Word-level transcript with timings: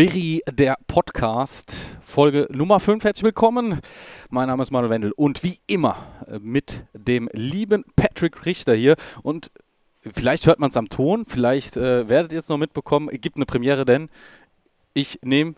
Veri, 0.00 0.40
der 0.50 0.78
Podcast, 0.86 1.76
Folge 2.02 2.48
Nummer 2.50 2.80
5. 2.80 3.04
Herzlich 3.04 3.22
willkommen. 3.22 3.80
Mein 4.30 4.48
Name 4.48 4.62
ist 4.62 4.70
Manuel 4.70 4.88
Wendel 4.88 5.12
und 5.12 5.42
wie 5.42 5.58
immer 5.66 5.94
äh, 6.26 6.38
mit 6.38 6.84
dem 6.94 7.28
lieben 7.34 7.84
Patrick 7.96 8.46
Richter 8.46 8.72
hier. 8.72 8.96
Und 9.22 9.50
vielleicht 10.00 10.46
hört 10.46 10.58
man 10.58 10.70
es 10.70 10.78
am 10.78 10.88
Ton, 10.88 11.26
vielleicht 11.26 11.76
äh, 11.76 12.08
werdet 12.08 12.32
ihr 12.32 12.38
es 12.38 12.48
noch 12.48 12.56
mitbekommen. 12.56 13.10
Es 13.12 13.20
gibt 13.20 13.36
eine 13.36 13.44
Premiere, 13.44 13.84
denn 13.84 14.08
ich 14.94 15.18
nehme 15.20 15.52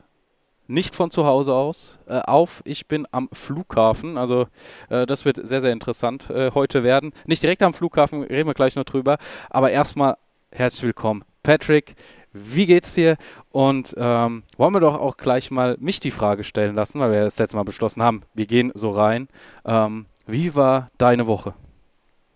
nicht 0.66 0.96
von 0.96 1.12
zu 1.12 1.24
Hause 1.24 1.54
aus 1.54 2.00
äh, 2.08 2.18
auf. 2.18 2.62
Ich 2.64 2.88
bin 2.88 3.06
am 3.12 3.28
Flughafen. 3.32 4.18
Also 4.18 4.48
äh, 4.88 5.06
das 5.06 5.24
wird 5.24 5.36
sehr, 5.36 5.60
sehr 5.60 5.72
interessant 5.72 6.30
äh, 6.30 6.50
heute 6.52 6.82
werden. 6.82 7.12
Nicht 7.26 7.44
direkt 7.44 7.62
am 7.62 7.74
Flughafen, 7.74 8.24
reden 8.24 8.48
wir 8.48 8.54
gleich 8.54 8.74
noch 8.74 8.82
drüber. 8.82 9.18
Aber 9.50 9.70
erstmal 9.70 10.16
herzlich 10.50 10.82
willkommen, 10.82 11.24
Patrick. 11.44 11.94
Wie 12.32 12.66
geht's 12.66 12.94
dir? 12.94 13.16
Und 13.50 13.94
ähm, 13.98 14.42
wollen 14.56 14.72
wir 14.74 14.80
doch 14.80 14.98
auch 14.98 15.16
gleich 15.16 15.50
mal 15.50 15.76
mich 15.80 16.00
die 16.00 16.10
Frage 16.10 16.44
stellen 16.44 16.74
lassen, 16.74 17.00
weil 17.00 17.12
wir 17.12 17.24
das 17.24 17.38
letzte 17.38 17.56
Mal 17.56 17.64
beschlossen 17.64 18.02
haben, 18.02 18.22
wir 18.34 18.46
gehen 18.46 18.72
so 18.74 18.90
rein. 18.90 19.28
Ähm, 19.64 20.06
wie 20.26 20.54
war 20.54 20.90
deine 20.98 21.26
Woche? 21.26 21.54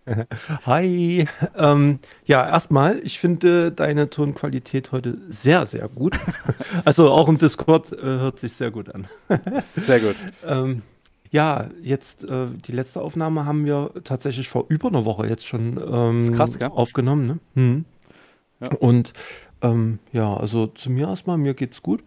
Hi. 0.66 1.26
Ähm, 1.56 1.98
ja, 2.24 2.46
erstmal, 2.46 3.00
ich 3.02 3.18
finde 3.18 3.72
deine 3.72 4.08
Tonqualität 4.10 4.92
heute 4.92 5.18
sehr, 5.28 5.66
sehr 5.66 5.88
gut. 5.88 6.18
Also 6.84 7.10
auch 7.10 7.28
im 7.28 7.38
Discord 7.38 7.92
äh, 7.92 8.02
hört 8.02 8.38
sich 8.38 8.52
sehr 8.52 8.70
gut 8.70 8.94
an. 8.94 9.06
Sehr 9.60 9.98
gut. 9.98 10.14
ähm, 10.46 10.82
ja, 11.30 11.68
jetzt 11.82 12.24
äh, 12.24 12.48
die 12.48 12.72
letzte 12.72 13.00
Aufnahme 13.00 13.44
haben 13.46 13.64
wir 13.64 13.90
tatsächlich 14.04 14.48
vor 14.48 14.66
über 14.68 14.88
einer 14.88 15.04
Woche 15.04 15.26
jetzt 15.26 15.46
schon 15.46 15.80
ähm, 15.90 16.32
krass, 16.32 16.60
aufgenommen. 16.62 17.26
Ne? 17.26 17.38
Hm. 17.54 17.84
Ja. 18.60 18.76
Und 18.78 19.12
ähm, 19.62 19.98
ja, 20.12 20.34
also 20.34 20.66
zu 20.66 20.90
mir 20.90 21.08
erstmal, 21.08 21.38
mir 21.38 21.54
geht's 21.54 21.82
gut. 21.82 22.02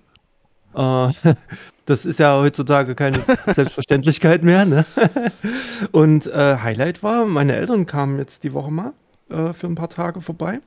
Äh, 0.75 1.09
das 1.85 2.05
ist 2.05 2.19
ja 2.19 2.37
heutzutage 2.37 2.95
keine 2.95 3.19
Selbstverständlichkeit 3.47 4.43
mehr. 4.43 4.65
Ne? 4.65 4.85
Und 5.91 6.27
äh, 6.27 6.57
Highlight 6.57 7.03
war, 7.03 7.25
meine 7.25 7.55
Eltern 7.55 7.85
kamen 7.85 8.19
jetzt 8.19 8.43
die 8.43 8.53
Woche 8.53 8.71
mal 8.71 8.93
äh, 9.29 9.53
für 9.53 9.67
ein 9.67 9.75
paar 9.75 9.89
Tage 9.89 10.21
vorbei. 10.21 10.59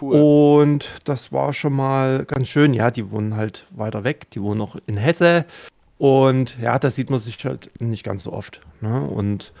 Cool. 0.00 0.20
Und 0.60 0.88
das 1.04 1.32
war 1.32 1.52
schon 1.52 1.72
mal 1.72 2.24
ganz 2.24 2.48
schön. 2.48 2.74
Ja, 2.74 2.90
die 2.90 3.10
wohnen 3.10 3.36
halt 3.36 3.66
weiter 3.70 4.02
weg. 4.04 4.30
Die 4.32 4.42
wohnen 4.42 4.58
noch 4.58 4.76
in 4.86 4.96
Hesse. 4.96 5.44
Und 5.98 6.58
ja, 6.60 6.78
da 6.78 6.90
sieht 6.90 7.08
man 7.08 7.20
sich 7.20 7.42
halt 7.44 7.80
nicht 7.80 8.04
ganz 8.04 8.24
so 8.24 8.32
oft. 8.32 8.60
Ne? 8.80 9.00
Und 9.00 9.52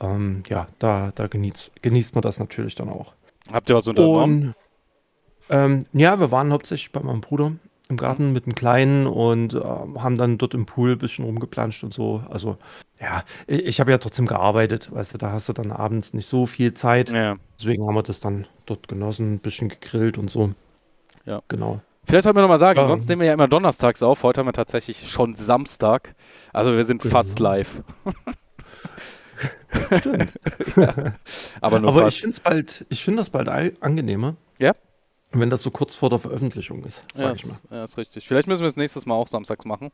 ähm, 0.00 0.42
ja, 0.48 0.66
da, 0.78 1.12
da 1.14 1.26
genießt, 1.28 1.70
genießt 1.80 2.14
man 2.14 2.22
das 2.22 2.38
natürlich 2.38 2.74
dann 2.74 2.88
auch. 2.88 3.14
Habt 3.52 3.70
ihr 3.70 3.76
was 3.76 3.86
unternommen? 3.86 4.54
Ähm, 5.50 5.86
ja, 5.92 6.20
wir 6.20 6.30
waren 6.30 6.52
hauptsächlich 6.52 6.92
bei 6.92 7.00
meinem 7.00 7.20
Bruder 7.20 7.52
im 7.88 7.96
Garten 7.96 8.32
mit 8.32 8.46
dem 8.46 8.54
Kleinen 8.54 9.06
und 9.06 9.54
äh, 9.54 9.60
haben 9.60 10.16
dann 10.16 10.36
dort 10.36 10.54
im 10.54 10.66
Pool 10.66 10.92
ein 10.92 10.98
bisschen 10.98 11.24
rumgeplanscht 11.24 11.84
und 11.84 11.94
so. 11.94 12.22
Also, 12.28 12.58
ja, 13.00 13.24
ich, 13.46 13.64
ich 13.64 13.80
habe 13.80 13.90
ja 13.90 13.98
trotzdem 13.98 14.26
gearbeitet, 14.26 14.92
weißt 14.92 15.14
du, 15.14 15.18
da 15.18 15.32
hast 15.32 15.48
du 15.48 15.54
dann 15.54 15.72
abends 15.72 16.12
nicht 16.12 16.26
so 16.26 16.46
viel 16.46 16.74
Zeit. 16.74 17.10
Ja. 17.10 17.36
Deswegen 17.58 17.86
haben 17.86 17.94
wir 17.94 18.02
das 18.02 18.20
dann 18.20 18.46
dort 18.66 18.88
genossen, 18.88 19.34
ein 19.34 19.38
bisschen 19.38 19.68
gegrillt 19.68 20.18
und 20.18 20.30
so. 20.30 20.52
Ja. 21.24 21.40
Genau. 21.48 21.80
Vielleicht 22.04 22.24
sollten 22.24 22.38
wir 22.38 22.42
nochmal 22.42 22.58
sagen, 22.58 22.80
ja. 22.80 22.86
sonst 22.86 23.08
nehmen 23.08 23.20
wir 23.20 23.28
ja 23.28 23.34
immer 23.34 23.48
donnerstags 23.48 24.02
auf. 24.02 24.22
Heute 24.22 24.40
haben 24.40 24.48
wir 24.48 24.54
tatsächlich 24.54 25.10
schon 25.10 25.34
Samstag. 25.34 26.14
Also 26.54 26.74
wir 26.74 26.84
sind 26.84 27.02
genau. 27.02 27.12
fast 27.12 27.38
live. 27.38 27.82
Stimmt. 29.98 30.32
ja. 30.76 30.94
Aber, 31.60 31.76
Aber 31.76 32.08
ich 32.08 32.22
finde 32.22 32.36
bald, 32.42 32.86
ich 32.88 33.04
finde 33.04 33.18
das 33.18 33.30
bald 33.30 33.48
angenehmer. 33.82 34.36
Ja. 34.58 34.72
Wenn 35.30 35.50
das 35.50 35.62
so 35.62 35.70
kurz 35.70 35.94
vor 35.94 36.08
der 36.08 36.18
Veröffentlichung 36.18 36.84
ist, 36.84 37.04
sag 37.12 37.24
ja, 37.24 37.32
ich 37.32 37.46
mal. 37.46 37.58
Ja, 37.70 37.84
ist 37.84 37.98
richtig. 37.98 38.26
Vielleicht 38.26 38.48
müssen 38.48 38.62
wir 38.62 38.68
es 38.68 38.76
nächstes 38.76 39.04
Mal 39.04 39.14
auch 39.14 39.28
samstags 39.28 39.66
machen. 39.66 39.90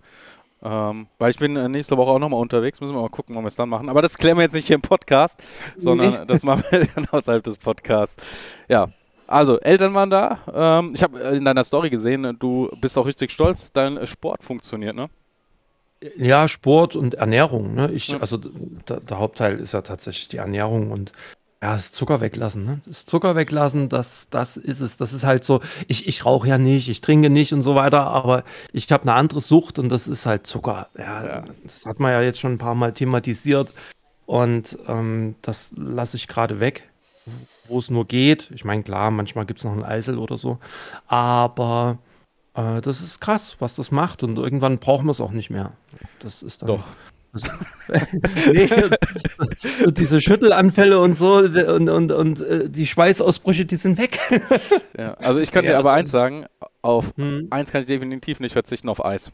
Ähm, 0.63 1.09
weil 1.19 1.31
ich 1.31 1.39
bin 1.39 1.57
äh, 1.57 1.69
nächste 1.69 1.97
Woche 1.97 2.13
auch 2.13 2.19
nochmal 2.19 2.41
unterwegs, 2.41 2.81
müssen 2.81 2.95
wir 2.95 3.03
mal 3.03 3.11
gucken, 3.11 3.35
wann 3.35 3.45
wir 3.45 3.49
es 3.49 3.57
dann 3.57 3.69
machen. 3.69 3.89
Aber 3.89 4.01
das 4.01 4.17
klären 4.17 4.39
wir 4.39 4.45
jetzt 4.45 4.55
nicht 4.55 4.67
hier 4.67 4.77
im 4.77 4.83
Podcast, 4.83 5.43
sondern 5.77 6.21
nee. 6.21 6.27
das 6.27 6.43
machen 6.43 6.65
wir 6.71 6.87
dann 6.95 7.07
außerhalb 7.11 7.43
des 7.43 7.59
Podcasts. 7.59 8.23
Ja, 8.69 8.89
also 9.27 9.59
Eltern 9.61 9.93
waren 9.93 10.11
da. 10.11 10.39
Ähm, 10.53 10.93
ich 10.95 11.03
habe 11.03 11.19
in 11.19 11.45
deiner 11.45 11.65
Story 11.65 11.91
gesehen, 11.91 12.37
du 12.39 12.71
bist 12.81 12.97
auch 12.97 13.07
richtig 13.07 13.31
stolz, 13.31 13.73
dein 13.73 14.07
Sport 14.07 14.43
funktioniert, 14.43 14.97
ne? 14.97 15.11
Ja, 16.17 16.49
Sport 16.49 16.97
und 16.97 17.15
Ernährung. 17.15 17.75
Ne? 17.75 17.91
Ich, 17.93 18.09
ja. 18.09 18.19
Also 18.19 18.37
der, 18.37 19.01
der 19.01 19.19
Hauptteil 19.19 19.59
ist 19.59 19.73
ja 19.73 19.81
tatsächlich 19.83 20.29
die 20.29 20.37
Ernährung 20.37 20.91
und 20.91 21.13
ja, 21.65 21.73
das 21.73 21.93
Zucker 21.93 22.21
weglassen, 22.21 22.63
ne? 22.67 22.83
Das 22.85 23.07
Zucker 23.07 23.37
weglassen, 23.37 23.89
das, 23.89 24.29
das 24.29 24.59
ist 24.59 24.81
es. 24.81 24.99
Das 24.99 25.15
ist 25.15 25.25
halt 25.25 25.45
so, 25.45 25.63
ich, 25.89 26.07
ich 26.07 26.27
rauche 26.27 26.47
ja 26.47 26.59
nicht, 26.59 26.91
ich 26.91 27.01
trinke 27.01 27.31
nicht 27.31 27.55
und 27.55 27.63
so 27.63 27.75
weiter, 27.75 28.07
aber 28.07 28.45
ich 28.75 28.93
habe 28.93 29.05
eine 29.05 29.15
andere 29.15 29.41
Sucht 29.41 29.79
und 29.79 29.89
das 29.89 30.07
ist 30.07 30.27
halt 30.27 30.47
Zucker. 30.47 30.89
Ja, 30.99 31.25
ja. 31.25 31.45
Das 31.63 31.87
hat 31.87 32.01
man 32.01 32.13
ja 32.13 32.21
jetzt 32.21 32.39
schon 32.39 32.53
ein 32.53 32.59
paar 32.59 32.75
Mal 32.75 32.93
thematisiert 32.93 33.73
und 34.27 34.79
ähm, 34.89 35.37
das 35.41 35.71
lasse 35.75 36.19
ich 36.19 36.29
gerade 36.29 36.61
weg, 36.61 36.87
wo 37.67 37.79
es 37.79 37.89
nur 37.89 38.05
geht. 38.05 38.51
Ich 38.55 38.67
meine, 38.67 38.83
klar, 38.83 39.11
manchmal 39.11 39.47
gibt 39.47 39.61
es 39.61 39.65
noch 39.65 39.73
ein 39.73 39.85
Eisel 39.85 40.19
oder 40.19 40.37
so, 40.37 40.59
aber 41.07 41.97
äh, 42.53 42.83
das 42.83 43.01
ist 43.01 43.23
krass, 43.23 43.57
was 43.61 43.75
das 43.75 43.91
macht 43.91 44.23
und 44.23 44.37
irgendwann 44.37 44.81
brauchen 44.81 45.07
wir 45.07 45.13
es 45.13 45.21
auch 45.23 45.33
nicht 45.33 45.49
mehr. 45.49 45.73
Das 46.19 46.43
ist 46.43 46.61
dann. 46.61 46.67
Doch. 46.67 46.85
nee, 48.53 48.71
und 49.85 49.99
diese 49.99 50.21
Schüttelanfälle 50.21 51.01
und 51.01 51.15
so 51.15 51.39
und, 51.39 51.89
und, 51.89 52.13
und 52.13 52.41
äh, 52.41 52.69
die 52.69 52.87
Schweißausbrüche, 52.87 53.65
die 53.65 53.77
sind 53.77 53.99
weg. 53.99 54.19
ja, 54.99 55.15
also 55.15 55.41
ich 55.41 55.51
kann 55.51 55.65
ja, 55.65 55.73
dir 55.73 55.79
aber 55.79 55.93
eins 55.93 56.11
sagen, 56.11 56.47
auf 56.83 57.13
hm. 57.17 57.49
eins 57.51 57.73
kann 57.73 57.81
ich 57.81 57.87
definitiv 57.87 58.41
nicht 58.41 58.53
verzichten, 58.53 58.89
auf 58.89 59.05
Eis. 59.05 59.33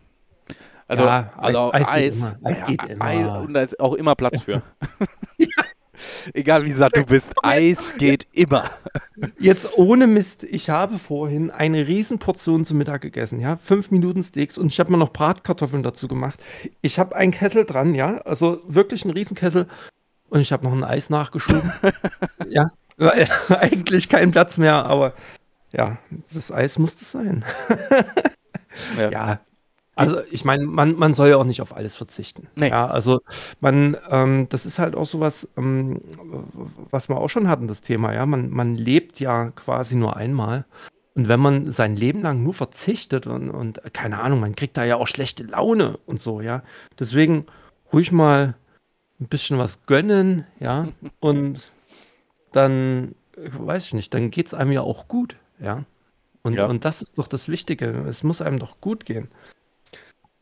Also, 0.88 1.04
ja, 1.04 1.32
also 1.36 1.72
Eis, 1.72 1.88
Eis, 1.88 2.36
geht, 2.36 2.46
Eis 2.46 2.64
geht 2.64 2.82
immer. 2.84 3.04
Eis, 3.04 3.28
und 3.46 3.54
da 3.54 3.62
ist 3.62 3.78
auch 3.78 3.94
immer 3.94 4.16
Platz 4.16 4.40
für. 4.44 4.62
Egal 6.34 6.64
wie 6.64 6.72
satt 6.72 6.96
du 6.96 7.04
bist, 7.04 7.32
Eis 7.42 7.94
geht 7.96 8.26
immer. 8.32 8.70
Jetzt 9.38 9.76
ohne 9.76 10.06
Mist, 10.06 10.44
ich 10.44 10.70
habe 10.70 10.98
vorhin 10.98 11.50
eine 11.50 11.86
Riesenportion 11.86 12.64
zum 12.64 12.78
Mittag 12.78 13.02
gegessen, 13.02 13.40
ja, 13.40 13.56
fünf 13.56 13.90
Minuten 13.90 14.22
Steaks 14.22 14.58
und 14.58 14.68
ich 14.68 14.80
habe 14.80 14.90
mir 14.90 14.98
noch 14.98 15.12
Bratkartoffeln 15.12 15.82
dazu 15.82 16.08
gemacht. 16.08 16.42
Ich 16.80 16.98
habe 16.98 17.16
einen 17.16 17.32
Kessel 17.32 17.64
dran, 17.64 17.94
ja, 17.94 18.18
also 18.18 18.60
wirklich 18.66 19.04
einen 19.04 19.12
Riesenkessel 19.14 19.66
und 20.28 20.40
ich 20.40 20.52
habe 20.52 20.64
noch 20.64 20.72
ein 20.72 20.84
Eis 20.84 21.10
nachgeschoben. 21.10 21.72
ja, 22.48 22.70
eigentlich 23.48 24.08
kein 24.08 24.30
Platz 24.30 24.58
mehr, 24.58 24.84
aber 24.84 25.14
ja, 25.72 25.98
das 26.32 26.52
Eis 26.52 26.78
muss 26.78 26.96
das 26.96 27.12
sein. 27.12 27.44
ja. 28.96 29.10
ja. 29.10 29.40
Also 29.96 30.20
ich 30.30 30.44
meine, 30.44 30.64
man, 30.64 30.96
man 30.96 31.14
soll 31.14 31.28
ja 31.28 31.36
auch 31.36 31.44
nicht 31.44 31.60
auf 31.60 31.76
alles 31.76 31.96
verzichten. 31.96 32.48
Nee. 32.54 32.68
Ja, 32.68 32.86
also 32.86 33.20
man, 33.60 33.96
ähm, 34.08 34.46
das 34.48 34.64
ist 34.64 34.78
halt 34.78 34.94
auch 34.94 35.06
sowas, 35.06 35.48
ähm, 35.56 36.00
was 36.90 37.08
wir 37.08 37.18
auch 37.18 37.28
schon 37.28 37.48
hatten, 37.48 37.68
das 37.68 37.82
Thema, 37.82 38.14
ja. 38.14 38.24
Man, 38.24 38.50
man 38.50 38.76
lebt 38.76 39.20
ja 39.20 39.50
quasi 39.50 39.96
nur 39.96 40.16
einmal. 40.16 40.64
Und 41.14 41.28
wenn 41.28 41.40
man 41.40 41.70
sein 41.70 41.96
Leben 41.96 42.22
lang 42.22 42.42
nur 42.42 42.54
verzichtet 42.54 43.26
und, 43.26 43.50
und 43.50 43.80
keine 43.92 44.20
Ahnung, 44.20 44.40
man 44.40 44.54
kriegt 44.54 44.76
da 44.76 44.84
ja 44.84 44.96
auch 44.96 45.08
schlechte 45.08 45.42
Laune 45.42 45.98
und 46.06 46.20
so, 46.20 46.40
ja. 46.40 46.62
Deswegen 46.98 47.46
ruhig 47.92 48.12
mal 48.12 48.54
ein 49.20 49.26
bisschen 49.26 49.58
was 49.58 49.84
gönnen, 49.86 50.46
ja. 50.60 50.88
Und 51.20 51.70
dann, 52.52 53.14
weiß 53.36 53.86
ich 53.86 53.94
nicht, 53.94 54.14
dann 54.14 54.30
geht 54.30 54.46
es 54.46 54.54
einem 54.54 54.72
ja 54.72 54.80
auch 54.80 55.08
gut, 55.08 55.36
ja. 55.58 55.84
Und, 56.42 56.54
ja. 56.54 56.66
und 56.66 56.86
das 56.86 57.02
ist 57.02 57.18
doch 57.18 57.26
das 57.26 57.48
Wichtige. 57.48 57.86
Es 58.08 58.22
muss 58.22 58.40
einem 58.40 58.58
doch 58.58 58.80
gut 58.80 59.04
gehen. 59.04 59.28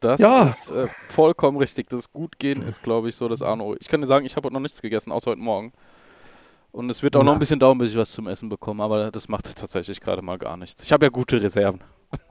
Das 0.01 0.21
ja. 0.21 0.49
ist 0.49 0.71
äh, 0.71 0.87
vollkommen 1.09 1.59
richtig. 1.59 1.89
Das 1.91 2.13
Gutgehen 2.13 2.63
ist, 2.63 2.83
glaube 2.83 3.09
ich, 3.09 3.17
so 3.17 3.29
das 3.29 3.43
Arno. 3.43 3.75
Ich 3.81 3.89
kann 3.89 4.01
dir 4.01 4.07
sagen, 4.07 4.25
ich 4.25 4.37
habe 4.37 4.47
heute 4.47 4.55
noch 4.55 4.61
nichts 4.61 4.81
gegessen, 4.81 5.11
außer 5.11 5.33
heute 5.33 5.41
Morgen. 5.41 5.73
Und 6.71 6.91
es 6.91 7.03
wird 7.03 7.17
auch 7.17 7.21
Na. 7.21 7.27
noch 7.27 7.33
ein 7.35 7.39
bisschen 7.39 7.59
dauern, 7.59 7.79
bis 7.79 7.91
ich 7.91 7.97
was 7.97 8.13
zum 8.13 8.29
Essen 8.29 8.49
bekomme, 8.49 8.83
aber 8.85 9.11
das 9.11 9.29
macht 9.29 9.57
tatsächlich 9.57 10.01
gerade 10.01 10.23
mal 10.23 10.39
gar 10.39 10.57
nichts. 10.57 10.83
Ich 10.85 10.93
habe 10.93 11.07
ja 11.07 11.11
gute 11.11 11.43
Reserven. 11.43 11.81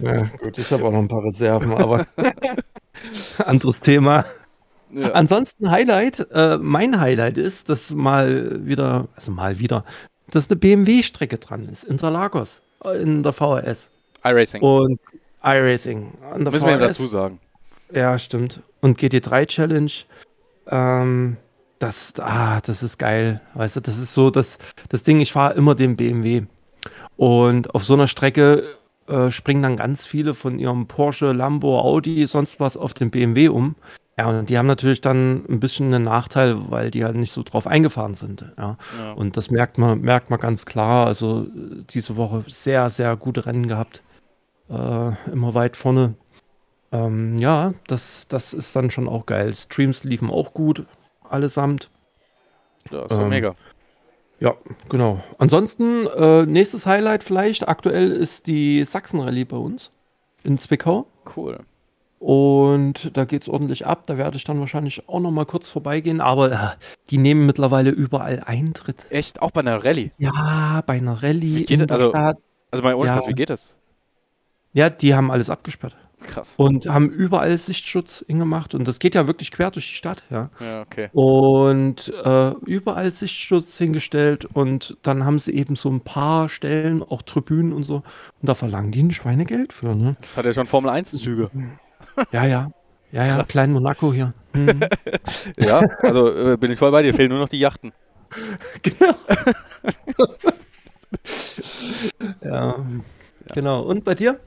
ja, 0.00 0.22
gut, 0.38 0.56
ich 0.56 0.70
habe 0.70 0.84
auch 0.84 0.92
noch 0.92 1.00
ein 1.00 1.08
paar 1.08 1.24
Reserven, 1.24 1.72
aber 1.72 2.06
anderes 3.44 3.80
Thema. 3.80 4.24
Ja. 4.92 5.10
Ansonsten 5.10 5.70
Highlight, 5.70 6.28
äh, 6.30 6.56
mein 6.58 7.00
Highlight 7.00 7.36
ist, 7.36 7.68
dass 7.68 7.90
mal 7.90 8.64
wieder, 8.64 9.08
also 9.16 9.32
mal 9.32 9.58
wieder, 9.58 9.84
dass 10.30 10.48
eine 10.48 10.56
BMW-Strecke 10.56 11.38
dran 11.38 11.68
ist, 11.68 11.82
Interlagos, 11.82 12.62
in 13.00 13.24
der 13.24 13.32
VHS. 13.32 13.90
iRacing. 14.22 14.62
Und 14.62 15.00
iRacing. 15.44 16.12
Müssen 16.38 16.66
wir 16.66 16.72
ja 16.72 16.78
dazu 16.78 17.06
sagen. 17.06 17.38
Ja, 17.92 18.18
stimmt. 18.18 18.60
Und 18.80 18.98
GT3 18.98 19.46
Challenge. 19.46 19.92
Ähm, 20.68 21.36
das, 21.78 22.14
ah, 22.18 22.60
das 22.62 22.82
ist 22.82 22.98
geil. 22.98 23.40
Weißt 23.54 23.76
du, 23.76 23.80
das 23.80 23.98
ist 23.98 24.14
so 24.14 24.30
das, 24.30 24.58
das 24.88 25.02
Ding, 25.02 25.20
ich 25.20 25.32
fahre 25.32 25.54
immer 25.54 25.74
den 25.74 25.96
BMW. 25.96 26.42
Und 27.16 27.74
auf 27.74 27.84
so 27.84 27.94
einer 27.94 28.08
Strecke 28.08 28.64
äh, 29.06 29.30
springen 29.30 29.62
dann 29.62 29.76
ganz 29.76 30.06
viele 30.06 30.34
von 30.34 30.58
ihrem 30.58 30.86
Porsche, 30.86 31.32
Lambo, 31.32 31.78
Audi, 31.78 32.26
sonst 32.26 32.58
was 32.60 32.76
auf 32.76 32.94
den 32.94 33.10
BMW 33.10 33.48
um. 33.48 33.74
Ja, 34.16 34.28
und 34.28 34.48
die 34.48 34.56
haben 34.58 34.66
natürlich 34.66 35.00
dann 35.00 35.44
ein 35.48 35.58
bisschen 35.58 35.92
einen 35.92 36.04
Nachteil, 36.04 36.70
weil 36.70 36.92
die 36.92 37.04
halt 37.04 37.16
nicht 37.16 37.32
so 37.32 37.42
drauf 37.42 37.66
eingefahren 37.66 38.14
sind. 38.14 38.44
Ja. 38.56 38.76
ja. 38.98 39.12
Und 39.12 39.36
das 39.36 39.50
merkt 39.50 39.76
man, 39.76 40.00
merkt 40.00 40.30
man 40.30 40.38
ganz 40.38 40.66
klar. 40.66 41.06
Also 41.06 41.46
diese 41.90 42.16
Woche 42.16 42.44
sehr, 42.46 42.90
sehr 42.90 43.16
gute 43.16 43.44
Rennen 43.44 43.66
gehabt. 43.66 44.02
Äh, 44.70 45.30
immer 45.30 45.54
weit 45.54 45.76
vorne. 45.76 46.14
Ähm, 46.92 47.38
ja, 47.38 47.72
das, 47.86 48.26
das 48.28 48.54
ist 48.54 48.74
dann 48.76 48.90
schon 48.90 49.08
auch 49.08 49.26
geil. 49.26 49.52
Streams 49.52 50.04
liefen 50.04 50.30
auch 50.30 50.54
gut, 50.54 50.86
allesamt. 51.28 51.90
Ja, 52.90 53.06
ist 53.06 53.18
ähm, 53.18 53.28
mega. 53.28 53.54
Ja, 54.40 54.54
genau. 54.88 55.22
Ansonsten, 55.38 56.06
äh, 56.06 56.44
nächstes 56.46 56.86
Highlight 56.86 57.24
vielleicht. 57.24 57.66
Aktuell 57.68 58.10
ist 58.10 58.46
die 58.46 58.84
Sachsen-Rallye 58.84 59.44
bei 59.44 59.56
uns 59.56 59.90
in 60.42 60.58
Zwickau. 60.58 61.06
Cool. 61.36 61.60
Und 62.18 63.16
da 63.16 63.24
geht 63.24 63.42
es 63.42 63.48
ordentlich 63.48 63.86
ab. 63.86 64.06
Da 64.06 64.16
werde 64.16 64.36
ich 64.36 64.44
dann 64.44 64.58
wahrscheinlich 64.60 65.08
auch 65.08 65.20
noch 65.20 65.30
mal 65.30 65.46
kurz 65.46 65.70
vorbeigehen. 65.70 66.20
Aber 66.20 66.52
äh, 66.52 66.58
die 67.10 67.18
nehmen 67.18 67.46
mittlerweile 67.46 67.90
überall 67.90 68.42
Eintritt. 68.44 69.06
Echt? 69.10 69.42
Auch 69.42 69.50
bei 69.50 69.60
einer 69.60 69.84
Rallye? 69.84 70.10
Ja, 70.18 70.82
bei 70.86 70.94
einer 70.94 71.22
Rallye. 71.22 71.56
Wie 71.56 71.64
geht 71.64 71.80
in 71.80 71.90
also, 71.90 72.10
Stadt. 72.10 72.38
also 72.70 72.82
bei 72.82 72.94
uns, 72.94 73.08
ja. 73.08 73.20
wie 73.28 73.34
geht 73.34 73.50
das? 73.50 73.76
Ja, 74.74 74.90
die 74.90 75.14
haben 75.14 75.30
alles 75.30 75.50
abgesperrt. 75.50 75.96
Krass. 76.20 76.54
Und 76.56 76.86
haben 76.86 77.10
überall 77.10 77.56
Sichtschutz 77.58 78.24
hingemacht. 78.26 78.74
Und 78.74 78.88
das 78.88 78.98
geht 78.98 79.14
ja 79.14 79.26
wirklich 79.26 79.50
quer 79.50 79.70
durch 79.70 79.88
die 79.88 79.94
Stadt, 79.94 80.24
ja. 80.30 80.50
Ja, 80.58 80.82
okay. 80.82 81.10
Und 81.12 82.12
äh, 82.24 82.50
überall 82.66 83.10
Sichtschutz 83.12 83.78
hingestellt. 83.78 84.46
Und 84.46 84.96
dann 85.02 85.24
haben 85.24 85.38
sie 85.38 85.52
eben 85.54 85.76
so 85.76 85.90
ein 85.90 86.00
paar 86.00 86.48
Stellen, 86.48 87.02
auch 87.02 87.22
Tribünen 87.22 87.72
und 87.72 87.84
so. 87.84 87.96
Und 87.96 88.04
da 88.48 88.54
verlangen 88.54 88.90
die 88.90 89.02
ein 89.02 89.10
Schweinegeld 89.10 89.72
für, 89.72 89.94
ne? 89.94 90.16
Das 90.22 90.36
hat 90.36 90.44
ja 90.46 90.52
schon 90.52 90.66
Formel 90.66 90.90
1-Züge. 90.90 91.50
Ja, 92.32 92.44
ja. 92.44 92.70
Ja, 93.12 93.24
ja, 93.24 93.44
klein 93.44 93.70
Monaco 93.70 94.12
hier. 94.12 94.34
Mhm. 94.54 94.80
ja, 95.56 95.78
also 96.00 96.34
äh, 96.34 96.56
bin 96.56 96.72
ich 96.72 96.78
voll 96.78 96.90
bei 96.90 97.02
dir. 97.02 97.14
Fehlen 97.14 97.30
nur 97.30 97.38
noch 97.38 97.48
die 97.48 97.60
Yachten. 97.60 97.92
Genau. 98.82 99.14
ja. 102.42 102.84
Genau. 103.52 103.82
Und 103.82 104.04
bei 104.04 104.14
dir? 104.14 104.40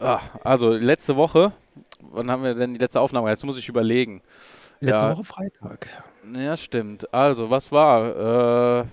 Ach, 0.00 0.22
also 0.42 0.72
letzte 0.72 1.16
Woche, 1.16 1.52
wann 2.00 2.30
haben 2.30 2.42
wir 2.42 2.54
denn 2.54 2.74
die 2.74 2.80
letzte 2.80 3.00
Aufnahme? 3.00 3.30
Jetzt 3.30 3.44
muss 3.44 3.58
ich 3.58 3.68
überlegen. 3.68 4.22
Letzte 4.80 5.06
ja. 5.06 5.12
Woche 5.12 5.24
Freitag. 5.24 5.88
Ja, 6.34 6.56
stimmt. 6.56 7.12
Also, 7.12 7.50
was 7.50 7.72
war? 7.72 8.82
Äh, 8.82 8.84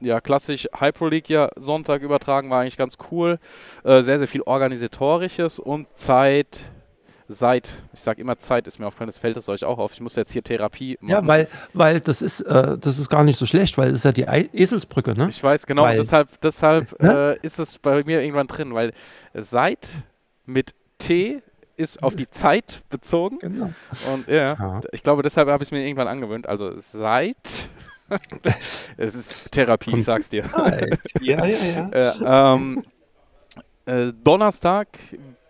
ja, 0.00 0.20
klassisch 0.20 0.68
Hyper 0.78 1.08
League 1.08 1.28
ja 1.28 1.48
Sonntag 1.56 2.02
übertragen, 2.02 2.50
war 2.50 2.60
eigentlich 2.60 2.76
ganz 2.76 2.98
cool. 3.10 3.38
Äh, 3.84 4.02
sehr, 4.02 4.18
sehr 4.18 4.28
viel 4.28 4.42
Organisatorisches 4.42 5.58
und 5.58 5.86
Zeit 5.94 6.70
seit, 7.32 7.74
ich 7.92 8.00
sage 8.00 8.20
immer 8.20 8.38
Zeit 8.38 8.66
ist 8.66 8.78
mir 8.78 8.86
aufgefallen, 8.86 9.08
das 9.08 9.18
fällt 9.18 9.36
es 9.36 9.48
euch 9.48 9.64
auch 9.64 9.78
auf. 9.78 9.92
Ich 9.92 10.00
muss 10.00 10.16
jetzt 10.16 10.32
hier 10.32 10.42
Therapie 10.42 10.98
machen. 11.00 11.10
Ja, 11.10 11.26
weil, 11.26 11.48
weil 11.72 12.00
das 12.00 12.22
ist, 12.22 12.40
äh, 12.40 12.78
das 12.78 12.98
ist 12.98 13.08
gar 13.08 13.24
nicht 13.24 13.38
so 13.38 13.46
schlecht, 13.46 13.78
weil 13.78 13.88
es 13.88 14.04
ist 14.04 14.04
ja 14.04 14.12
die 14.12 14.26
Eselsbrücke, 14.52 15.14
ne? 15.14 15.28
Ich 15.28 15.42
weiß, 15.42 15.66
genau, 15.66 15.82
weil, 15.82 15.96
deshalb, 15.96 16.40
deshalb 16.40 17.00
äh, 17.02 17.36
ist 17.38 17.58
es 17.58 17.78
bei 17.78 18.04
mir 18.04 18.22
irgendwann 18.22 18.46
drin, 18.46 18.74
weil 18.74 18.92
seit 19.34 19.88
mit 20.46 20.74
T 20.98 21.42
ist 21.76 22.02
auf 22.02 22.14
die 22.14 22.30
Zeit 22.30 22.82
bezogen. 22.90 23.38
Genau. 23.40 23.72
Und 24.12 24.28
ja, 24.28 24.54
ja. 24.54 24.80
ich 24.92 25.02
glaube, 25.02 25.22
deshalb 25.22 25.48
habe 25.48 25.62
ich 25.62 25.68
es 25.68 25.72
mir 25.72 25.84
irgendwann 25.84 26.08
angewöhnt. 26.08 26.48
Also 26.48 26.72
seit. 26.76 27.70
es 28.96 29.14
ist 29.14 29.34
Therapie, 29.50 29.96
ich 29.96 30.04
sag's 30.04 30.28
dir. 30.28 30.44
ja, 31.20 31.44
ja, 31.46 31.56
ja. 31.56 31.88
äh, 31.92 32.54
ähm, 32.54 32.84
äh, 33.86 34.12
Donnerstag 34.22 34.88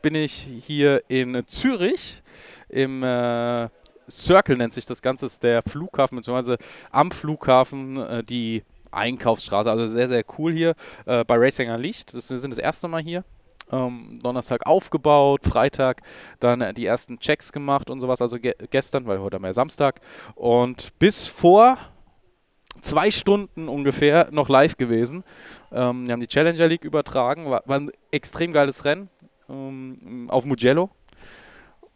bin 0.02 0.14
ich 0.14 0.32
hier 0.32 1.02
in 1.08 1.46
Zürich 1.46 2.22
im 2.69 3.02
äh, 3.02 3.69
Circle 4.10 4.56
nennt 4.56 4.72
sich 4.72 4.87
das 4.87 5.00
Ganze, 5.02 5.26
ist 5.26 5.43
der 5.43 5.62
Flughafen, 5.62 6.16
beziehungsweise 6.16 6.58
am 6.90 7.10
Flughafen 7.10 7.96
äh, 7.96 8.25
die 8.25 8.62
Einkaufsstraße. 8.90 9.70
Also 9.70 9.88
sehr, 9.88 10.08
sehr 10.08 10.25
cool 10.38 10.52
hier 10.52 10.75
äh, 11.06 11.25
bei 11.25 11.37
Racing 11.37 11.70
Licht. 11.76 12.14
Das, 12.14 12.31
wir 12.31 12.38
sind 12.38 12.50
das 12.50 12.58
erste 12.58 12.88
Mal 12.88 13.02
hier 13.02 13.25
ähm, 13.70 14.19
Donnerstag 14.22 14.66
aufgebaut, 14.66 15.40
Freitag 15.44 16.02
dann 16.40 16.60
äh, 16.60 16.75
die 16.75 16.87
ersten 16.87 17.19
Checks 17.19 17.52
gemacht 17.52 17.90
und 17.90 18.00
sowas, 18.00 18.20
also 18.20 18.38
ge 18.38 18.55
gestern, 18.70 19.06
weil 19.06 19.20
heute 19.20 19.37
haben 19.37 19.44
wir 19.44 19.55
Samstag. 19.55 20.00
Und 20.34 20.98
bis 20.98 21.26
vor 21.26 21.78
zwei 22.81 23.10
Stunden 23.10 23.69
ungefähr 23.69 24.28
noch 24.31 24.48
live 24.48 24.76
gewesen. 24.76 25.25
Ähm, 25.72 26.06
wir 26.06 26.12
haben 26.12 26.20
die 26.20 26.26
Challenger 26.26 26.69
League 26.69 26.84
übertragen, 26.84 27.50
war, 27.50 27.62
war 27.66 27.78
ein 27.78 27.90
extrem 28.10 28.52
geiles 28.52 28.84
Rennen 28.84 29.08
ähm, 29.52 30.28
auf 30.31 30.44
Mugello. 30.44 30.90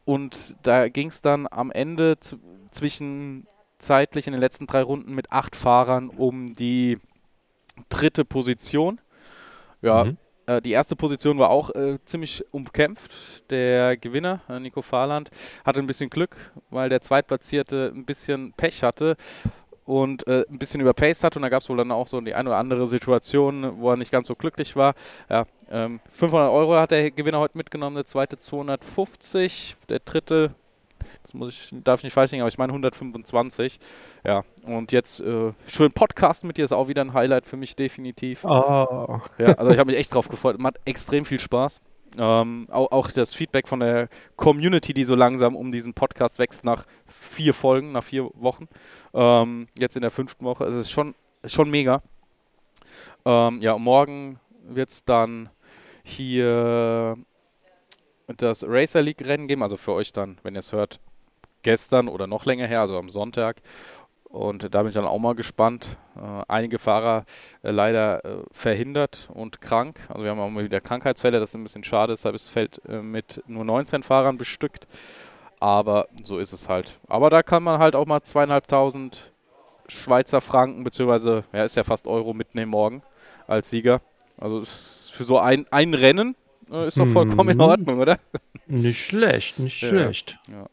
Und 0.04 0.54
da 0.62 0.88
ging 0.88 1.08
es 1.08 1.20
dann 1.20 1.48
am 1.50 1.72
Ende 1.72 2.16
zwischen 2.70 3.46
zeitlich 3.78 4.26
in 4.26 4.32
den 4.32 4.40
letzten 4.40 4.66
drei 4.66 4.82
Runden 4.82 5.14
mit 5.14 5.32
acht 5.32 5.56
Fahrern 5.56 6.08
um 6.10 6.46
die 6.46 6.98
dritte 7.88 8.24
Position. 8.24 9.00
Ja, 9.82 10.04
mhm. 10.04 10.16
Äh, 10.46 10.62
die 10.62 10.70
erste 10.70 10.96
Position 10.96 11.38
war 11.38 11.50
auch 11.50 11.70
äh, 11.74 11.98
ziemlich 12.04 12.44
umkämpft. 12.52 13.50
Der 13.50 13.96
Gewinner, 13.96 14.40
äh, 14.48 14.60
Nico 14.60 14.82
Fahrland, 14.82 15.30
hatte 15.64 15.80
ein 15.80 15.86
bisschen 15.86 16.10
Glück, 16.10 16.52
weil 16.70 16.88
der 16.88 17.00
Zweitplatzierte 17.00 17.92
ein 17.94 18.04
bisschen 18.04 18.52
Pech 18.52 18.82
hatte 18.82 19.16
und 19.86 20.26
äh, 20.26 20.44
ein 20.50 20.58
bisschen 20.58 20.80
überpaced 20.80 21.24
hat 21.24 21.36
und 21.36 21.42
da 21.42 21.48
gab 21.48 21.62
es 21.62 21.68
wohl 21.68 21.76
dann 21.78 21.90
auch 21.90 22.06
so 22.06 22.20
die 22.20 22.34
eine 22.34 22.50
oder 22.50 22.58
andere 22.58 22.86
Situation, 22.88 23.80
wo 23.80 23.90
er 23.90 23.96
nicht 23.96 24.12
ganz 24.12 24.26
so 24.26 24.34
glücklich 24.34 24.76
war. 24.76 24.94
Ja, 25.30 25.46
ähm, 25.70 26.00
500 26.10 26.50
Euro 26.50 26.76
hat 26.76 26.90
der 26.90 27.10
Gewinner 27.10 27.38
heute 27.38 27.56
mitgenommen, 27.56 27.96
der 27.96 28.04
zweite 28.04 28.36
250, 28.36 29.76
der 29.88 30.00
dritte 30.00 30.54
das 31.22 31.34
muss 31.34 31.50
ich, 31.50 31.70
darf 31.84 32.00
ich 32.00 32.04
nicht 32.04 32.12
falsch 32.12 32.30
liegen, 32.32 32.42
aber 32.42 32.48
ich 32.48 32.58
meine 32.58 32.72
125. 32.72 33.78
Ja, 34.24 34.44
und 34.64 34.92
jetzt 34.92 35.20
äh, 35.20 35.52
schön 35.66 35.92
Podcast 35.92 36.44
mit 36.44 36.56
dir 36.56 36.64
ist 36.64 36.72
auch 36.72 36.88
wieder 36.88 37.02
ein 37.02 37.14
Highlight 37.14 37.46
für 37.46 37.56
mich 37.56 37.76
definitiv. 37.76 38.44
Oh. 38.44 39.20
Ja, 39.38 39.52
also 39.54 39.72
ich 39.72 39.78
habe 39.78 39.90
mich 39.90 39.98
echt 39.98 40.14
drauf 40.14 40.28
gefreut. 40.28 40.58
Macht 40.58 40.78
extrem 40.84 41.24
viel 41.24 41.40
Spaß. 41.40 41.80
Ähm, 42.18 42.66
auch, 42.70 42.90
auch, 42.92 43.10
das 43.10 43.34
Feedback 43.34 43.68
von 43.68 43.80
der 43.80 44.08
Community, 44.36 44.94
die 44.94 45.04
so 45.04 45.14
langsam 45.14 45.54
um 45.54 45.70
diesen 45.70 45.92
Podcast 45.92 46.38
wächst 46.38 46.64
nach 46.64 46.86
vier 47.06 47.52
Folgen, 47.52 47.92
nach 47.92 48.04
vier 48.04 48.30
Wochen. 48.34 48.68
Ähm, 49.12 49.68
jetzt 49.76 49.96
in 49.96 50.02
der 50.02 50.10
fünften 50.10 50.44
Woche. 50.44 50.64
Es 50.64 50.74
ist 50.74 50.90
schon, 50.90 51.14
schon 51.44 51.70
mega. 51.70 52.02
Ähm, 53.24 53.60
ja, 53.60 53.76
morgen 53.76 54.40
wird 54.68 54.90
es 54.90 55.04
dann 55.04 55.50
hier 56.02 57.16
das 58.28 58.64
Racer 58.66 59.02
League 59.02 59.26
Rennen 59.26 59.48
geben. 59.48 59.62
Also 59.62 59.76
für 59.76 59.92
euch 59.92 60.12
dann, 60.12 60.38
wenn 60.42 60.54
ihr 60.54 60.60
es 60.60 60.72
hört, 60.72 61.00
gestern 61.62 62.08
oder 62.08 62.26
noch 62.26 62.46
länger 62.46 62.66
her, 62.66 62.80
also 62.80 62.96
am 62.96 63.10
Sonntag. 63.10 63.60
Und 64.36 64.74
da 64.74 64.82
bin 64.82 64.88
ich 64.88 64.94
dann 64.94 65.06
auch 65.06 65.18
mal 65.18 65.34
gespannt. 65.34 65.96
Äh, 66.14 66.42
einige 66.46 66.78
Fahrer 66.78 67.24
äh, 67.62 67.70
leider 67.70 68.22
äh, 68.22 68.42
verhindert 68.52 69.30
und 69.32 69.62
krank. 69.62 69.98
Also 70.10 70.24
wir 70.24 70.30
haben 70.30 70.40
auch 70.40 70.50
mal 70.50 70.62
wieder 70.62 70.82
Krankheitsfälle, 70.82 71.40
das 71.40 71.50
ist 71.50 71.54
ein 71.54 71.62
bisschen 71.62 71.84
schade, 71.84 72.12
deshalb 72.12 72.34
ist 72.34 72.48
das 72.48 72.52
Feld 72.52 72.82
mit 72.86 73.42
nur 73.46 73.64
19 73.64 74.02
Fahrern 74.02 74.36
bestückt. 74.36 74.86
Aber 75.58 76.08
so 76.22 76.38
ist 76.38 76.52
es 76.52 76.68
halt. 76.68 76.98
Aber 77.08 77.30
da 77.30 77.42
kann 77.42 77.62
man 77.62 77.78
halt 77.78 77.96
auch 77.96 78.04
mal 78.04 78.22
zweieinhalbtausend 78.22 79.32
Schweizer 79.88 80.42
Franken, 80.42 80.84
beziehungsweise, 80.84 81.44
ja, 81.54 81.64
ist 81.64 81.76
ja 81.76 81.84
fast 81.84 82.06
Euro 82.06 82.34
mitnehmen 82.34 82.72
morgen 82.72 83.02
als 83.46 83.70
Sieger. 83.70 84.02
Also 84.36 84.60
für 84.66 85.24
so 85.24 85.38
ein, 85.38 85.64
ein 85.70 85.94
Rennen 85.94 86.36
ist 86.86 86.98
doch 86.98 87.06
vollkommen 87.06 87.50
in 87.50 87.56
mhm. 87.56 87.62
Ordnung, 87.62 88.00
oder? 88.00 88.18
Nicht 88.66 89.02
schlecht, 89.02 89.58
nicht 89.60 89.80
ja, 89.80 89.88
schlecht. 89.88 90.38
Ja. 90.52 90.66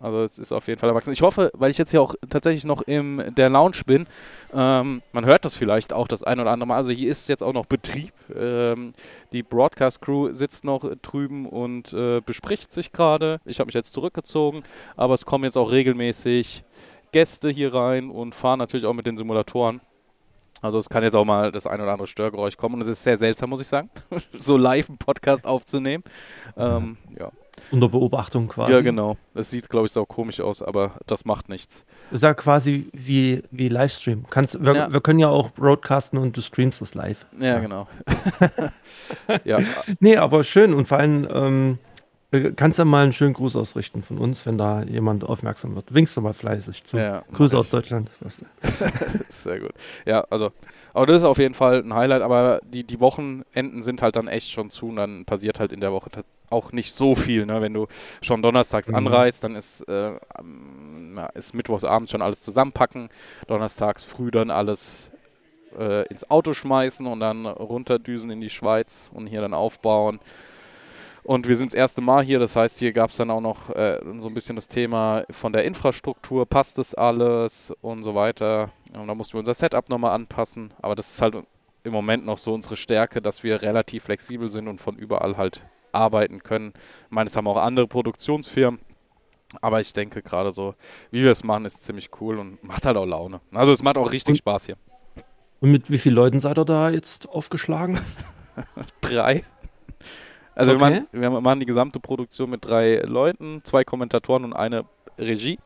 Also 0.00 0.22
es 0.22 0.38
ist 0.38 0.50
auf 0.50 0.66
jeden 0.66 0.80
Fall 0.80 0.88
erwachsen. 0.88 1.12
Ich 1.12 1.20
hoffe, 1.20 1.50
weil 1.52 1.70
ich 1.70 1.76
jetzt 1.76 1.90
hier 1.90 2.00
auch 2.00 2.14
tatsächlich 2.30 2.64
noch 2.64 2.80
in 2.82 3.34
der 3.36 3.50
Lounge 3.50 3.82
bin, 3.84 4.06
ähm, 4.54 5.02
man 5.12 5.26
hört 5.26 5.44
das 5.44 5.54
vielleicht 5.54 5.92
auch 5.92 6.08
das 6.08 6.22
ein 6.22 6.40
oder 6.40 6.50
andere 6.50 6.68
Mal. 6.68 6.76
Also 6.76 6.90
hier 6.90 7.10
ist 7.10 7.28
jetzt 7.28 7.42
auch 7.42 7.52
noch 7.52 7.66
Betrieb. 7.66 8.12
Ähm, 8.34 8.94
die 9.32 9.42
Broadcast-Crew 9.42 10.32
sitzt 10.32 10.64
noch 10.64 10.90
drüben 11.02 11.46
und 11.46 11.92
äh, 11.92 12.22
bespricht 12.24 12.72
sich 12.72 12.92
gerade. 12.92 13.40
Ich 13.44 13.60
habe 13.60 13.66
mich 13.66 13.74
jetzt 13.74 13.92
zurückgezogen, 13.92 14.62
aber 14.96 15.12
es 15.12 15.26
kommen 15.26 15.44
jetzt 15.44 15.58
auch 15.58 15.70
regelmäßig 15.70 16.64
Gäste 17.12 17.50
hier 17.50 17.74
rein 17.74 18.08
und 18.10 18.34
fahren 18.34 18.58
natürlich 18.58 18.86
auch 18.86 18.94
mit 18.94 19.06
den 19.06 19.18
Simulatoren. 19.18 19.82
Also 20.62 20.78
es 20.78 20.88
kann 20.88 21.02
jetzt 21.02 21.14
auch 21.14 21.24
mal 21.24 21.52
das 21.52 21.66
ein 21.66 21.80
oder 21.80 21.92
andere 21.92 22.06
Störgeräusch 22.06 22.56
kommen 22.56 22.76
und 22.76 22.80
es 22.82 22.88
ist 22.88 23.02
sehr 23.04 23.18
seltsam, 23.18 23.50
muss 23.50 23.60
ich 23.60 23.68
sagen, 23.68 23.90
so 24.32 24.56
live 24.56 24.88
einen 24.88 24.98
Podcast 24.98 25.46
aufzunehmen. 25.46 26.04
Ähm, 26.56 26.98
ja. 27.18 27.30
Unter 27.70 27.88
Beobachtung 27.88 28.48
quasi. 28.48 28.72
Ja, 28.72 28.80
genau. 28.80 29.16
Es 29.34 29.50
sieht, 29.50 29.68
glaube 29.68 29.86
ich, 29.86 29.92
sau 29.92 30.04
komisch 30.04 30.40
aus, 30.40 30.62
aber 30.62 30.94
das 31.06 31.24
macht 31.24 31.48
nichts. 31.48 31.84
Das 32.10 32.18
ist 32.18 32.22
ja 32.22 32.34
quasi 32.34 32.88
wie, 32.92 33.42
wie 33.50 33.68
Livestream. 33.68 34.24
Kannst, 34.28 34.62
wir, 34.64 34.74
ja. 34.74 34.92
wir 34.92 35.00
können 35.00 35.18
ja 35.18 35.28
auch 35.28 35.50
broadcasten 35.50 36.18
und 36.18 36.36
du 36.36 36.40
streamst 36.40 36.80
das 36.80 36.94
live. 36.94 37.26
Ja, 37.38 37.46
ja. 37.46 37.58
genau. 37.60 37.88
ja. 39.44 39.60
Nee, 40.00 40.16
aber 40.16 40.44
schön 40.44 40.74
und 40.74 40.88
vor 40.88 40.98
allem 40.98 41.28
ähm, 41.32 41.78
kannst 42.54 42.78
ja 42.78 42.84
mal 42.84 43.02
einen 43.02 43.12
schönen 43.12 43.34
Gruß 43.34 43.56
ausrichten 43.56 44.02
von 44.02 44.18
uns, 44.18 44.46
wenn 44.46 44.56
da 44.56 44.82
jemand 44.82 45.24
aufmerksam 45.24 45.74
wird. 45.74 45.92
Winkst 45.92 46.16
du 46.16 46.20
mal 46.20 46.32
fleißig 46.32 46.84
zu. 46.84 46.96
Ja, 46.96 47.24
Grüße 47.32 47.58
aus 47.58 47.70
Deutschland. 47.70 48.08
Sehr 49.28 49.58
gut. 49.58 49.72
Ja, 50.06 50.24
also, 50.30 50.52
aber 50.94 51.06
das 51.06 51.18
ist 51.18 51.24
auf 51.24 51.38
jeden 51.38 51.54
Fall 51.54 51.82
ein 51.82 51.92
Highlight, 51.92 52.22
aber 52.22 52.60
die, 52.64 52.84
die 52.84 53.00
Wochenenden 53.00 53.82
sind 53.82 54.00
halt 54.00 54.14
dann 54.14 54.28
echt 54.28 54.52
schon 54.52 54.70
zu 54.70 54.88
und 54.88 54.96
dann 54.96 55.24
passiert 55.24 55.58
halt 55.58 55.72
in 55.72 55.80
der 55.80 55.92
Woche 55.92 56.10
auch 56.50 56.70
nicht 56.70 56.94
so 56.94 57.16
viel. 57.16 57.46
Ne? 57.46 57.60
Wenn 57.60 57.74
du 57.74 57.88
schon 58.22 58.42
donnerstags 58.42 58.88
mhm. 58.88 58.94
anreist, 58.94 59.42
dann 59.42 59.56
ist, 59.56 59.80
äh, 59.88 60.12
ist 61.34 61.54
mittwochsabends 61.54 62.12
schon 62.12 62.22
alles 62.22 62.42
zusammenpacken, 62.42 63.08
donnerstags 63.48 64.04
früh 64.04 64.30
dann 64.30 64.52
alles 64.52 65.10
äh, 65.76 66.06
ins 66.06 66.30
Auto 66.30 66.52
schmeißen 66.52 67.06
und 67.06 67.18
dann 67.18 67.46
runterdüsen 67.46 68.30
in 68.30 68.40
die 68.40 68.50
Schweiz 68.50 69.10
und 69.12 69.26
hier 69.26 69.40
dann 69.40 69.54
aufbauen. 69.54 70.20
Und 71.30 71.46
wir 71.46 71.56
sind 71.56 71.70
das 71.70 71.76
erste 71.76 72.00
Mal 72.00 72.24
hier, 72.24 72.40
das 72.40 72.56
heißt, 72.56 72.80
hier 72.80 72.92
gab 72.92 73.10
es 73.10 73.16
dann 73.18 73.30
auch 73.30 73.40
noch 73.40 73.70
äh, 73.70 74.00
so 74.18 74.26
ein 74.26 74.34
bisschen 74.34 74.56
das 74.56 74.66
Thema 74.66 75.22
von 75.30 75.52
der 75.52 75.62
Infrastruktur, 75.62 76.44
passt 76.44 76.76
das 76.76 76.92
alles 76.92 77.72
und 77.82 78.02
so 78.02 78.16
weiter. 78.16 78.72
Und 78.94 79.06
da 79.06 79.14
mussten 79.14 79.34
wir 79.34 79.38
unser 79.38 79.54
Setup 79.54 79.88
nochmal 79.88 80.10
anpassen. 80.10 80.74
Aber 80.82 80.96
das 80.96 81.08
ist 81.08 81.22
halt 81.22 81.36
im 81.84 81.92
Moment 81.92 82.26
noch 82.26 82.36
so 82.36 82.52
unsere 82.52 82.74
Stärke, 82.76 83.22
dass 83.22 83.44
wir 83.44 83.62
relativ 83.62 84.02
flexibel 84.02 84.48
sind 84.48 84.66
und 84.66 84.80
von 84.80 84.96
überall 84.96 85.36
halt 85.36 85.64
arbeiten 85.92 86.42
können. 86.42 86.72
Ich 87.04 87.10
meine, 87.12 87.28
es 87.30 87.36
haben 87.36 87.46
auch 87.46 87.58
andere 87.58 87.86
Produktionsfirmen. 87.86 88.80
Aber 89.60 89.80
ich 89.80 89.92
denke 89.92 90.22
gerade 90.22 90.50
so, 90.50 90.74
wie 91.12 91.22
wir 91.22 91.30
es 91.30 91.44
machen, 91.44 91.64
ist 91.64 91.84
ziemlich 91.84 92.10
cool 92.20 92.40
und 92.40 92.64
macht 92.64 92.86
halt 92.86 92.96
auch 92.96 93.06
Laune. 93.06 93.40
Also 93.54 93.70
es 93.70 93.84
macht 93.84 93.98
auch 93.98 94.10
richtig 94.10 94.38
Spaß 94.38 94.66
hier. 94.66 94.78
Und 95.60 95.70
mit 95.70 95.92
wie 95.92 95.98
vielen 95.98 96.16
Leuten 96.16 96.40
seid 96.40 96.58
ihr 96.58 96.64
da 96.64 96.90
jetzt 96.90 97.28
aufgeschlagen? 97.28 98.00
drei. 99.00 99.44
Also 100.54 100.72
okay. 100.72 100.80
wir, 100.80 100.90
machen, 100.90 101.06
wir 101.12 101.40
machen 101.40 101.60
die 101.60 101.66
gesamte 101.66 102.00
Produktion 102.00 102.50
mit 102.50 102.64
drei 102.64 102.98
Leuten, 102.98 103.60
zwei 103.64 103.84
Kommentatoren 103.84 104.44
und 104.44 104.52
eine 104.52 104.84
Regie. 105.18 105.58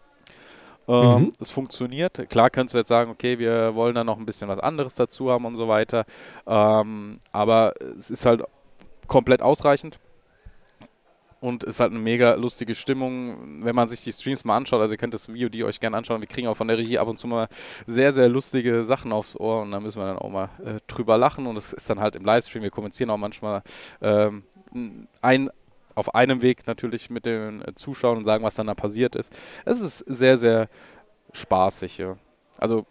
Ähm, 0.87 1.23
mhm. 1.23 1.33
Es 1.41 1.50
funktioniert. 1.50 2.29
Klar 2.29 2.50
könntest 2.50 2.75
du 2.75 2.79
jetzt 2.79 2.88
sagen, 2.88 3.11
okay, 3.11 3.38
wir 3.38 3.75
wollen 3.75 3.95
da 3.95 4.05
noch 4.05 4.19
ein 4.19 4.26
bisschen 4.26 4.49
was 4.49 4.59
anderes 4.59 4.95
dazu 4.95 5.31
haben 5.31 5.45
und 5.47 5.57
so 5.57 5.69
weiter. 5.69 6.05
Ähm, 6.47 7.19
aber 7.33 7.75
es 7.97 8.11
ist 8.11 8.26
halt 8.26 8.43
komplett 9.07 9.43
ausreichend 9.43 9.99
und 11.45 11.62
ist 11.62 11.81
halt 11.81 11.91
eine 11.91 12.00
mega 12.00 12.37
lustige 12.37 12.75
Stimmung, 12.75 13.64
wenn 13.64 13.75
man 13.75 13.87
sich 13.87 14.03
die 14.03 14.12
Streams 14.12 14.45
mal 14.45 14.57
anschaut. 14.57 14.81
Also 14.81 14.95
ihr 14.95 14.99
könnt 14.99 15.12
das 15.12 15.31
Video 15.31 15.50
die 15.50 15.62
euch 15.64 15.79
gerne 15.79 15.97
anschauen. 15.97 16.21
Wir 16.21 16.26
kriegen 16.26 16.49
auch 16.49 16.57
von 16.57 16.69
der 16.69 16.79
Regie 16.79 16.99
ab 16.99 17.07
und 17.07 17.19
zu 17.19 17.26
mal 17.26 17.49
sehr, 17.87 18.14
sehr 18.14 18.31
lustige 18.31 18.83
Sachen 18.83 19.12
aufs 19.12 19.37
Ohr 19.38 19.61
und 19.61 19.71
da 19.71 19.79
müssen 19.79 20.00
wir 20.00 20.07
dann 20.07 20.19
auch 20.19 20.31
mal 20.31 20.49
äh, 20.64 20.81
drüber 20.87 21.19
lachen 21.19 21.47
und 21.47 21.59
es 21.59 21.75
ist 21.75 21.88
dann 21.91 22.00
halt 22.00 22.17
im 22.17 22.25
Livestream. 22.25 22.62
Wir 22.62 22.71
kommunizieren 22.71 23.11
auch 23.11 23.19
manchmal 23.19 23.62
ähm, 24.00 24.45
ein, 25.23 25.50
auf 25.95 26.14
einem 26.14 26.43
Weg 26.43 26.66
natürlich 26.66 27.11
mit 27.11 27.26
den 27.26 27.62
äh, 27.62 27.75
Zuschauern 27.75 28.19
und 28.19 28.25
sagen, 28.25 28.45
was 28.45 28.54
dann 28.57 28.66
da 28.66 28.75
passiert 28.75 29.16
ist. 29.16 29.33
Es 29.64 29.81
ist 29.81 29.99
sehr, 29.99 30.37
sehr 30.37 30.69
spaßig. 31.33 31.99
Ja. 31.99 32.16
Also 32.59 32.87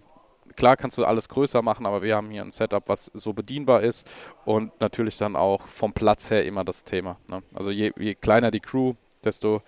klar 0.55 0.77
kannst 0.77 0.97
du 0.97 1.05
alles 1.05 1.29
größer 1.29 1.61
machen, 1.61 1.85
aber 1.85 2.01
wir 2.01 2.15
haben 2.15 2.29
hier 2.29 2.41
ein 2.41 2.51
Setup, 2.51 2.87
was 2.87 3.05
so 3.13 3.33
bedienbar 3.33 3.81
ist 3.81 4.09
und 4.45 4.79
natürlich 4.79 5.17
dann 5.17 5.35
auch 5.35 5.61
vom 5.67 5.93
Platz 5.93 6.31
her 6.31 6.45
immer 6.45 6.63
das 6.63 6.83
Thema. 6.83 7.17
Ne? 7.27 7.41
Also 7.53 7.71
je, 7.71 7.91
je, 7.97 8.15
kleiner 8.15 8.51
die 8.51 8.59
Crew, 8.59 8.93
desto 9.23 9.61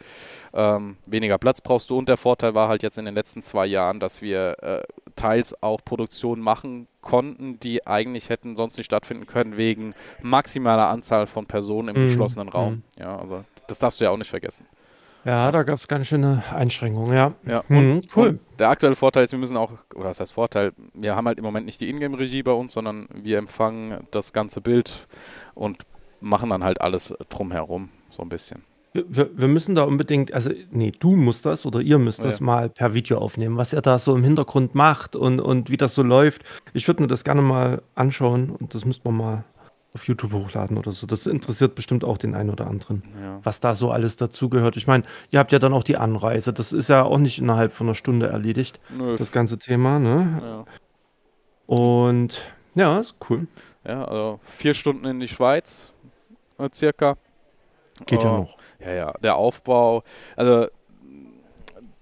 ähm, 0.54 0.98
weniger 1.08 1.38
Platz 1.38 1.62
brauchst 1.62 1.90
du. 1.90 1.98
Und 1.98 2.10
der 2.10 2.18
Vorteil 2.18 2.54
war 2.54 2.68
halt 2.68 2.84
jetzt 2.84 2.98
in 2.98 3.06
den 3.06 3.16
letzten 3.16 3.42
zwei 3.42 3.66
Jahren, 3.66 4.00
dass 4.00 4.22
wir 4.22 4.58
äh, 4.62 4.84
teils 5.16 5.62
auch 5.64 5.80
Produktionen 5.84 6.42
machen 6.42 6.88
konnten, 7.06 7.58
die 7.62 7.88
eigentlich 7.88 8.30
hätten 8.30 8.58
sonst 8.58 8.76
nicht 8.76 8.88
stattfinden 8.88 9.26
können, 9.26 9.56
wegen 9.56 9.94
maximaler 10.22 10.90
Anzahl 10.90 11.28
von 11.28 11.46
Personen 11.46 11.96
im 11.96 12.02
mhm. 12.02 12.08
geschlossenen 12.08 12.50
Raum. 12.50 12.74
Mhm. 12.74 12.84
Ja, 13.00 13.18
also 13.18 13.46
das 13.68 13.80
darfst 13.80 14.02
du 14.02 14.06
ja 14.06 14.12
auch 14.12 14.18
nicht 14.18 14.30
vergessen. 14.30 14.66
Ja, 15.24 15.52
da 15.52 15.64
gab 15.64 15.78
es 15.78 15.88
ganz 15.88 16.06
schöne 16.06 16.44
Einschränkungen, 16.54 17.16
ja. 17.16 17.34
Ja, 17.48 17.64
mhm, 17.68 18.04
cool. 18.16 18.28
Und 18.30 18.40
der 18.60 18.70
aktuelle 18.70 18.96
Vorteil 18.96 19.24
ist, 19.24 19.32
wir 19.32 19.40
müssen 19.40 19.58
auch, 19.58 19.72
oder 19.96 20.10
was 20.10 20.20
heißt 20.20 20.34
Vorteil, 20.34 20.72
wir 20.94 21.16
haben 21.16 21.26
halt 21.26 21.40
im 21.40 21.46
Moment 21.46 21.66
nicht 21.66 21.82
die 21.82 21.90
Ingame-Regie 21.90 22.44
bei 22.44 22.52
uns, 22.52 22.74
sondern 22.74 23.08
wir 23.14 23.40
empfangen 23.40 24.06
das 24.12 24.34
ganze 24.34 24.62
Bild 24.62 25.08
und 25.56 25.84
machen 26.20 26.52
dann 26.52 26.64
halt 26.64 26.80
alles 26.80 27.16
drumherum, 27.30 27.90
so 28.10 28.22
ein 28.22 28.30
bisschen. 28.30 28.64
Wir, 29.08 29.30
wir, 29.38 29.48
müssen 29.50 29.76
da 29.76 29.84
unbedingt, 29.84 30.34
also 30.34 30.52
nee, 30.72 30.94
du 30.98 31.16
musst 31.16 31.46
das 31.46 31.66
oder 31.66 31.82
ihr 31.82 32.00
müsst 32.00 32.24
das 32.24 32.40
ja. 32.40 32.46
mal 32.46 32.70
per 32.70 32.94
Video 32.94 33.18
aufnehmen, 33.18 33.58
was 33.58 33.74
er 33.74 33.82
da 33.82 34.00
so 34.00 34.16
im 34.16 34.24
Hintergrund 34.24 34.74
macht 34.74 35.18
und, 35.18 35.42
und 35.42 35.70
wie 35.70 35.76
das 35.76 35.96
so 35.96 36.02
läuft. 36.02 36.44
Ich 36.74 36.88
würde 36.88 37.02
mir 37.02 37.08
das 37.08 37.26
gerne 37.26 37.42
mal 37.42 37.82
anschauen 37.96 38.52
und 38.52 38.74
das 38.74 38.86
müsste 38.86 39.10
man 39.10 39.18
mal 39.18 39.44
auf 39.94 40.08
YouTube 40.08 40.34
hochladen 40.34 40.78
oder 40.78 40.92
so. 40.92 41.08
Das 41.08 41.26
interessiert 41.26 41.76
bestimmt 41.76 42.04
auch 42.04 42.18
den 42.18 42.36
einen 42.36 42.50
oder 42.50 42.68
anderen, 42.68 43.04
ja. 43.22 43.40
was 43.44 43.60
da 43.62 43.76
so 43.76 43.92
alles 43.92 44.18
dazugehört. 44.18 44.78
Ich 44.78 44.88
meine, 44.88 45.04
ihr 45.32 45.40
habt 45.40 45.52
ja 45.52 45.60
dann 45.60 45.74
auch 45.74 45.84
die 45.84 45.98
Anreise. 45.98 46.54
Das 46.54 46.74
ist 46.74 46.90
ja 46.90 47.04
auch 47.04 47.18
nicht 47.18 47.40
innerhalb 47.40 47.72
von 47.72 47.88
einer 47.88 47.96
Stunde 47.96 48.28
erledigt, 48.28 48.80
Nö. 48.96 49.16
das 49.18 49.32
ganze 49.32 49.58
Thema. 49.58 50.00
Ne? 50.00 50.42
Ja. 50.42 50.66
Und 51.66 52.42
ja, 52.76 53.00
ist 53.00 53.16
cool. 53.30 53.48
Ja, 53.88 54.06
also 54.06 54.40
vier 54.44 54.74
Stunden 54.74 55.06
in 55.06 55.20
die 55.20 55.28
Schweiz, 55.28 55.94
äh, 56.60 56.70
circa. 56.74 57.18
Geht 58.06 58.24
ja 58.24 58.34
uh, 58.34 58.38
noch. 58.40 58.58
Ja, 58.80 58.94
ja. 58.94 59.14
Der 59.22 59.36
Aufbau, 59.36 60.04
also 60.36 60.68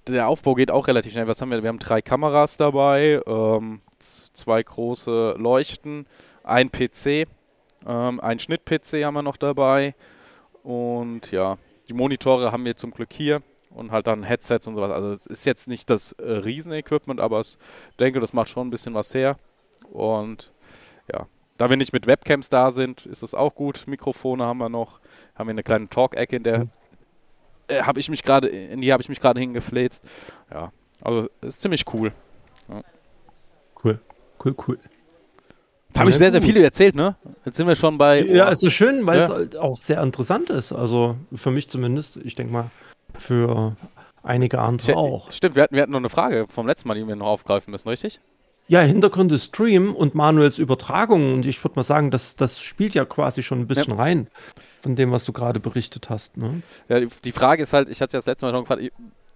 der 0.08 0.28
Aufbau 0.28 0.54
geht 0.56 0.72
auch 0.72 0.88
relativ 0.88 1.12
schnell. 1.12 1.28
Was 1.28 1.42
haben 1.42 1.52
wir? 1.52 1.62
Wir 1.64 1.70
haben 1.70 1.80
drei 1.80 2.02
Kameras 2.02 2.58
dabei, 2.58 3.22
ähm, 3.26 3.82
zwei 4.00 4.62
große 4.62 5.36
Leuchten, 5.38 6.08
ein 6.44 6.70
PC 6.72 7.28
ähm, 7.86 8.20
ein 8.20 8.40
Schnitt-PC 8.40 9.04
haben 9.04 9.14
wir 9.16 9.22
noch 9.22 9.38
dabei. 9.38 9.96
Und 10.64 11.32
ja, 11.32 11.58
die 11.90 11.94
Monitore 11.94 12.52
haben 12.52 12.66
wir 12.66 12.76
zum 12.76 12.92
Glück 12.92 13.12
hier 13.12 13.42
und 13.70 13.92
halt 13.92 14.08
dann 14.08 14.24
Headsets 14.24 14.68
und 14.68 14.76
sowas. 14.76 14.92
Also 14.92 15.12
es 15.12 15.26
ist 15.26 15.46
jetzt 15.46 15.68
nicht 15.68 15.90
das 15.90 16.14
äh, 16.14 16.32
Riesen-Equipment, 16.32 17.20
aber 17.20 17.42
ich 17.42 17.58
denke, 18.00 18.20
das 18.20 18.34
macht 18.34 18.50
schon 18.50 18.68
ein 18.68 18.72
bisschen 18.72 18.94
was 18.94 19.14
her. 19.14 19.38
Und 19.92 20.54
ja, 21.12 21.28
da 21.58 21.70
wir 21.70 21.78
nicht 21.78 21.94
mit 21.94 22.08
Webcams 22.08 22.50
da 22.50 22.72
sind, 22.72 23.06
ist 23.06 23.24
das 23.24 23.34
auch 23.34 23.56
gut. 23.56 23.84
Mikrofone 23.88 24.46
haben 24.46 24.58
wir 24.58 24.70
noch, 24.70 25.00
haben 25.36 25.48
wir 25.48 25.52
eine 25.52 25.64
kleine 25.64 25.88
Talk-Ecke, 25.90 26.38
in 26.38 26.44
der 26.44 26.60
mhm. 26.60 26.70
äh, 27.68 27.82
habe 27.82 28.00
ich 28.00 28.10
mich 28.10 28.24
gerade, 28.24 28.48
in 28.48 28.82
die 28.82 28.92
habe 28.92 29.02
ich 29.02 29.10
mich 29.10 29.20
gerade 29.20 29.40
hingefläzt. 29.40 30.04
Ja, 30.52 30.72
also 31.02 31.30
ist 31.42 31.62
ziemlich 31.62 31.86
cool. 31.94 32.12
Ja. 32.70 32.82
Cool, 33.84 34.00
cool, 34.44 34.56
cool. 34.68 34.80
Jetzt 35.88 36.00
habe 36.00 36.10
ich 36.10 36.16
sehr, 36.16 36.32
sehr 36.32 36.42
viel 36.42 36.58
erzählt, 36.58 36.96
ne? 36.96 37.16
Jetzt 37.46 37.56
sind 37.56 37.68
wir 37.68 37.76
schon 37.76 38.00
bei. 38.00 38.24
Oh. 38.24 38.34
Ja, 38.34 38.50
es 38.50 38.64
ist 38.64 38.74
schön, 38.74 39.06
weil 39.06 39.20
ja. 39.20 39.26
es 39.26 39.30
halt 39.30 39.58
auch 39.58 39.78
sehr 39.78 40.02
interessant 40.02 40.50
ist. 40.50 40.72
Also 40.72 41.18
für 41.36 41.52
mich 41.52 41.70
zumindest. 41.70 42.18
Ich 42.18 42.34
denke 42.34 42.52
mal, 42.52 42.72
für 43.16 43.76
einige 44.24 44.60
andere 44.60 44.92
ich, 44.92 44.98
auch. 44.98 45.32
Stimmt, 45.32 45.56
wir 45.56 45.64
hatten, 45.64 45.76
wir 45.76 45.84
hatten 45.84 45.92
noch 45.92 46.00
eine 46.00 46.10
Frage 46.10 46.48
vom 46.50 46.66
letzten 46.66 46.88
Mal, 46.88 46.96
die 46.96 47.08
wir 47.08 47.16
noch 47.16 47.28
aufgreifen 47.28 47.70
müssen, 47.70 47.90
richtig? 47.90 48.22
Ja, 48.68 48.82
Hintergründe 48.82 49.38
Stream 49.38 49.94
und 49.94 50.16
Manuels 50.16 50.58
Übertragung. 50.58 51.34
Und 51.34 51.46
ich 51.46 51.64
würde 51.64 51.76
mal 51.76 51.84
sagen, 51.84 52.12
das, 52.12 52.36
das 52.36 52.62
spielt 52.62 52.94
ja 52.94 53.06
quasi 53.06 53.44
schon 53.44 53.60
ein 53.60 53.68
bisschen 53.68 53.92
ja. 53.92 53.96
rein 53.96 54.28
von 54.82 54.96
dem, 54.96 55.12
was 55.12 55.26
du 55.26 55.34
gerade 55.34 55.60
berichtet 55.60 56.10
hast. 56.10 56.38
Ne? 56.38 56.62
Ja, 56.88 57.00
die, 57.00 57.08
die 57.24 57.32
Frage 57.32 57.64
ist 57.64 57.74
halt, 57.74 57.90
ich 57.90 58.02
hatte 58.02 58.18
es 58.18 58.26
das 58.26 58.32
letzte 58.32 58.46
Mal 58.46 58.52
noch 58.54 58.62
gefragt, 58.62 58.82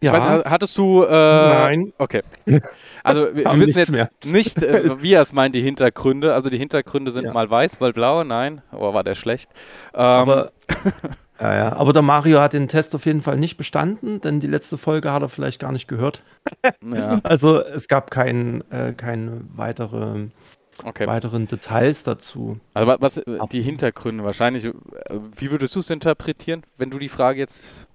ja. 0.02 0.14
Weiß, 0.14 0.44
hattest 0.46 0.78
du. 0.78 1.04
Äh, 1.04 1.10
Nein. 1.10 1.94
Okay. 1.98 2.22
Also, 3.04 3.34
wir, 3.34 3.46
wir 3.46 3.60
wissen 3.60 3.80
jetzt 3.80 3.92
mehr. 3.92 4.10
nicht, 4.26 4.62
äh, 4.62 4.90
wie 5.02 5.14
er 5.14 5.22
es 5.22 5.32
meint, 5.32 5.56
die 5.56 5.62
Hintergründe. 5.62 6.34
Also, 6.34 6.50
die 6.50 6.58
Hintergründe 6.58 7.12
sind 7.12 7.24
ja. 7.24 7.34
mal 7.34 7.50
weiß, 7.50 7.80
mal 7.80 7.94
blau. 7.94 8.26
Nein. 8.26 8.62
Oh, 8.74 8.94
war 8.94 9.04
der 9.06 9.16
schlecht. 9.16 9.50
Ähm, 9.94 10.02
aber, 10.02 10.52
ja, 11.40 11.56
ja. 11.56 11.76
Aber 11.76 11.94
der 11.94 12.02
Mario 12.02 12.40
hat 12.40 12.54
den 12.54 12.68
Test 12.68 12.96
auf 12.96 13.06
jeden 13.06 13.22
Fall 13.22 13.38
nicht 13.38 13.58
bestanden, 13.58 14.22
denn 14.22 14.40
die 14.40 14.48
letzte 14.48 14.78
Folge 14.78 15.12
hat 15.12 15.22
er 15.22 15.30
vielleicht 15.30 15.60
gar 15.60 15.72
nicht 15.72 15.88
gehört. 15.88 16.22
ja. 16.94 17.20
Also, 17.24 17.62
es 17.62 17.88
gab 17.88 18.12
kein, 18.12 18.64
äh, 18.72 18.94
keine 18.94 19.42
weitere. 19.54 20.28
Okay. 20.84 21.08
weiteren 21.08 21.48
Details 21.48 22.04
dazu. 22.04 22.60
Also 22.76 22.96
was 23.00 23.20
die 23.52 23.64
Hintergründe 23.64 24.24
wahrscheinlich, 24.24 24.66
äh, 24.66 24.72
wie 25.36 25.50
würdest 25.50 25.74
du 25.74 25.80
es 25.80 25.90
interpretieren, 25.90 26.62
wenn 26.78 26.92
du 26.92 27.00
die 27.00 27.10
Frage 27.10 27.40
jetzt 27.40 27.88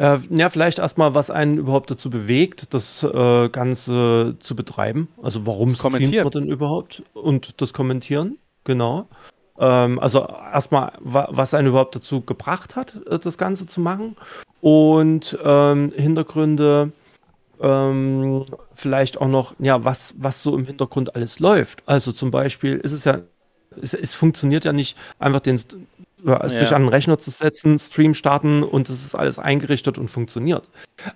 äh, 0.00 0.18
ja, 0.30 0.48
vielleicht 0.48 0.78
erstmal, 0.78 1.14
was 1.14 1.30
einen 1.30 1.58
überhaupt 1.58 1.90
dazu 1.90 2.08
bewegt, 2.08 2.72
das 2.72 3.02
äh, 3.02 3.48
Ganze 3.50 4.36
zu 4.38 4.56
betreiben. 4.56 5.08
Also 5.22 5.46
warum 5.46 5.68
streamt 5.68 6.12
man 6.14 6.30
denn 6.30 6.48
überhaupt? 6.48 7.02
Und 7.12 7.60
das 7.60 7.74
Kommentieren, 7.74 8.38
genau. 8.64 9.08
Ähm, 9.60 9.98
also 10.00 10.26
erstmal, 10.26 10.92
wa 11.00 11.28
was 11.30 11.54
einen 11.54 11.68
überhaupt 11.68 11.94
dazu 11.94 12.22
gebracht 12.22 12.74
hat, 12.74 12.96
äh, 13.06 13.18
das 13.18 13.38
Ganze 13.38 13.66
zu 13.66 13.80
machen. 13.80 14.16
Und 14.60 15.38
ähm, 15.44 15.92
Hintergründe, 15.94 16.92
ähm, 17.60 18.44
vielleicht 18.74 19.20
auch 19.20 19.28
noch, 19.28 19.54
ja, 19.58 19.84
was, 19.84 20.14
was 20.18 20.42
so 20.42 20.56
im 20.56 20.64
Hintergrund 20.64 21.14
alles 21.14 21.38
läuft. 21.38 21.82
Also 21.86 22.12
zum 22.12 22.30
Beispiel 22.30 22.76
ist 22.76 22.92
es 22.92 23.04
ja, 23.04 23.20
es, 23.80 23.94
es 23.94 24.14
funktioniert 24.14 24.64
ja 24.64 24.72
nicht 24.72 24.96
einfach 25.18 25.40
den 25.40 25.60
ja. 26.24 26.48
sich 26.48 26.74
an 26.74 26.82
den 26.82 26.88
Rechner 26.88 27.18
zu 27.18 27.30
setzen, 27.30 27.78
Stream 27.78 28.14
starten 28.14 28.62
und 28.62 28.88
es 28.88 29.04
ist 29.04 29.14
alles 29.14 29.38
eingerichtet 29.38 29.98
und 29.98 30.08
funktioniert. 30.08 30.68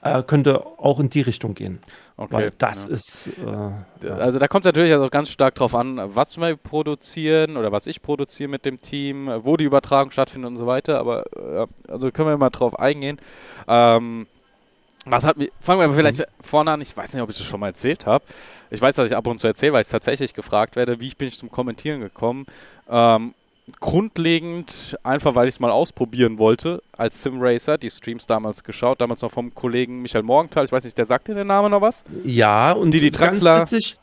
Äh, 0.03 0.23
könnte 0.23 0.65
auch 0.79 1.01
in 1.01 1.11
die 1.11 1.21
Richtung 1.21 1.55
gehen. 1.55 1.79
Okay. 2.17 2.33
Weil 2.33 2.51
das 2.59 2.87
ja. 2.87 2.95
ist. 2.95 3.31
Äh, 3.39 4.09
also 4.09 4.39
da 4.39 4.49
kommt 4.49 4.65
es 4.65 4.67
natürlich 4.67 4.95
auch 4.95 5.11
ganz 5.11 5.31
stark 5.31 5.55
drauf 5.55 5.75
an, 5.75 6.01
was 6.15 6.37
wir 6.39 6.57
produzieren 6.57 7.57
oder 7.57 7.73
was 7.73 7.87
ich 7.87 8.03
produziere 8.03 8.49
mit 8.49 8.65
dem 8.65 8.81
Team, 8.81 9.31
wo 9.43 9.57
die 9.57 9.65
Übertragung 9.65 10.11
stattfindet 10.11 10.51
und 10.51 10.57
so 10.57 10.67
weiter. 10.67 10.99
Aber 10.99 11.25
äh, 11.37 11.67
also 11.89 12.11
können 12.11 12.29
wir 12.29 12.37
mal 12.37 12.51
drauf 12.51 12.79
eingehen. 12.79 13.19
Ähm, 13.69 14.27
was 15.07 15.25
hat 15.25 15.37
mir, 15.37 15.51
fangen 15.61 15.81
wir 15.81 15.95
vielleicht 15.95 16.21
mhm. 16.21 16.25
vorne 16.41 16.71
an, 16.71 16.81
ich 16.81 16.97
weiß 16.97 17.13
nicht, 17.13 17.23
ob 17.23 17.31
ich 17.31 17.37
das 17.37 17.47
schon 17.47 17.61
mal 17.61 17.69
erzählt 17.69 18.07
habe. 18.07 18.25
Ich 18.71 18.81
weiß, 18.81 18.97
dass 18.97 19.11
ich 19.11 19.17
ab 19.17 19.27
und 19.27 19.39
zu 19.39 19.47
erzähle, 19.47 19.75
weil 19.75 19.83
ich 19.83 19.89
tatsächlich 19.89 20.33
gefragt 20.33 20.77
werde, 20.77 21.01
wie 21.01 21.09
ich 21.09 21.19
bin 21.19 21.29
ich 21.29 21.39
zum 21.39 21.51
Kommentieren 21.51 22.01
gekommen. 22.01 22.47
Ähm, 22.89 23.35
grundlegend 23.81 24.99
einfach, 25.03 25.35
weil 25.35 25.49
ich 25.49 25.55
es 25.55 25.61
mal 25.61 25.71
ausprobieren 25.71 26.39
wollte, 26.39 26.83
als 26.93 27.23
Simracer, 27.23 27.79
die 27.79 27.91
Streams 27.91 28.27
damals 28.27 28.63
geschaut, 28.63 29.01
damals 29.01 29.23
noch 29.23 29.31
vom 29.31 29.55
Kollegen 29.55 30.03
Michael 30.03 30.23
Morgenthal, 30.23 30.65
ich 30.65 30.73
weiß 30.73 30.85
nicht, 30.85 30.99
der 30.99 31.07
sagt 31.07 31.29
dir 31.29 31.35
der 31.35 31.45
Name 31.45 31.71
noch 31.71 31.81
was? 31.81 32.05
Ja, 32.25 32.73
und 32.73 32.93
die, 32.93 33.01
die 33.01 33.11
Traxler. 33.11 33.59
Ganz 33.59 33.73
witzig, 33.73 33.99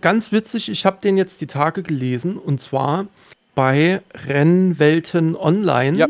ganz 0.00 0.32
witzig 0.32 0.68
ich 0.70 0.86
habe 0.86 0.98
den 1.02 1.16
jetzt 1.18 1.40
die 1.40 1.46
Tage 1.46 1.82
gelesen 1.82 2.38
und 2.38 2.60
zwar 2.60 3.06
bei 3.54 4.00
Rennwelten 4.26 5.36
Online. 5.36 5.96
Ja. 5.96 6.06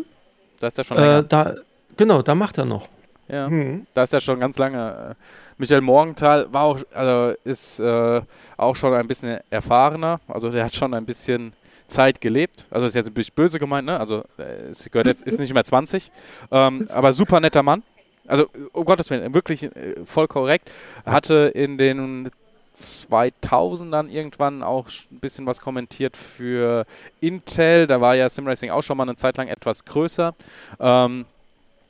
Da 0.61 0.69
ist 0.69 0.79
er 0.79 0.85
schon 0.85 0.97
länger. 0.99 1.19
Äh, 1.19 1.25
da, 1.29 1.55
genau, 1.97 2.23
da 2.23 2.35
macht 2.35 2.59
er 2.59 2.67
noch. 2.67 2.87
Ja, 3.29 3.49
mhm. 3.49 3.87
da 3.95 4.03
ist 4.03 4.12
er 4.12 4.21
schon 4.21 4.41
ganz 4.41 4.59
lange. 4.59 5.11
Äh, 5.11 5.25
Michael 5.59 5.81
Morgenthal 5.83 6.53
war 6.53 6.62
auch, 6.62 6.81
also 6.93 7.37
ist 7.45 7.81
äh, 7.81 8.23
auch 8.57 8.77
schon 8.77 8.95
ein 8.95 9.07
bisschen 9.07 9.39
erfahrener. 9.50 10.21
Also 10.27 10.50
der 10.50 10.65
hat 10.65 10.75
schon 10.75 10.95
ein 10.95 11.05
bisschen 11.05 11.53
Zeit 11.91 12.21
gelebt. 12.21 12.67
Also 12.71 12.87
ist 12.87 12.95
jetzt 12.95 13.09
ein 13.09 13.15
bisschen 13.15 13.35
böse 13.35 13.59
gemeint, 13.59 13.87
ne? 13.87 14.01
Also 14.01 14.25
es 14.39 14.91
gehört 14.91 15.07
jetzt, 15.07 15.23
ist 15.25 15.39
nicht 15.39 15.53
mehr 15.53 15.65
20. 15.65 16.11
Ähm, 16.51 16.89
aber 16.91 17.13
super 17.13 17.41
netter 17.41 17.63
Mann. 17.63 17.83
Also 18.27 18.47
um 18.73 18.85
Gottes 18.85 19.11
Willen, 19.11 19.35
wirklich 19.35 19.65
äh, 19.65 19.97
voll 20.05 20.29
korrekt. 20.29 20.71
Hatte 21.05 21.51
in 21.55 21.79
den 21.79 22.31
2000ern 22.77 24.09
irgendwann 24.09 24.63
auch 24.63 24.89
ein 25.11 25.21
bisschen 25.21 25.47
was 25.47 25.61
kommentiert 25.61 26.17
für 26.17 26.87
Intel. 27.21 27.87
Da 27.87 28.01
war 28.01 28.15
ja 28.15 28.29
Simracing 28.29 28.71
auch 28.71 28.83
schon 28.83 28.97
mal 28.97 29.03
eine 29.05 29.17
Zeit 29.17 29.37
lang 29.37 29.49
etwas 29.49 29.85
größer. 29.85 30.35
Ähm, 30.79 31.27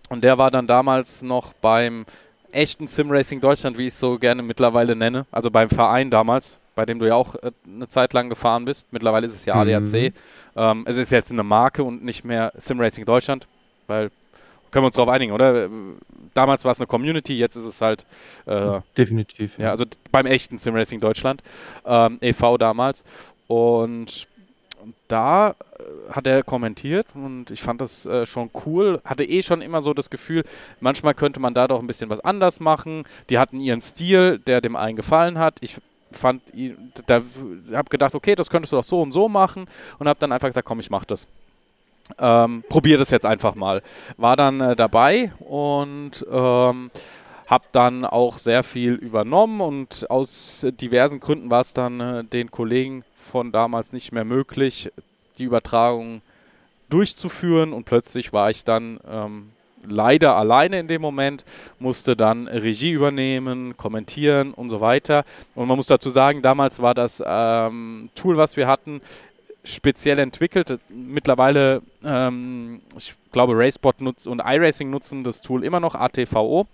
und 0.08 0.24
der 0.24 0.38
war 0.38 0.50
dann 0.50 0.66
damals 0.66 1.22
noch 1.22 1.52
beim 1.52 2.04
echten 2.52 2.86
Simracing 2.86 3.40
Deutschland, 3.40 3.78
wie 3.78 3.86
ich 3.86 3.94
es 3.94 4.00
so 4.00 4.18
gerne 4.18 4.42
mittlerweile 4.42 4.96
nenne. 4.96 5.26
Also 5.30 5.50
beim 5.50 5.68
Verein 5.68 6.10
damals, 6.10 6.56
bei 6.80 6.86
dem 6.86 6.98
du 6.98 7.06
ja 7.06 7.14
auch 7.14 7.34
äh, 7.34 7.52
eine 7.66 7.88
Zeit 7.88 8.14
lang 8.14 8.30
gefahren 8.30 8.64
bist. 8.64 8.90
Mittlerweile 8.90 9.26
ist 9.26 9.34
es 9.34 9.44
ja 9.44 9.54
ADAC. 9.54 9.92
Mhm. 9.92 10.12
Ähm, 10.56 10.84
es 10.86 10.96
ist 10.96 11.12
jetzt 11.12 11.30
eine 11.30 11.42
Marke 11.42 11.84
und 11.84 12.02
nicht 12.02 12.24
mehr 12.24 12.54
Simracing 12.56 13.04
Deutschland, 13.04 13.46
weil 13.86 14.10
können 14.70 14.84
wir 14.84 14.86
uns 14.86 14.96
darauf 14.96 15.10
einigen, 15.10 15.32
oder? 15.32 15.68
Damals 16.32 16.64
war 16.64 16.72
es 16.72 16.80
eine 16.80 16.86
Community, 16.86 17.36
jetzt 17.36 17.56
ist 17.56 17.66
es 17.66 17.82
halt. 17.82 18.06
Äh, 18.46 18.80
Definitiv. 18.96 19.58
Ja. 19.58 19.64
ja. 19.64 19.70
also 19.72 19.84
beim 20.10 20.24
echten 20.24 20.56
Simracing 20.56 21.00
Deutschland, 21.00 21.42
ähm, 21.84 22.16
e.V. 22.22 22.56
damals. 22.56 23.04
Und 23.46 24.26
da 25.06 25.50
äh, 25.50 26.12
hat 26.12 26.26
er 26.26 26.42
kommentiert 26.42 27.08
und 27.14 27.50
ich 27.50 27.60
fand 27.60 27.82
das 27.82 28.06
äh, 28.06 28.24
schon 28.24 28.48
cool. 28.64 29.02
Hatte 29.04 29.24
eh 29.24 29.42
schon 29.42 29.60
immer 29.60 29.82
so 29.82 29.92
das 29.92 30.08
Gefühl, 30.08 30.44
manchmal 30.80 31.12
könnte 31.12 31.40
man 31.40 31.52
da 31.52 31.68
doch 31.68 31.80
ein 31.80 31.86
bisschen 31.86 32.08
was 32.08 32.20
anders 32.20 32.58
machen. 32.58 33.02
Die 33.28 33.38
hatten 33.38 33.60
ihren 33.60 33.82
Stil, 33.82 34.38
der 34.38 34.62
dem 34.62 34.76
einen 34.76 34.96
gefallen 34.96 35.38
hat. 35.38 35.58
Ich 35.60 35.76
fand, 36.12 36.42
da 37.06 37.22
habe 37.72 37.88
gedacht, 37.88 38.14
okay, 38.14 38.34
das 38.34 38.50
könntest 38.50 38.72
du 38.72 38.76
doch 38.76 38.84
so 38.84 39.00
und 39.00 39.12
so 39.12 39.28
machen 39.28 39.66
und 39.98 40.08
habe 40.08 40.18
dann 40.20 40.32
einfach 40.32 40.48
gesagt, 40.48 40.66
komm, 40.66 40.80
ich 40.80 40.90
mach 40.90 41.04
das. 41.04 41.26
Ähm, 42.18 42.64
probier 42.68 42.98
das 42.98 43.10
jetzt 43.10 43.26
einfach 43.26 43.54
mal. 43.54 43.82
War 44.16 44.36
dann 44.36 44.60
äh, 44.60 44.76
dabei 44.76 45.32
und 45.38 46.26
ähm, 46.30 46.90
habe 47.46 47.64
dann 47.72 48.04
auch 48.04 48.38
sehr 48.38 48.62
viel 48.62 48.94
übernommen 48.94 49.60
und 49.60 50.10
aus 50.10 50.66
diversen 50.80 51.20
Gründen 51.20 51.50
war 51.50 51.60
es 51.60 51.74
dann 51.74 52.00
äh, 52.00 52.24
den 52.24 52.50
Kollegen 52.50 53.04
von 53.16 53.52
damals 53.52 53.92
nicht 53.92 54.12
mehr 54.12 54.24
möglich, 54.24 54.90
die 55.38 55.44
Übertragung 55.44 56.22
durchzuführen 56.88 57.72
und 57.72 57.84
plötzlich 57.84 58.32
war 58.32 58.50
ich 58.50 58.64
dann 58.64 59.00
ähm, 59.08 59.50
leider 59.88 60.36
alleine 60.36 60.78
in 60.78 60.88
dem 60.88 61.02
Moment, 61.02 61.44
musste 61.78 62.16
dann 62.16 62.48
Regie 62.48 62.92
übernehmen, 62.92 63.76
kommentieren 63.76 64.52
und 64.52 64.68
so 64.68 64.80
weiter. 64.80 65.24
Und 65.54 65.68
man 65.68 65.76
muss 65.76 65.86
dazu 65.86 66.10
sagen, 66.10 66.42
damals 66.42 66.80
war 66.80 66.94
das 66.94 67.22
ähm, 67.24 68.10
Tool, 68.14 68.36
was 68.36 68.56
wir 68.56 68.66
hatten, 68.66 69.00
speziell 69.64 70.18
entwickelt. 70.18 70.78
Mittlerweile, 70.88 71.82
ähm, 72.04 72.80
ich 72.96 73.14
glaube, 73.32 73.54
Racebot 73.56 74.00
nutzt 74.00 74.26
und 74.26 74.42
iRacing 74.44 74.90
nutzen 74.90 75.24
das 75.24 75.40
Tool 75.40 75.64
immer 75.64 75.80
noch, 75.80 75.94
ATVO. 75.94 76.66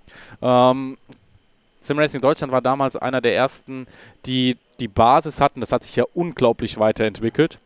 Ähm, 0.42 0.96
SimRacing 1.80 2.20
Deutschland 2.20 2.52
war 2.52 2.62
damals 2.62 2.96
einer 2.96 3.20
der 3.20 3.34
ersten, 3.34 3.86
die 4.26 4.56
die 4.80 4.88
Basis 4.88 5.40
hatten. 5.40 5.60
Das 5.60 5.72
hat 5.72 5.84
sich 5.84 5.96
ja 5.96 6.04
unglaublich 6.14 6.78
weiterentwickelt. 6.78 7.58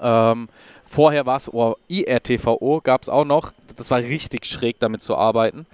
Ähm, 0.00 0.48
vorher 0.84 1.26
war 1.26 1.36
es, 1.36 1.52
oh, 1.52 1.76
IRTVO 1.88 2.80
gab 2.82 3.02
es 3.02 3.08
auch 3.08 3.24
noch. 3.24 3.52
Das 3.76 3.90
war 3.90 3.98
richtig 3.98 4.46
schräg, 4.46 4.78
damit 4.78 5.02
zu 5.02 5.16
arbeiten. 5.16 5.66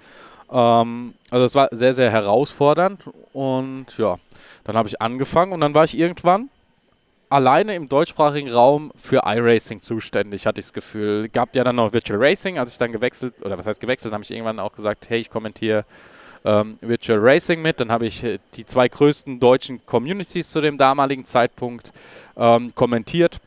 Ähm, 0.51 1.13
also 1.31 1.45
es 1.45 1.55
war 1.55 1.69
sehr, 1.71 1.93
sehr 1.93 2.11
herausfordernd. 2.11 3.09
Und 3.33 3.97
ja, 3.97 4.17
dann 4.63 4.75
habe 4.75 4.87
ich 4.87 5.01
angefangen 5.01 5.51
und 5.51 5.61
dann 5.61 5.73
war 5.73 5.83
ich 5.83 5.97
irgendwann 5.97 6.49
alleine 7.29 7.75
im 7.75 7.89
deutschsprachigen 7.89 8.49
Raum 8.51 8.91
für 8.95 9.23
iRacing 9.25 9.81
zuständig, 9.81 10.45
hatte 10.45 10.59
ich 10.59 10.67
das 10.67 10.73
Gefühl. 10.73 11.29
Gab 11.29 11.55
ja 11.55 11.63
dann 11.63 11.75
noch 11.75 11.91
Virtual 11.93 12.19
Racing, 12.21 12.57
als 12.57 12.71
ich 12.71 12.77
dann 12.77 12.91
gewechselt, 12.91 13.33
oder 13.43 13.57
was 13.57 13.67
heißt 13.67 13.81
gewechselt, 13.81 14.13
habe 14.13 14.23
ich 14.23 14.31
irgendwann 14.31 14.59
auch 14.59 14.73
gesagt, 14.73 15.09
hey, 15.09 15.19
ich 15.19 15.29
kommentiere 15.29 15.85
ähm, 16.45 16.77
Virtual 16.81 17.19
Racing 17.19 17.61
mit. 17.61 17.79
Dann 17.79 17.91
habe 17.91 18.05
ich 18.05 18.23
äh, 18.23 18.39
die 18.53 18.65
zwei 18.65 18.87
größten 18.87 19.39
deutschen 19.39 19.85
Communities 19.85 20.49
zu 20.49 20.61
dem 20.61 20.77
damaligen 20.77 21.25
Zeitpunkt 21.25 21.91
ähm, 22.37 22.73
kommentiert. 22.75 23.37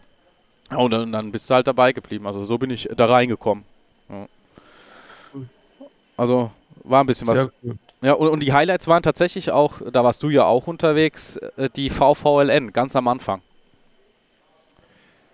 Und 0.71 0.91
dann, 0.91 1.13
dann, 1.13 1.33
bist 1.33 1.49
du 1.49 1.55
halt 1.55 1.67
dabei 1.67 1.93
geblieben. 1.93 2.27
Also 2.27 2.45
so 2.45 2.59
bin 2.59 2.71
ich 2.71 2.89
da 2.97 3.07
reingekommen. 3.07 3.65
Ja. 4.09 4.27
Also 6.17 6.51
war 6.85 7.03
ein 7.03 7.07
bisschen 7.07 7.27
was. 7.27 7.49
Cool. 7.63 7.79
Ja, 8.01 8.13
und, 8.13 8.29
und, 8.29 8.43
die 8.43 8.53
Highlights 8.53 8.87
waren 8.87 9.03
tatsächlich 9.03 9.51
auch, 9.51 9.81
da 9.93 10.05
warst 10.05 10.23
du 10.23 10.31
ja 10.31 10.45
auch 10.45 10.69
unterwegs, 10.69 11.37
äh, 11.37 11.69
die 11.75 11.91
VVLN, 11.91 12.73
ganz 12.73 12.95
am 12.95 13.09
Anfang. 13.09 13.41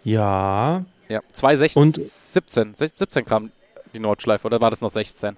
Ja. 0.03 0.85
Ja, 1.09 1.21
2016, 1.33 1.83
und 1.83 1.97
17, 1.97 2.75
17 2.75 3.25
kam 3.27 3.51
die 3.93 3.99
Nordschleife, 3.99 4.47
oder 4.47 4.61
war 4.63 4.71
das 4.71 4.81
noch 4.81 4.89
16? 4.89 5.37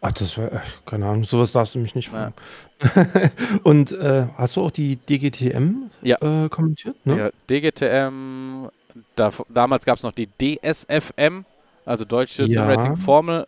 Ach, 0.00 0.12
das 0.12 0.38
war, 0.38 0.62
keine 0.86 1.06
Ahnung, 1.06 1.24
sowas 1.24 1.52
darfst 1.52 1.74
du 1.74 1.78
mich 1.78 1.94
nicht 1.94 2.08
fragen. 2.08 2.34
Ja. 2.82 3.06
und 3.62 3.92
äh, 3.92 4.26
hast 4.36 4.56
du 4.56 4.62
auch 4.62 4.70
die 4.70 4.96
DGTM 4.96 5.90
ja. 6.02 6.16
äh, 6.20 6.48
kommentiert? 6.48 6.96
Ne? 7.04 7.18
Ja, 7.18 7.30
DGTM, 7.50 8.68
da, 9.14 9.30
damals 9.48 9.84
gab 9.84 9.96
es 9.96 10.02
noch 10.02 10.12
die 10.12 10.28
DSFM, 10.28 11.44
also 11.84 12.04
Deutsche 12.04 12.44
ja. 12.44 12.66
Racing 12.66 12.96
Formel 12.96 13.46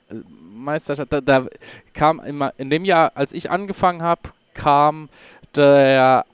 Meisterschaft. 0.58 1.12
Da, 1.12 1.20
da, 1.20 1.46
kam 1.94 2.20
immer, 2.20 2.52
in 2.58 2.70
dem 2.70 2.84
Jahr, 2.84 3.12
als 3.14 3.32
ich 3.32 3.50
angefangen 3.50 4.02
habe, 4.02 4.22
kam 4.54 5.08
der 5.54 6.24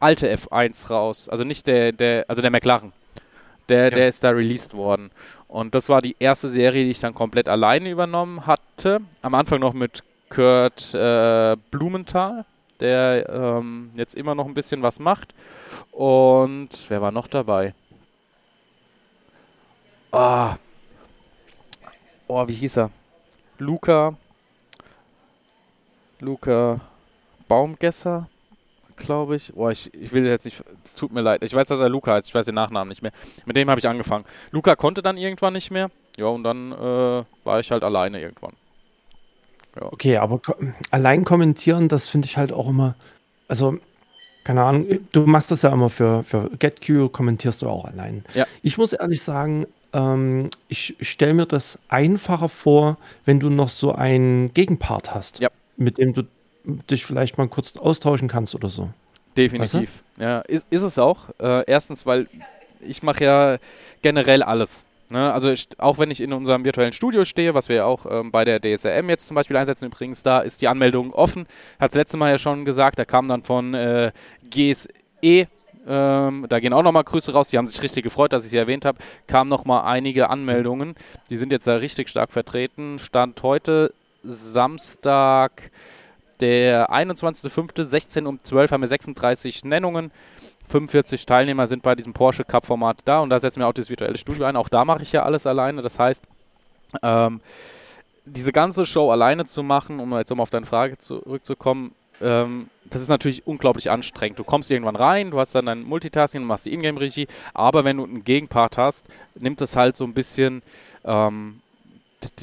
alte 0.00 0.34
F1 0.34 0.88
raus. 0.88 1.28
Also 1.28 1.44
nicht 1.44 1.66
der, 1.66 1.92
der, 1.92 2.24
also 2.28 2.42
der 2.42 2.50
McLaren. 2.50 2.92
Der, 3.68 3.84
ja. 3.84 3.90
der 3.90 4.08
ist 4.08 4.22
da 4.24 4.30
released 4.30 4.74
worden. 4.74 5.10
Und 5.48 5.74
das 5.74 5.88
war 5.88 6.02
die 6.02 6.16
erste 6.18 6.48
Serie, 6.48 6.84
die 6.84 6.90
ich 6.90 7.00
dann 7.00 7.14
komplett 7.14 7.48
alleine 7.48 7.90
übernommen 7.90 8.46
hatte. 8.46 9.00
Am 9.22 9.34
Anfang 9.34 9.60
noch 9.60 9.72
mit 9.72 10.02
Kurt 10.28 10.92
äh, 10.94 11.56
Blumenthal, 11.70 12.44
der 12.80 13.28
ähm, 13.28 13.90
jetzt 13.94 14.14
immer 14.14 14.34
noch 14.34 14.46
ein 14.46 14.54
bisschen 14.54 14.82
was 14.82 14.98
macht. 14.98 15.34
Und 15.92 16.70
wer 16.88 17.00
war 17.00 17.12
noch 17.12 17.28
dabei? 17.28 17.74
Ah. 20.12 20.56
Oh, 22.28 22.46
wie 22.46 22.54
hieß 22.54 22.78
er? 22.78 22.90
Luca. 23.58 24.14
Luca 26.20 26.80
Baumgesser 27.48 28.28
glaube 28.96 29.36
ich. 29.36 29.52
Oh, 29.56 29.68
ich, 29.68 29.92
ich 29.94 30.12
will 30.12 30.26
jetzt 30.26 30.44
nicht. 30.44 30.62
Es 30.84 30.94
tut 30.94 31.12
mir 31.12 31.20
leid. 31.20 31.42
Ich 31.42 31.52
weiß, 31.52 31.68
dass 31.68 31.80
er 31.80 31.88
Luca 31.88 32.14
heißt. 32.14 32.28
Ich 32.28 32.34
weiß 32.34 32.46
den 32.46 32.54
Nachnamen 32.54 32.88
nicht 32.88 33.02
mehr. 33.02 33.12
Mit 33.44 33.56
dem 33.56 33.68
habe 33.68 33.78
ich 33.78 33.88
angefangen. 33.88 34.24
Luca 34.50 34.76
konnte 34.76 35.02
dann 35.02 35.16
irgendwann 35.16 35.52
nicht 35.52 35.70
mehr. 35.70 35.90
Ja, 36.16 36.26
und 36.26 36.44
dann 36.44 36.72
äh, 36.72 37.24
war 37.44 37.60
ich 37.60 37.70
halt 37.70 37.84
alleine 37.84 38.20
irgendwann. 38.20 38.52
Ja. 39.76 39.90
Okay, 39.90 40.16
aber 40.18 40.38
ko 40.38 40.54
allein 40.90 41.24
kommentieren, 41.24 41.88
das 41.88 42.08
finde 42.08 42.26
ich 42.26 42.36
halt 42.36 42.52
auch 42.52 42.68
immer. 42.68 42.94
Also, 43.48 43.78
keine 44.44 44.62
Ahnung, 44.62 44.86
du 45.12 45.26
machst 45.26 45.50
das 45.50 45.62
ja 45.62 45.70
immer 45.70 45.88
für, 45.88 46.24
für 46.24 46.50
GetQ, 46.58 47.10
kommentierst 47.10 47.62
du 47.62 47.68
auch 47.68 47.86
allein. 47.86 48.24
Ja. 48.34 48.46
Ich 48.62 48.76
muss 48.76 48.92
ehrlich 48.92 49.22
sagen, 49.22 49.66
ähm, 49.92 50.50
ich 50.68 50.96
stelle 51.00 51.34
mir 51.34 51.46
das 51.46 51.78
einfacher 51.88 52.48
vor, 52.48 52.98
wenn 53.24 53.40
du 53.40 53.50
noch 53.50 53.68
so 53.68 53.92
einen 53.92 54.52
Gegenpart 54.54 55.14
hast, 55.14 55.40
ja. 55.40 55.48
mit 55.76 55.98
dem 55.98 56.14
du 56.14 56.22
dich 56.90 57.04
vielleicht 57.04 57.38
mal 57.38 57.48
kurz 57.48 57.76
austauschen 57.76 58.28
kannst 58.28 58.54
oder 58.54 58.68
so. 58.68 58.90
Definitiv. 59.36 59.74
Weißt 59.74 60.18
du? 60.18 60.22
Ja, 60.22 60.40
ist, 60.40 60.66
ist 60.70 60.82
es 60.82 60.98
auch. 60.98 61.28
Äh, 61.40 61.64
erstens, 61.66 62.06
weil 62.06 62.28
ich 62.80 63.02
mache 63.02 63.24
ja 63.24 63.56
generell 64.02 64.42
alles. 64.42 64.84
Ne? 65.10 65.32
Also 65.32 65.50
ich, 65.50 65.68
auch 65.78 65.98
wenn 65.98 66.10
ich 66.10 66.20
in 66.20 66.32
unserem 66.32 66.64
virtuellen 66.64 66.92
Studio 66.92 67.24
stehe, 67.24 67.54
was 67.54 67.68
wir 67.68 67.76
ja 67.76 67.84
auch 67.84 68.06
ähm, 68.08 68.30
bei 68.30 68.44
der 68.44 68.60
DSRM 68.60 69.08
jetzt 69.08 69.26
zum 69.26 69.34
Beispiel 69.34 69.56
einsetzen, 69.56 69.86
übrigens, 69.86 70.22
da 70.22 70.40
ist 70.40 70.62
die 70.62 70.68
Anmeldung 70.68 71.12
offen. 71.12 71.46
Hat 71.78 71.90
das 71.90 71.96
letzte 71.96 72.16
Mal 72.16 72.30
ja 72.30 72.38
schon 72.38 72.64
gesagt, 72.64 72.98
da 72.98 73.04
kam 73.04 73.28
dann 73.28 73.42
von 73.42 73.74
äh, 73.74 74.12
GSE 74.48 75.48
ähm, 75.86 76.46
da 76.48 76.60
gehen 76.60 76.72
auch 76.72 76.82
nochmal 76.82 77.04
Grüße 77.04 77.32
raus. 77.32 77.48
Die 77.48 77.58
haben 77.58 77.66
sich 77.66 77.82
richtig 77.82 78.04
gefreut, 78.04 78.32
dass 78.32 78.44
ich 78.44 78.50
sie 78.50 78.56
erwähnt 78.56 78.84
habe. 78.84 78.98
Kamen 79.26 79.50
nochmal 79.50 79.84
einige 79.84 80.30
Anmeldungen. 80.30 80.94
Die 81.30 81.36
sind 81.36 81.52
jetzt 81.52 81.66
da 81.66 81.76
richtig 81.76 82.08
stark 82.08 82.32
vertreten. 82.32 82.98
Stand 82.98 83.42
heute 83.42 83.92
Samstag, 84.22 85.70
der 86.40 86.90
21.05. 86.90 87.84
16 87.84 88.26
um 88.26 88.38
12 88.42 88.70
haben 88.70 88.80
wir 88.80 88.88
36 88.88 89.64
Nennungen. 89.64 90.12
45 90.68 91.26
Teilnehmer 91.26 91.66
sind 91.66 91.82
bei 91.82 91.94
diesem 91.94 92.12
Porsche 92.12 92.44
Cup 92.44 92.64
Format 92.64 92.98
da 93.04 93.20
und 93.20 93.30
da 93.30 93.40
setzen 93.40 93.60
wir 93.60 93.66
auch 93.66 93.72
das 93.72 93.90
virtuelle 93.90 94.16
Studio 94.16 94.44
ein. 94.44 94.56
Auch 94.56 94.68
da 94.68 94.84
mache 94.84 95.02
ich 95.02 95.12
ja 95.12 95.24
alles 95.24 95.46
alleine. 95.46 95.82
Das 95.82 95.98
heißt, 95.98 96.24
ähm, 97.02 97.40
diese 98.24 98.52
ganze 98.52 98.86
Show 98.86 99.10
alleine 99.10 99.44
zu 99.44 99.62
machen, 99.62 99.98
um 99.98 100.12
jetzt 100.16 100.30
um 100.30 100.40
auf 100.40 100.50
deine 100.50 100.66
Frage 100.66 100.96
zurückzukommen, 100.98 101.92
ähm, 102.22 102.68
das 102.84 103.02
ist 103.02 103.08
natürlich 103.08 103.46
unglaublich 103.46 103.90
anstrengend. 103.90 104.38
Du 104.38 104.44
kommst 104.44 104.70
irgendwann 104.70 104.96
rein, 104.96 105.30
du 105.30 105.40
hast 105.40 105.54
dann 105.54 105.66
dein 105.66 105.82
Multitasking, 105.82 106.42
machst 106.44 106.66
die 106.66 106.74
Ingame-Regie, 106.74 107.26
aber 107.54 107.84
wenn 107.84 107.96
du 107.96 108.04
einen 108.04 108.24
Gegenpart 108.24 108.78
hast, 108.78 109.06
nimmt 109.34 109.60
das 109.60 109.76
halt 109.76 109.96
so 109.96 110.04
ein 110.04 110.12
bisschen 110.12 110.62
ähm, 111.04 111.60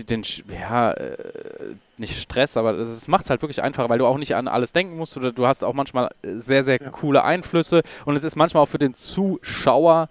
den, 0.09 0.23
ja, 0.49 0.91
äh, 0.91 1.17
nicht 1.97 2.19
Stress, 2.19 2.57
aber 2.57 2.73
es 2.77 3.07
macht 3.07 3.25
es 3.25 3.29
halt 3.29 3.41
wirklich 3.41 3.61
einfacher, 3.61 3.89
weil 3.89 3.99
du 3.99 4.05
auch 4.05 4.17
nicht 4.17 4.35
an 4.35 4.47
alles 4.47 4.71
denken 4.71 4.97
musst 4.97 5.15
oder 5.17 5.31
du 5.31 5.47
hast 5.47 5.63
auch 5.63 5.73
manchmal 5.73 6.09
sehr, 6.23 6.63
sehr 6.63 6.81
ja. 6.81 6.89
coole 6.89 7.23
Einflüsse 7.23 7.83
und 8.05 8.15
es 8.15 8.23
ist 8.23 8.35
manchmal 8.35 8.63
auch 8.63 8.69
für 8.69 8.79
den 8.79 8.95
Zuschauer 8.95 10.09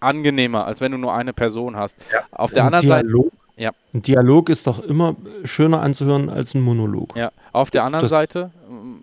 angenehmer, 0.00 0.66
als 0.66 0.80
wenn 0.80 0.92
du 0.92 0.98
nur 0.98 1.12
eine 1.12 1.32
Person 1.32 1.76
hast. 1.76 1.96
Ja. 2.12 2.20
Auf 2.30 2.52
der 2.52 2.64
Ein 2.64 2.74
anderen 2.74 2.86
Dialog, 2.86 3.24
Seite. 3.24 3.36
Ja. 3.56 3.70
Ein 3.92 4.02
Dialog 4.02 4.48
ist 4.48 4.66
doch 4.66 4.82
immer 4.82 5.14
schöner 5.44 5.82
anzuhören 5.82 6.30
als 6.30 6.54
ein 6.54 6.62
Monolog. 6.62 7.14
Ja, 7.16 7.30
auf 7.52 7.70
der 7.70 7.84
anderen 7.84 8.04
das 8.04 8.10
Seite, 8.10 8.50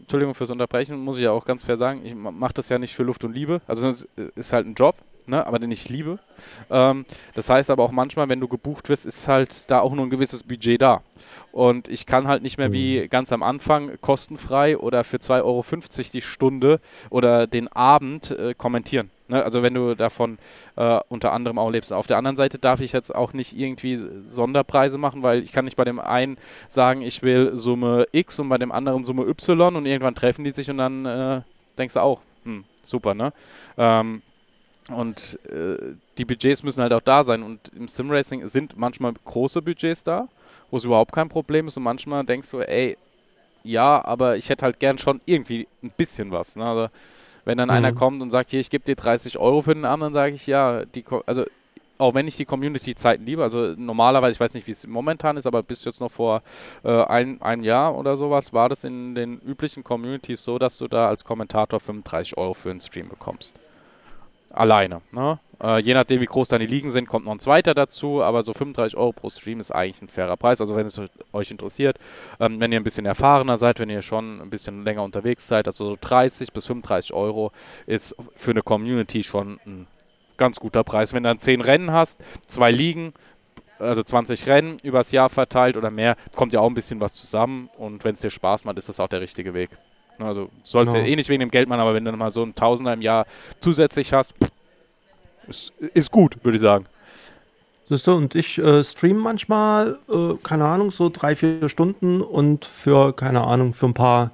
Entschuldigung 0.02 0.36
fürs 0.36 0.50
Unterbrechen, 0.50 1.00
muss 1.00 1.18
ich 1.18 1.24
ja 1.24 1.32
auch 1.32 1.46
ganz 1.46 1.66
fair 1.66 1.78
sagen, 1.78 2.06
ich 2.06 2.16
mache 2.16 2.54
das 2.54 2.70
ja 2.70 2.80
nicht 2.80 2.96
für 2.96 3.04
Luft 3.04 3.24
und 3.24 3.34
Liebe. 3.34 3.62
Also 3.68 3.88
es 3.88 4.08
ist 4.36 4.54
halt 4.54 4.68
ein 4.68 4.74
Job 4.74 4.96
ne, 5.28 5.46
aber 5.46 5.60
den 5.60 5.72
ich 5.72 5.90
liebe. 5.90 6.20
Ähm, 6.70 7.06
das 7.36 7.50
heißt 7.50 7.70
aber 7.70 7.84
auch 7.84 7.92
manchmal, 7.92 8.30
wenn 8.30 8.40
du 8.40 8.48
gebucht 8.48 8.90
wirst, 8.90 9.06
ist 9.06 9.28
halt 9.28 9.70
da 9.70 9.80
auch 9.80 9.94
nur 9.94 10.06
ein 10.06 10.10
gewisses 10.10 10.44
Budget 10.44 10.82
da. 10.82 11.02
Und 11.52 11.88
ich 11.88 12.06
kann 12.06 12.28
halt 12.28 12.44
nicht 12.44 12.58
mehr 12.58 12.72
wie 12.72 13.02
mhm. 13.02 13.10
ganz 13.10 13.32
am 13.32 13.44
Anfang 13.44 13.98
kostenfrei 14.02 14.78
oder 14.78 15.04
für 15.04 15.18
2,50 15.18 15.44
Euro 15.44 15.64
die 16.14 16.22
Stunde 16.22 16.80
oder 17.10 17.48
den 17.48 17.68
Abend 17.68 18.32
äh, 18.32 18.54
kommentieren. 18.56 19.10
Ne? 19.28 19.44
Also 19.44 19.64
wenn 19.64 19.74
du 19.74 19.96
davon 19.96 20.38
äh, 20.76 21.00
unter 21.10 21.34
anderem 21.34 21.60
auch 21.60 21.70
lebst. 21.70 21.92
Auf 21.94 22.08
der 22.08 22.18
anderen 22.18 22.38
Seite 22.38 22.60
darf 22.60 22.80
ich 22.80 22.92
jetzt 22.92 23.14
auch 23.14 23.34
nicht 23.34 23.58
irgendwie 23.58 24.00
Sonderpreise 24.26 24.98
machen, 24.98 25.24
weil 25.24 25.44
ich 25.44 25.52
kann 25.52 25.66
nicht 25.66 25.78
bei 25.78 25.84
dem 25.84 26.00
einen 26.00 26.38
sagen, 26.68 27.02
ich 27.02 27.24
will 27.24 27.56
Summe 27.56 28.08
X 28.12 28.40
und 28.40 28.50
bei 28.50 28.58
dem 28.58 28.72
anderen 28.72 29.04
Summe 29.04 29.24
Y 29.28 29.76
und 29.76 29.86
irgendwann 29.86 30.16
treffen 30.16 30.44
die 30.44 30.52
sich 30.52 30.70
und 30.70 30.78
dann 30.78 31.06
äh, 31.06 31.42
denkst 31.78 31.96
du 31.96 32.02
auch, 32.02 32.22
hm, 32.44 32.64
super, 32.84 33.14
ne? 33.14 33.34
Ähm, 33.78 34.22
und 34.90 35.38
äh, 35.50 35.96
die 36.18 36.26
Budgets 36.26 36.64
müssen 36.64 36.82
halt 36.82 36.94
auch 36.94 37.02
da 37.02 37.24
sein. 37.24 37.44
Und 37.44 37.72
im 37.76 37.88
Simracing 37.88 38.48
sind 38.48 38.78
manchmal 38.78 39.14
große 39.26 39.62
Budgets 39.62 40.04
da, 40.04 40.30
wo 40.72 40.78
es 40.78 40.86
überhaupt 40.86 41.12
kein 41.12 41.30
Problem 41.30 41.68
ist. 41.68 41.78
Und 41.78 41.84
manchmal 41.84 42.24
denkst 42.24 42.50
du, 42.52 42.60
ey, 42.60 42.98
ja, 43.64 44.04
aber 44.04 44.38
ich 44.38 44.50
hätte 44.50 44.64
halt 44.64 44.80
gern 44.80 44.98
schon 44.98 45.20
irgendwie 45.26 45.68
ein 45.84 45.92
bisschen 45.96 46.32
was. 46.32 46.56
Ne? 46.56 46.66
Also, 46.66 46.90
wenn 47.48 47.58
dann 47.58 47.70
mhm. 47.70 47.76
einer 47.76 47.94
kommt 47.94 48.22
und 48.22 48.30
sagt, 48.30 48.50
hier, 48.52 48.60
ich 48.60 48.70
gebe 48.70 48.84
dir 48.84 48.96
30 48.96 49.38
Euro 49.40 49.62
für 49.62 49.74
den 49.74 49.86
Abend, 49.86 50.04
dann 50.04 50.14
sage 50.14 50.36
ich, 50.36 50.48
ja, 50.48 50.84
die, 50.86 51.04
also 51.26 51.46
auch 51.98 52.14
wenn 52.14 52.28
ich 52.28 52.36
die 52.36 52.46
Community-Zeiten 52.46 53.26
liebe, 53.26 53.42
also 53.42 53.74
normalerweise, 53.78 54.34
ich 54.34 54.40
weiß 54.40 54.54
nicht, 54.54 54.68
wie 54.68 54.72
es 54.72 54.86
momentan 54.86 55.38
ist, 55.38 55.48
aber 55.48 55.64
bis 55.64 55.84
jetzt 55.86 56.02
noch 56.02 56.12
vor 56.12 56.44
äh, 56.84 57.04
ein, 57.06 57.42
ein 57.42 57.64
Jahr 57.64 57.96
oder 57.98 58.18
sowas, 58.18 58.54
war 58.54 58.70
das 58.70 58.84
in 58.84 59.16
den 59.16 59.40
üblichen 59.40 59.84
Communities 59.84 60.44
so, 60.44 60.60
dass 60.60 60.78
du 60.78 60.88
da 60.88 61.08
als 61.08 61.24
Kommentator 61.24 61.80
35 61.80 62.38
Euro 62.38 62.54
für 62.54 62.70
einen 62.70 62.82
Stream 62.82 63.10
bekommst 63.10 63.60
alleine. 64.58 65.02
Ne? 65.12 65.40
Äh, 65.62 65.80
je 65.82 65.94
nachdem, 65.94 66.22
wie 66.22 66.26
groß 66.26 66.50
deine 66.50 66.66
Ligen 66.66 66.92
sind, 66.92 67.08
kommt 67.08 67.26
noch 67.26 67.32
ein 67.32 67.40
zweiter 67.40 67.74
dazu, 67.74 68.24
aber 68.24 68.44
so 68.44 68.54
35 68.54 68.98
Euro 68.98 69.12
pro 69.12 69.30
Stream 69.30 69.60
ist 69.60 69.72
eigentlich 69.72 70.02
ein 70.02 70.10
fairer 70.10 70.38
Preis. 70.38 70.62
Also 70.62 70.76
wenn 70.76 70.86
es 70.86 71.02
euch 71.34 71.52
interessiert, 71.52 71.98
ähm, 72.40 72.60
wenn 72.60 72.72
ihr 72.72 72.80
ein 72.80 72.84
bisschen 72.84 73.06
erfahrener 73.06 73.58
seid, 73.58 73.80
wenn 73.80 73.90
ihr 73.90 74.02
schon 74.02 74.42
ein 74.42 74.50
bisschen 74.50 74.84
länger 74.84 75.04
unterwegs 75.04 75.48
seid, 75.48 75.68
also 75.68 75.92
so 75.92 75.98
30 76.00 76.54
bis 76.54 76.66
35 76.66 77.14
Euro 77.14 77.52
ist 77.86 78.16
für 78.36 78.52
eine 78.52 78.62
Community 78.62 79.24
schon 79.24 79.60
ein 79.66 79.88
ganz 80.38 80.60
guter 80.60 80.84
Preis. 80.84 81.14
Wenn 81.14 81.24
du 81.24 81.30
dann 81.30 81.40
10 81.40 81.62
Rennen 81.62 81.92
hast, 81.92 82.20
zwei 82.46 82.72
Ligen, 82.72 83.14
also 83.80 84.04
20 84.04 84.48
Rennen 84.48 84.78
übers 84.84 85.12
Jahr 85.12 85.30
verteilt 85.30 85.78
oder 85.78 85.92
mehr, 85.92 86.16
kommt 86.36 86.54
ja 86.54 86.60
auch 86.60 86.68
ein 86.68 86.74
bisschen 86.74 87.00
was 87.00 87.14
zusammen 87.16 87.70
und 87.78 88.04
wenn 88.04 88.16
es 88.16 88.22
dir 88.22 88.30
Spaß 88.30 88.66
macht, 88.66 88.78
ist 88.78 88.90
das 88.90 89.00
auch 89.00 89.08
der 89.08 89.22
richtige 89.22 89.54
Weg. 89.54 89.72
Also 90.20 90.50
sollst 90.64 90.94
genau. 90.94 91.06
ja 91.06 91.12
eh 91.12 91.16
nicht 91.16 91.30
wegen 91.30 91.42
dem 91.42 91.52
Geld 91.52 91.70
machen, 91.70 91.82
aber 91.82 91.94
wenn 91.94 92.04
du 92.04 92.12
dann 92.12 92.20
mal 92.20 92.32
so 92.32 92.44
ein 92.44 92.56
Tausender 92.56 92.94
im 92.94 93.02
Jahr 93.02 93.26
zusätzlich 93.60 94.14
hast, 94.14 94.34
ist, 95.48 95.74
ist 95.94 96.12
gut, 96.12 96.44
würde 96.44 96.56
ich 96.56 96.62
sagen. 96.62 96.86
Siehst 97.90 98.06
du, 98.06 98.14
und 98.14 98.36
ich 98.36 98.58
äh, 98.58 98.84
stream 98.84 99.18
manchmal, 99.18 99.98
äh, 100.10 100.34
keine 100.44 100.66
Ahnung, 100.66 100.92
so 100.92 101.10
drei, 101.10 101.36
vier 101.36 101.70
Stunden 101.70 102.22
und 102.22 102.66
für, 102.66 103.16
keine 103.16 103.46
Ahnung, 103.46 103.74
für 103.74 103.86
ein 103.86 103.94
paar 103.94 104.32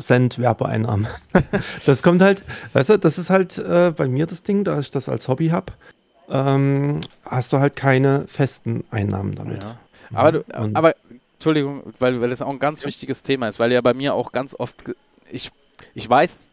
Cent 0.00 0.38
Werbeeinnahmen. 0.38 1.06
das 1.86 2.02
kommt 2.02 2.22
halt, 2.22 2.42
weißt 2.72 2.90
du, 2.90 2.98
das 2.98 3.18
ist 3.18 3.30
halt 3.30 3.58
äh, 3.58 3.92
bei 3.94 4.08
mir 4.08 4.26
das 4.26 4.42
Ding, 4.42 4.64
da 4.64 4.78
ich 4.78 4.90
das 4.90 5.08
als 5.08 5.28
Hobby 5.28 5.48
habe, 5.48 5.72
ähm, 6.30 7.00
hast 7.24 7.52
du 7.52 7.58
halt 7.58 7.76
keine 7.76 8.26
festen 8.26 8.84
Einnahmen 8.90 9.34
damit. 9.34 9.62
Ja. 9.62 9.78
Aber, 10.14 10.32
du, 10.32 10.44
aber 10.52 10.94
Entschuldigung, 11.34 11.82
weil, 11.98 12.20
weil 12.20 12.30
das 12.30 12.40
auch 12.40 12.50
ein 12.50 12.58
ganz 12.58 12.84
wichtiges 12.84 13.22
Thema 13.22 13.48
ist, 13.48 13.58
weil 13.58 13.72
ja 13.72 13.80
bei 13.82 13.94
mir 13.94 14.14
auch 14.14 14.32
ganz 14.32 14.54
oft 14.58 14.76
ich, 15.30 15.50
ich 15.94 16.08
weiß, 16.08 16.50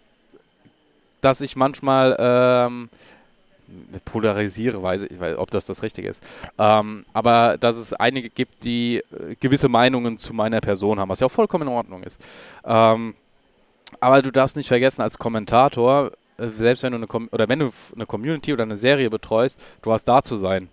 dass 1.22 1.42
ich 1.42 1.56
manchmal 1.56 2.16
ähm, 2.20 2.90
polarisiere, 4.06 4.82
weiß 4.82 5.04
ich, 5.04 5.20
weiß, 5.20 5.38
ob 5.38 5.52
das 5.52 5.66
das 5.66 5.84
Richtige 5.84 6.10
ist. 6.10 6.24
Ähm, 6.58 7.06
aber 7.14 7.58
dass 7.58 7.78
es 7.78 7.94
einige 7.94 8.30
gibt, 8.30 8.64
die 8.64 8.98
äh, 8.98 9.36
gewisse 9.40 9.70
Meinungen 9.70 10.18
zu 10.18 10.34
meiner 10.34 10.62
Person 10.62 11.00
haben, 11.00 11.10
was 11.10 11.20
ja 11.20 11.28
auch 11.28 11.32
vollkommen 11.32 11.68
in 11.68 11.74
Ordnung 11.74 12.04
ist. 12.04 12.20
Ähm, 12.64 13.16
aber 14.00 14.22
du 14.22 14.32
darfst 14.32 14.56
nicht 14.56 14.68
vergessen, 14.68 15.02
als 15.02 15.18
Kommentator, 15.18 16.12
äh, 16.38 16.48
selbst 16.50 16.84
wenn 16.84 16.92
du 16.92 16.98
eine 16.98 17.28
oder 17.32 17.50
wenn 17.50 17.60
du 17.60 17.72
eine 17.96 18.06
Community 18.06 18.54
oder 18.54 18.64
eine 18.64 18.78
Serie 18.78 19.10
betreust, 19.10 19.60
du 19.82 19.92
hast 19.92 20.06
da 20.06 20.22
zu 20.22 20.36
sein. 20.36 20.70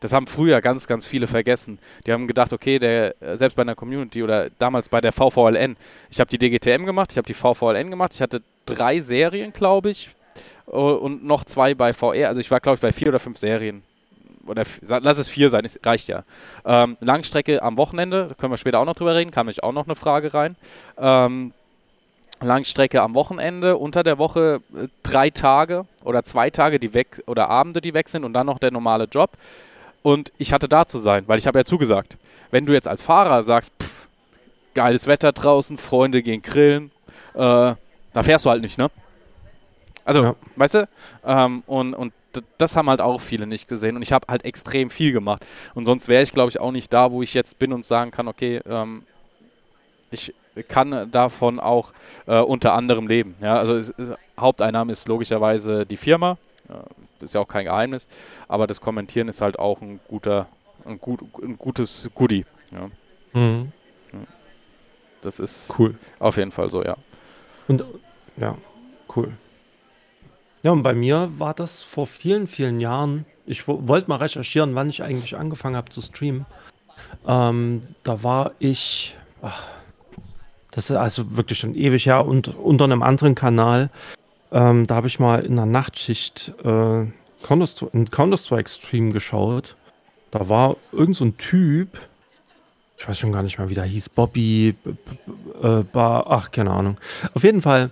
Das 0.00 0.12
haben 0.12 0.26
früher 0.26 0.60
ganz, 0.60 0.86
ganz 0.86 1.06
viele 1.06 1.26
vergessen. 1.26 1.78
Die 2.06 2.12
haben 2.12 2.26
gedacht, 2.26 2.52
okay, 2.52 2.78
der, 2.78 3.20
äh, 3.22 3.36
selbst 3.36 3.56
bei 3.56 3.62
einer 3.62 3.74
Community 3.74 4.22
oder 4.22 4.50
damals 4.58 4.88
bei 4.88 5.00
der 5.00 5.12
VVLN, 5.12 5.76
ich 6.10 6.20
habe 6.20 6.30
die 6.30 6.38
DGTM 6.38 6.84
gemacht, 6.84 7.12
ich 7.12 7.18
habe 7.18 7.26
die 7.26 7.34
VVLN 7.34 7.90
gemacht, 7.90 8.12
ich 8.14 8.20
hatte 8.20 8.42
drei 8.66 9.00
Serien, 9.00 9.52
glaube 9.52 9.90
ich, 9.90 10.10
und 10.66 11.24
noch 11.24 11.44
zwei 11.44 11.74
bei 11.74 11.92
VR. 11.92 12.28
Also 12.28 12.40
ich 12.40 12.50
war, 12.50 12.60
glaube 12.60 12.76
ich, 12.76 12.80
bei 12.80 12.92
vier 12.92 13.08
oder 13.08 13.18
fünf 13.18 13.38
Serien. 13.38 13.82
Oder 14.46 14.64
lass 14.86 15.18
es 15.18 15.28
vier 15.28 15.50
sein, 15.50 15.64
es 15.64 15.80
reicht 15.84 16.08
ja. 16.08 16.22
Ähm, 16.64 16.96
Langstrecke 17.00 17.62
am 17.62 17.76
Wochenende, 17.76 18.28
da 18.28 18.34
können 18.34 18.52
wir 18.52 18.58
später 18.58 18.78
auch 18.78 18.84
noch 18.84 18.94
drüber 18.94 19.14
reden, 19.14 19.32
kam 19.32 19.46
nämlich 19.46 19.64
auch 19.64 19.72
noch 19.72 19.86
eine 19.86 19.96
Frage 19.96 20.32
rein. 20.34 20.54
Ähm, 20.98 21.52
Langstrecke 22.40 23.02
am 23.02 23.14
Wochenende, 23.14 23.76
unter 23.76 24.04
der 24.04 24.18
Woche 24.18 24.60
äh, 24.74 24.86
drei 25.02 25.30
Tage 25.30 25.86
oder 26.04 26.22
zwei 26.22 26.50
Tage 26.50 26.78
die 26.78 26.94
weg 26.94 27.22
oder 27.26 27.48
Abende, 27.48 27.80
die 27.80 27.94
weg 27.94 28.08
sind 28.08 28.24
und 28.24 28.34
dann 28.34 28.46
noch 28.46 28.58
der 28.58 28.70
normale 28.70 29.04
Job 29.04 29.30
und 30.06 30.32
ich 30.38 30.52
hatte 30.52 30.68
da 30.68 30.86
zu 30.86 30.98
sein, 30.98 31.24
weil 31.26 31.40
ich 31.40 31.48
habe 31.48 31.58
ja 31.58 31.64
zugesagt. 31.64 32.16
Wenn 32.52 32.64
du 32.64 32.72
jetzt 32.72 32.86
als 32.86 33.02
Fahrer 33.02 33.42
sagst, 33.42 33.72
pff, 33.82 34.06
geiles 34.74 35.08
Wetter 35.08 35.32
draußen, 35.32 35.78
Freunde 35.78 36.22
gehen 36.22 36.42
grillen, 36.42 36.92
äh, 37.34 37.74
da 38.12 38.22
fährst 38.22 38.44
du 38.44 38.50
halt 38.50 38.62
nicht, 38.62 38.78
ne? 38.78 38.88
Also, 40.06 40.22
ja. 40.22 40.36
weißt 40.54 40.74
du? 40.74 40.88
Ähm, 41.24 41.62
und, 41.66 41.92
und 41.94 42.12
das 42.58 42.76
haben 42.76 42.88
halt 42.88 43.00
auch 43.00 43.20
viele 43.20 43.46
nicht 43.46 43.68
gesehen 43.68 43.96
und 43.96 44.02
ich 44.02 44.12
habe 44.12 44.26
halt 44.28 44.44
extrem 44.44 44.88
viel 44.88 45.12
gemacht. 45.12 45.44
Und 45.74 45.84
sonst 45.84 46.08
wäre 46.08 46.22
ich, 46.22 46.32
glaube 46.32 46.50
ich, 46.50 46.60
auch 46.60 46.70
nicht 46.70 46.92
da, 46.92 47.10
wo 47.10 47.22
ich 47.22 47.34
jetzt 47.34 47.58
bin 47.58 47.72
und 47.72 47.84
sagen 47.84 48.10
kann, 48.10 48.28
okay, 48.28 48.60
ähm, 48.66 49.02
ich 50.10 50.32
kann 50.68 51.10
davon 51.10 51.60
auch 51.60 51.92
äh, 52.26 52.38
unter 52.38 52.74
anderem 52.74 53.08
leben. 53.08 53.34
Ja, 53.40 53.58
also 53.58 53.74
es, 53.74 53.90
es, 53.90 54.12
Haupteinnahme 54.38 54.92
ist 54.92 55.08
logischerweise 55.08 55.84
die 55.84 55.96
Firma, 55.96 56.38
ist 57.20 57.34
ja 57.34 57.40
auch 57.40 57.48
kein 57.48 57.64
Geheimnis, 57.64 58.06
aber 58.48 58.66
das 58.66 58.80
Kommentieren 58.80 59.28
ist 59.28 59.40
halt 59.40 59.58
auch 59.58 59.82
ein 59.82 60.00
guter, 60.08 60.46
ein, 60.84 61.00
gut, 61.00 61.20
ein 61.42 61.58
gutes 61.58 62.08
Goodie. 62.14 62.44
Ja. 62.70 62.90
Mhm. 63.38 63.72
Das 65.20 65.40
ist 65.40 65.74
cool. 65.78 65.96
Auf 66.20 66.36
jeden 66.36 66.52
Fall 66.52 66.70
so, 66.70 66.84
ja. 66.84 66.96
Und 67.66 67.84
ja, 68.36 68.56
cool. 69.16 69.32
Ja, 70.62 70.72
und 70.72 70.82
bei 70.82 70.94
mir 70.94 71.30
war 71.38 71.54
das 71.54 71.82
vor 71.82 72.06
vielen, 72.06 72.46
vielen 72.46 72.80
Jahren. 72.80 73.24
Ich 73.46 73.68
wollte 73.68 74.08
mal 74.08 74.16
recherchieren, 74.16 74.74
wann 74.74 74.90
ich 74.90 75.02
eigentlich 75.02 75.36
angefangen 75.36 75.76
habe 75.76 75.90
zu 75.90 76.02
streamen. 76.02 76.46
Ähm, 77.26 77.82
da 78.02 78.22
war 78.22 78.52
ich, 78.58 79.16
ach, 79.42 79.68
das 80.72 80.90
ist 80.90 80.96
also 80.96 81.36
wirklich 81.36 81.58
schon 81.58 81.74
ewig 81.74 82.06
her 82.06 82.26
und 82.26 82.48
unter 82.48 82.84
einem 82.84 83.02
anderen 83.02 83.34
Kanal. 83.34 83.90
Ähm, 84.50 84.86
da 84.86 84.96
habe 84.96 85.08
ich 85.08 85.18
mal 85.18 85.44
in 85.44 85.56
der 85.56 85.66
Nachtschicht 85.66 86.52
äh, 86.64 87.06
Counter 87.42 87.88
einen 87.92 88.10
Counter-Strike-Stream 88.10 89.12
geschaut. 89.12 89.76
Da 90.30 90.48
war 90.48 90.76
irgend 90.92 91.16
so 91.16 91.24
ein 91.24 91.36
Typ, 91.36 91.98
ich 92.98 93.08
weiß 93.08 93.18
schon 93.18 93.32
gar 93.32 93.42
nicht 93.42 93.58
mehr, 93.58 93.68
wie 93.68 93.74
der 93.74 93.84
hieß, 93.84 94.08
Bobby, 94.08 94.74
äh, 95.62 95.82
Bar, 95.82 96.26
ach, 96.28 96.50
keine 96.50 96.70
Ahnung. 96.70 96.96
Auf 97.34 97.44
jeden 97.44 97.62
Fall 97.62 97.90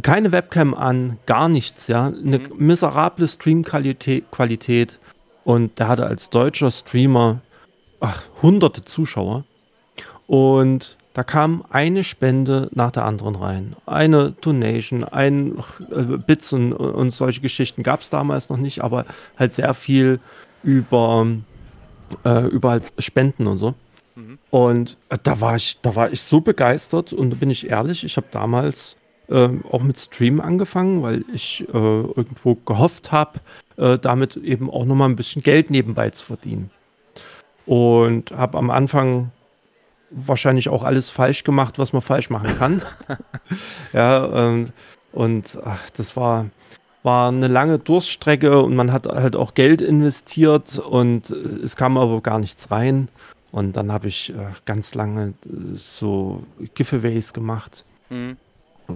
keine 0.00 0.32
Webcam 0.32 0.74
an, 0.74 1.18
gar 1.26 1.48
nichts, 1.48 1.88
ja. 1.88 2.06
Eine 2.06 2.38
mhm. 2.38 2.54
miserable 2.56 3.28
Stream-Qualität 3.28 4.30
Qualität. 4.30 4.98
und 5.44 5.78
der 5.78 5.88
hatte 5.88 6.06
als 6.06 6.30
deutscher 6.30 6.70
Streamer 6.70 7.40
ach, 8.00 8.22
hunderte 8.40 8.84
Zuschauer. 8.84 9.44
Und 10.26 10.96
da 11.14 11.24
kam 11.24 11.64
eine 11.68 12.04
Spende 12.04 12.68
nach 12.72 12.90
der 12.90 13.04
anderen 13.04 13.36
rein. 13.36 13.76
Eine 13.86 14.32
Donation, 14.32 15.04
ein 15.04 15.58
äh, 15.90 16.02
Bits 16.02 16.52
und, 16.52 16.72
und 16.72 17.10
solche 17.10 17.40
Geschichten 17.40 17.82
gab 17.82 18.00
es 18.00 18.10
damals 18.10 18.48
noch 18.48 18.56
nicht, 18.56 18.82
aber 18.82 19.04
halt 19.36 19.52
sehr 19.52 19.74
viel 19.74 20.20
über, 20.62 21.26
äh, 22.24 22.46
über 22.46 22.70
halt 22.70 22.92
Spenden 22.98 23.46
und 23.46 23.58
so. 23.58 23.74
Mhm. 24.14 24.38
Und 24.50 24.96
äh, 25.10 25.18
da 25.22 25.40
war 25.40 25.56
ich, 25.56 25.78
da 25.82 25.94
war 25.94 26.10
ich 26.10 26.22
so 26.22 26.40
begeistert 26.40 27.12
und 27.12 27.30
da 27.30 27.36
bin 27.36 27.50
ich 27.50 27.68
ehrlich, 27.68 28.04
ich 28.04 28.16
habe 28.16 28.26
damals 28.30 28.96
äh, 29.32 29.48
auch 29.70 29.82
mit 29.82 29.98
Stream 29.98 30.40
angefangen, 30.40 31.02
weil 31.02 31.24
ich 31.32 31.66
äh, 31.68 31.76
irgendwo 31.76 32.54
gehofft 32.54 33.12
habe, 33.12 33.40
äh, 33.76 33.98
damit 33.98 34.36
eben 34.36 34.70
auch 34.70 34.84
nochmal 34.84 35.08
ein 35.08 35.16
bisschen 35.16 35.42
Geld 35.42 35.70
nebenbei 35.70 36.10
zu 36.10 36.24
verdienen. 36.24 36.70
und 37.64 38.32
habe 38.32 38.58
am 38.58 38.70
Anfang 38.70 39.30
wahrscheinlich 40.10 40.68
auch 40.68 40.82
alles 40.82 41.10
falsch 41.10 41.44
gemacht, 41.44 41.78
was 41.78 41.92
man 41.92 42.02
falsch 42.02 42.28
machen 42.28 42.58
kann. 42.58 42.82
ja, 43.92 44.48
ähm, 44.48 44.70
und 45.12 45.58
ach, 45.64 45.90
das 45.90 46.16
war, 46.16 46.46
war 47.02 47.28
eine 47.28 47.48
lange 47.48 47.78
Durststrecke 47.78 48.62
und 48.62 48.74
man 48.74 48.92
hat 48.92 49.06
halt 49.06 49.36
auch 49.36 49.54
Geld 49.54 49.80
investiert 49.80 50.78
und 50.78 51.30
äh, 51.30 51.34
es 51.64 51.76
kam 51.76 51.96
aber 51.96 52.20
gar 52.20 52.38
nichts 52.38 52.70
rein. 52.70 53.08
Und 53.52 53.76
dann 53.76 53.92
habe 53.92 54.08
ich 54.08 54.30
äh, 54.30 54.46
ganz 54.64 54.94
lange 54.94 55.34
äh, 55.44 55.74
so 55.74 56.42
Giveaways 56.74 57.32
gemacht. 57.32 57.84
Mhm. 58.08 58.36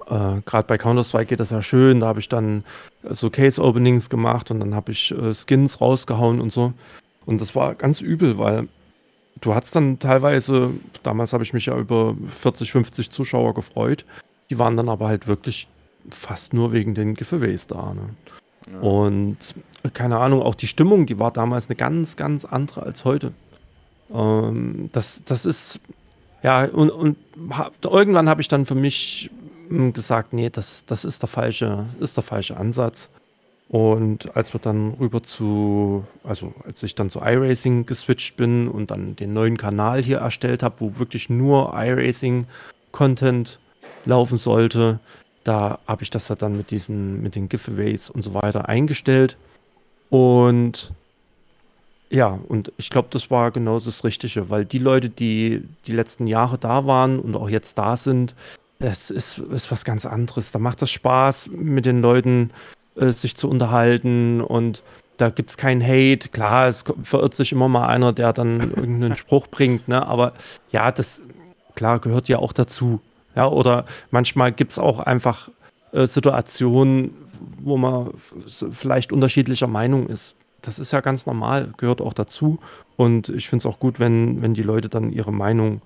Äh, 0.06 0.40
Gerade 0.44 0.66
bei 0.66 0.78
Counter-Strike 0.78 1.26
geht 1.26 1.40
das 1.40 1.50
ja 1.50 1.62
schön. 1.62 2.00
Da 2.00 2.06
habe 2.06 2.20
ich 2.20 2.28
dann 2.28 2.64
äh, 3.02 3.14
so 3.14 3.30
Case-Openings 3.30 4.10
gemacht 4.10 4.50
und 4.50 4.60
dann 4.60 4.74
habe 4.74 4.92
ich 4.92 5.12
äh, 5.12 5.34
Skins 5.34 5.80
rausgehauen 5.80 6.40
und 6.40 6.52
so. 6.52 6.72
Und 7.24 7.40
das 7.40 7.54
war 7.54 7.74
ganz 7.74 8.00
übel, 8.00 8.38
weil 8.38 8.68
du 9.40 9.54
hattest 9.54 9.74
dann 9.76 9.98
teilweise, 9.98 10.70
damals 11.02 11.32
habe 11.32 11.44
ich 11.44 11.52
mich 11.52 11.66
ja 11.66 11.76
über 11.76 12.16
40, 12.26 12.72
50 12.72 13.10
Zuschauer 13.10 13.54
gefreut. 13.54 14.04
Die 14.50 14.58
waren 14.58 14.76
dann 14.76 14.88
aber 14.88 15.08
halt 15.08 15.26
wirklich 15.26 15.68
fast 16.10 16.54
nur 16.54 16.72
wegen 16.72 16.94
den 16.94 17.14
Giveaways 17.14 17.66
da. 17.66 17.94
Ne? 17.94 18.08
Ja. 18.72 18.80
Und 18.80 19.36
keine 19.92 20.18
Ahnung, 20.18 20.42
auch 20.42 20.54
die 20.54 20.66
Stimmung, 20.66 21.06
die 21.06 21.18
war 21.18 21.30
damals 21.30 21.68
eine 21.68 21.76
ganz, 21.76 22.16
ganz 22.16 22.44
andere 22.44 22.82
als 22.82 23.04
heute. 23.04 23.32
Ähm, 24.12 24.88
das, 24.92 25.22
das 25.24 25.46
ist, 25.46 25.80
ja, 26.42 26.64
und, 26.64 26.90
und 26.90 27.16
irgendwann 27.82 28.28
habe 28.28 28.40
ich 28.40 28.48
dann 28.48 28.66
für 28.66 28.74
mich 28.74 29.30
gesagt, 29.92 30.32
nee, 30.32 30.50
das, 30.50 30.84
das 30.86 31.04
ist 31.04 31.22
der 31.22 31.28
falsche, 31.28 31.86
ist 32.00 32.16
der 32.16 32.24
falsche 32.24 32.56
Ansatz. 32.56 33.08
Und 33.68 34.36
als 34.36 34.52
wir 34.52 34.60
dann 34.60 34.94
rüber 35.00 35.22
zu, 35.22 36.04
also 36.22 36.54
als 36.64 36.82
ich 36.82 36.94
dann 36.94 37.10
zu 37.10 37.20
iRacing 37.20 37.84
geswitcht 37.84 38.36
bin 38.36 38.68
und 38.68 38.92
dann 38.92 39.16
den 39.16 39.32
neuen 39.32 39.56
Kanal 39.56 40.02
hier 40.02 40.18
erstellt 40.18 40.62
habe, 40.62 40.76
wo 40.78 40.98
wirklich 40.98 41.28
nur 41.28 41.74
iRacing-Content 41.74 43.58
laufen 44.04 44.38
sollte, 44.38 45.00
da 45.42 45.80
habe 45.86 46.04
ich 46.04 46.10
das 46.10 46.26
dann 46.26 46.56
mit 46.56 46.70
diesen, 46.70 47.22
mit 47.22 47.34
den 47.34 47.48
Giveaways 47.48 48.08
und 48.08 48.22
so 48.22 48.34
weiter 48.34 48.68
eingestellt. 48.68 49.36
Und 50.10 50.92
ja, 52.08 52.38
und 52.48 52.72
ich 52.76 52.88
glaube, 52.90 53.08
das 53.10 53.30
war 53.32 53.50
genau 53.50 53.80
das 53.80 54.04
Richtige, 54.04 54.48
weil 54.48 54.64
die 54.64 54.78
Leute, 54.78 55.08
die 55.08 55.64
die 55.86 55.92
letzten 55.92 56.28
Jahre 56.28 56.56
da 56.56 56.86
waren 56.86 57.18
und 57.18 57.34
auch 57.34 57.48
jetzt 57.48 57.78
da 57.78 57.96
sind, 57.96 58.36
das 58.78 59.10
ist, 59.10 59.38
ist 59.38 59.70
was 59.70 59.84
ganz 59.84 60.06
anderes. 60.06 60.52
Da 60.52 60.58
macht 60.58 60.82
das 60.82 60.90
Spaß, 60.90 61.50
mit 61.52 61.86
den 61.86 62.00
Leuten 62.00 62.50
äh, 62.96 63.12
sich 63.12 63.36
zu 63.36 63.48
unterhalten 63.48 64.40
und 64.40 64.82
da 65.16 65.30
gibt 65.30 65.50
es 65.50 65.56
keinen 65.56 65.82
Hate. 65.82 66.28
Klar, 66.28 66.68
es 66.68 66.84
verirrt 67.02 67.34
sich 67.34 67.52
immer 67.52 67.68
mal 67.68 67.86
einer, 67.86 68.12
der 68.12 68.32
dann 68.32 68.60
irgendeinen 68.76 69.16
Spruch 69.16 69.46
bringt, 69.48 69.88
ne? 69.88 70.06
aber 70.06 70.34
ja, 70.70 70.92
das 70.92 71.22
klar 71.74 72.00
gehört 72.00 72.28
ja 72.28 72.38
auch 72.38 72.52
dazu. 72.52 73.00
Ja, 73.34 73.48
oder 73.48 73.84
manchmal 74.10 74.52
gibt 74.52 74.72
es 74.72 74.78
auch 74.78 74.98
einfach 74.98 75.50
äh, 75.92 76.06
Situationen, 76.06 77.14
wo 77.58 77.76
man 77.76 78.12
vielleicht 78.70 79.12
unterschiedlicher 79.12 79.66
Meinung 79.66 80.06
ist. 80.06 80.34
Das 80.62 80.78
ist 80.78 80.92
ja 80.92 81.00
ganz 81.00 81.26
normal, 81.26 81.72
gehört 81.76 82.00
auch 82.00 82.14
dazu. 82.14 82.58
Und 82.96 83.28
ich 83.28 83.48
finde 83.48 83.60
es 83.62 83.66
auch 83.66 83.78
gut, 83.78 84.00
wenn, 84.00 84.40
wenn 84.40 84.54
die 84.54 84.62
Leute 84.62 84.88
dann 84.88 85.12
ihre 85.12 85.32
Meinung 85.32 85.82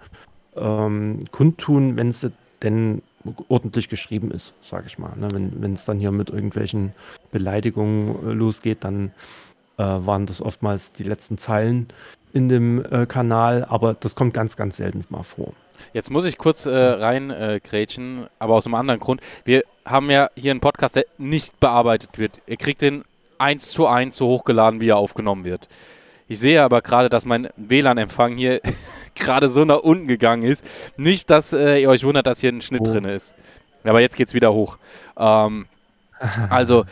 ähm, 0.57 1.25
kundtun, 1.33 1.97
wenn 1.97 2.13
sie 2.13 2.33
denn 2.63 3.03
ordentlich 3.49 3.89
geschrieben 3.89 4.31
ist, 4.31 4.55
sage 4.61 4.85
ich 4.87 4.99
mal. 4.99 5.17
Ne? 5.17 5.29
Wenn 5.33 5.75
es 5.75 5.85
dann 5.85 5.99
hier 5.99 6.13
mit 6.13 6.31
irgendwelchen 6.31 6.93
Beleidigungen 7.31 8.29
äh, 8.29 8.33
losgeht, 8.33 8.85
dann 8.85 9.13
äh, 9.77 9.83
waren 9.83 10.27
das 10.27 10.43
oftmals 10.43 10.93
die 10.93 11.05
letzten 11.05 11.39
Zeilen 11.39 11.89
in 12.33 12.49
dem 12.49 12.85
äh, 12.85 13.07
Kanal, 13.07 13.67
aber 13.69 13.95
das 13.95 14.15
kommt 14.15 14.35
ganz, 14.35 14.57
ganz 14.57 14.77
selten 14.77 15.05
mal 15.09 15.23
vor. 15.23 15.53
Jetzt 15.93 16.11
muss 16.11 16.25
ich 16.25 16.39
kurz 16.39 16.67
äh, 16.67 16.71
reingrätschen, 16.71 18.27
aber 18.39 18.55
aus 18.55 18.67
einem 18.67 18.75
anderen 18.75 19.01
Grund. 19.01 19.23
Wir 19.45 19.65
haben 19.85 20.11
ja 20.11 20.29
hier 20.37 20.51
einen 20.51 20.61
Podcast, 20.61 20.97
der 20.97 21.07
nicht 21.19 21.59
bearbeitet 21.59 22.19
wird. 22.19 22.41
Ihr 22.47 22.57
kriegt 22.57 22.83
den 22.83 23.05
eins 23.39 23.71
zu 23.71 23.87
eins 23.87 24.17
so 24.17 24.29
hochgeladen, 24.29 24.81
wie 24.81 24.91
er 24.91 24.99
aufgenommen 24.99 25.45
wird. 25.45 25.69
Ich 26.29 26.39
sehe 26.39 26.63
aber 26.63 26.83
gerade, 26.83 27.09
dass 27.09 27.25
mein 27.25 27.49
WLAN-Empfang 27.57 28.37
hier 28.37 28.61
gerade 29.21 29.49
so 29.49 29.65
nach 29.65 29.81
unten 29.81 30.07
gegangen 30.07 30.43
ist. 30.43 30.65
Nicht, 30.97 31.31
dass 31.31 31.53
äh, 31.53 31.83
ihr 31.83 31.89
euch 31.89 32.05
wundert, 32.05 32.27
dass 32.27 32.41
hier 32.41 32.51
ein 32.51 32.61
Schnitt 32.61 32.83
oh. 32.83 32.91
drin 32.91 33.05
ist. 33.05 33.35
Aber 33.85 34.01
jetzt 34.01 34.17
geht 34.17 34.29
es 34.29 34.35
wieder 34.35 34.53
hoch. 34.53 34.79
Ähm, 35.17 35.67
also, 36.51 36.85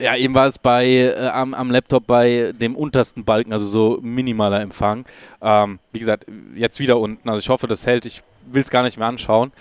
ja, 0.00 0.16
eben 0.16 0.34
war 0.34 0.46
es 0.46 0.58
bei, 0.58 0.86
äh, 0.86 1.28
am, 1.28 1.54
am, 1.54 1.70
Laptop 1.70 2.06
bei 2.06 2.52
dem 2.58 2.74
untersten 2.74 3.24
Balken, 3.24 3.52
also 3.52 3.66
so 3.66 3.98
minimaler 4.00 4.60
Empfang. 4.60 5.04
Ähm, 5.42 5.78
wie 5.92 5.98
gesagt, 5.98 6.26
jetzt 6.54 6.80
wieder 6.80 6.98
unten. 6.98 7.28
Also 7.28 7.40
ich 7.40 7.48
hoffe, 7.48 7.66
das 7.66 7.86
hält. 7.86 8.06
Ich 8.06 8.22
will 8.50 8.62
es 8.62 8.70
gar 8.70 8.82
nicht 8.82 8.96
mehr 8.96 9.08
anschauen. 9.08 9.52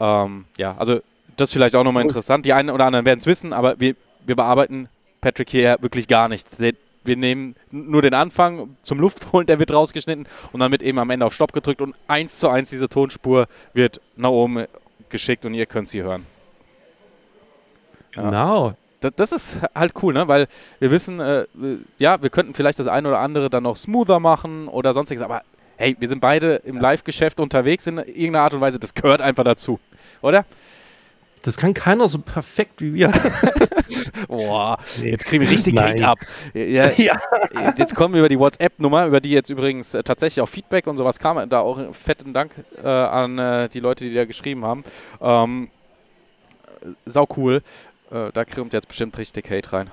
Ähm, 0.00 0.46
ja, 0.56 0.74
also 0.78 1.00
das 1.36 1.50
ist 1.50 1.52
vielleicht 1.52 1.76
auch 1.76 1.84
nochmal 1.84 2.02
interessant. 2.02 2.46
Die 2.46 2.52
einen 2.52 2.70
oder 2.70 2.86
anderen 2.86 3.04
werden 3.04 3.18
es 3.18 3.26
wissen, 3.26 3.52
aber 3.52 3.78
wir, 3.78 3.94
wir 4.24 4.36
bearbeiten 4.36 4.88
Patrick 5.20 5.50
hier 5.50 5.76
wirklich 5.80 6.08
gar 6.08 6.28
nichts 6.28 6.58
wir 7.04 7.16
nehmen 7.16 7.56
nur 7.70 8.02
den 8.02 8.14
Anfang 8.14 8.76
zum 8.82 9.00
Luftholen, 9.00 9.46
der 9.46 9.58
wird 9.58 9.72
rausgeschnitten 9.72 10.26
und 10.52 10.60
dann 10.60 10.72
wird 10.72 10.82
eben 10.82 10.98
am 10.98 11.10
Ende 11.10 11.26
auf 11.26 11.34
Stopp 11.34 11.52
gedrückt 11.52 11.82
und 11.82 11.94
eins 12.08 12.38
zu 12.38 12.48
eins 12.48 12.70
diese 12.70 12.88
Tonspur 12.88 13.46
wird 13.74 14.00
nach 14.16 14.30
oben 14.30 14.66
geschickt 15.08 15.44
und 15.44 15.54
ihr 15.54 15.66
könnt 15.66 15.88
sie 15.88 16.02
hören. 16.02 16.26
Ja. 18.16 18.22
Genau. 18.22 18.76
Das, 19.00 19.12
das, 19.16 19.32
ist 19.32 19.60
halt 19.74 19.94
cool, 20.02 20.14
ne? 20.14 20.28
Weil 20.28 20.46
wir 20.78 20.90
wissen, 20.92 21.18
äh, 21.18 21.46
ja, 21.98 22.22
wir 22.22 22.30
könnten 22.30 22.54
vielleicht 22.54 22.78
das 22.78 22.86
eine 22.86 23.08
oder 23.08 23.18
andere 23.18 23.50
dann 23.50 23.64
noch 23.64 23.76
smoother 23.76 24.20
machen 24.20 24.68
oder 24.68 24.94
sonstiges, 24.94 25.24
aber 25.24 25.42
hey, 25.76 25.96
wir 25.98 26.08
sind 26.08 26.20
beide 26.20 26.56
im 26.64 26.76
Live-Geschäft 26.76 27.40
unterwegs 27.40 27.86
in 27.88 27.98
irgendeiner 27.98 28.42
Art 28.42 28.54
und 28.54 28.60
Weise, 28.60 28.78
das 28.78 28.94
gehört 28.94 29.20
einfach 29.20 29.42
dazu, 29.42 29.80
oder? 30.20 30.44
Das 31.42 31.56
kann 31.56 31.74
keiner 31.74 32.06
so 32.06 32.18
perfekt 32.18 32.80
wie 32.80 32.94
wir. 32.94 33.12
Boah, 34.32 34.78
jetzt 35.02 35.26
kriegen 35.26 35.44
wir 35.44 35.50
richtig 35.50 35.78
Hate 35.78 36.08
ab. 36.08 36.18
Ja, 36.54 36.90
ja. 36.96 37.20
Jetzt 37.76 37.94
kommen 37.94 38.14
wir 38.14 38.20
über 38.20 38.30
die 38.30 38.38
WhatsApp-Nummer, 38.38 39.06
über 39.06 39.20
die 39.20 39.28
jetzt 39.28 39.50
übrigens 39.50 39.92
äh, 39.92 40.02
tatsächlich 40.02 40.40
auch 40.40 40.48
Feedback 40.48 40.86
und 40.86 40.96
sowas 40.96 41.18
kam. 41.18 41.50
Da 41.50 41.60
auch 41.60 41.94
fetten 41.94 42.32
Dank 42.32 42.52
äh, 42.82 42.88
an 42.88 43.38
äh, 43.38 43.68
die 43.68 43.80
Leute, 43.80 44.04
die 44.06 44.14
da 44.14 44.24
geschrieben 44.24 44.64
haben. 44.64 44.84
Ähm, 45.20 45.68
sau 47.04 47.28
cool. 47.36 47.62
Äh, 48.10 48.32
da 48.32 48.46
kommt 48.46 48.72
jetzt 48.72 48.88
bestimmt 48.88 49.18
richtig 49.18 49.50
Hate 49.50 49.70
rein. 49.70 49.90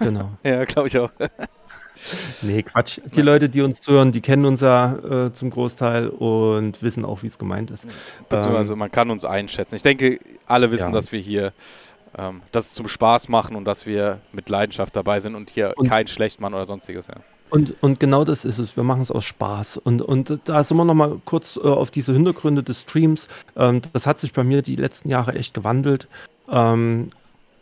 Genau. 0.00 0.28
ja, 0.42 0.64
glaube 0.64 0.88
ich 0.88 0.98
auch. 0.98 1.10
Nee, 2.42 2.64
Quatsch. 2.64 3.00
Die 3.14 3.20
ja. 3.20 3.24
Leute, 3.24 3.48
die 3.48 3.62
uns 3.62 3.80
zuhören, 3.80 4.10
die 4.10 4.20
kennen 4.20 4.44
uns 4.44 4.60
ja 4.60 4.96
äh, 4.96 5.32
zum 5.32 5.50
Großteil 5.50 6.08
und 6.08 6.82
wissen 6.82 7.04
auch, 7.04 7.22
wie 7.22 7.28
es 7.28 7.38
gemeint 7.38 7.70
ist. 7.70 7.86
Beziehungsweise 8.28 8.72
ähm, 8.72 8.80
man 8.80 8.90
kann 8.90 9.10
uns 9.10 9.24
einschätzen. 9.24 9.76
Ich 9.76 9.82
denke, 9.82 10.18
alle 10.44 10.72
wissen, 10.72 10.88
ja. 10.88 10.90
dass 10.90 11.12
wir 11.12 11.20
hier 11.20 11.52
ähm, 12.18 12.42
das 12.52 12.74
zum 12.74 12.88
Spaß 12.88 13.28
machen 13.28 13.56
und 13.56 13.64
dass 13.64 13.86
wir 13.86 14.20
mit 14.32 14.48
Leidenschaft 14.48 14.94
dabei 14.96 15.20
sind 15.20 15.34
und 15.34 15.50
hier 15.50 15.74
und, 15.76 15.88
kein 15.88 16.06
Schlechtmann 16.06 16.54
oder 16.54 16.64
sonstiges. 16.64 17.08
Ja. 17.08 17.16
Und, 17.50 17.74
und 17.82 18.00
genau 18.00 18.24
das 18.24 18.44
ist 18.44 18.58
es. 18.58 18.76
Wir 18.76 18.82
machen 18.82 19.02
es 19.02 19.10
aus 19.10 19.24
Spaß. 19.24 19.78
Und, 19.78 20.02
und 20.02 20.40
da 20.44 20.64
sind 20.64 20.76
wir 20.76 20.84
nochmal 20.84 21.20
kurz 21.24 21.56
äh, 21.56 21.60
auf 21.60 21.90
diese 21.90 22.12
Hintergründe 22.12 22.62
des 22.62 22.82
Streams. 22.82 23.28
Ähm, 23.56 23.82
das 23.92 24.06
hat 24.06 24.18
sich 24.18 24.32
bei 24.32 24.44
mir 24.44 24.62
die 24.62 24.76
letzten 24.76 25.08
Jahre 25.08 25.34
echt 25.34 25.54
gewandelt. 25.54 26.08
Ähm, 26.50 27.10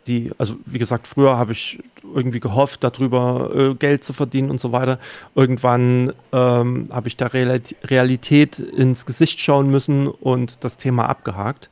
die, 0.07 0.31
also 0.37 0.55
wie 0.65 0.79
gesagt, 0.79 1.07
früher 1.07 1.37
habe 1.37 1.53
ich 1.53 1.79
irgendwie 2.03 2.39
gehofft, 2.39 2.83
darüber 2.83 3.51
äh, 3.55 3.73
Geld 3.75 4.03
zu 4.03 4.13
verdienen 4.13 4.49
und 4.49 4.59
so 4.59 4.71
weiter. 4.71 4.99
Irgendwann 5.35 6.11
ähm, 6.31 6.89
habe 6.91 7.07
ich 7.07 7.15
der 7.15 7.31
Realität 7.33 8.59
ins 8.59 9.05
Gesicht 9.05 9.39
schauen 9.39 9.69
müssen 9.69 10.07
und 10.07 10.63
das 10.63 10.77
Thema 10.77 11.07
abgehakt. 11.07 11.69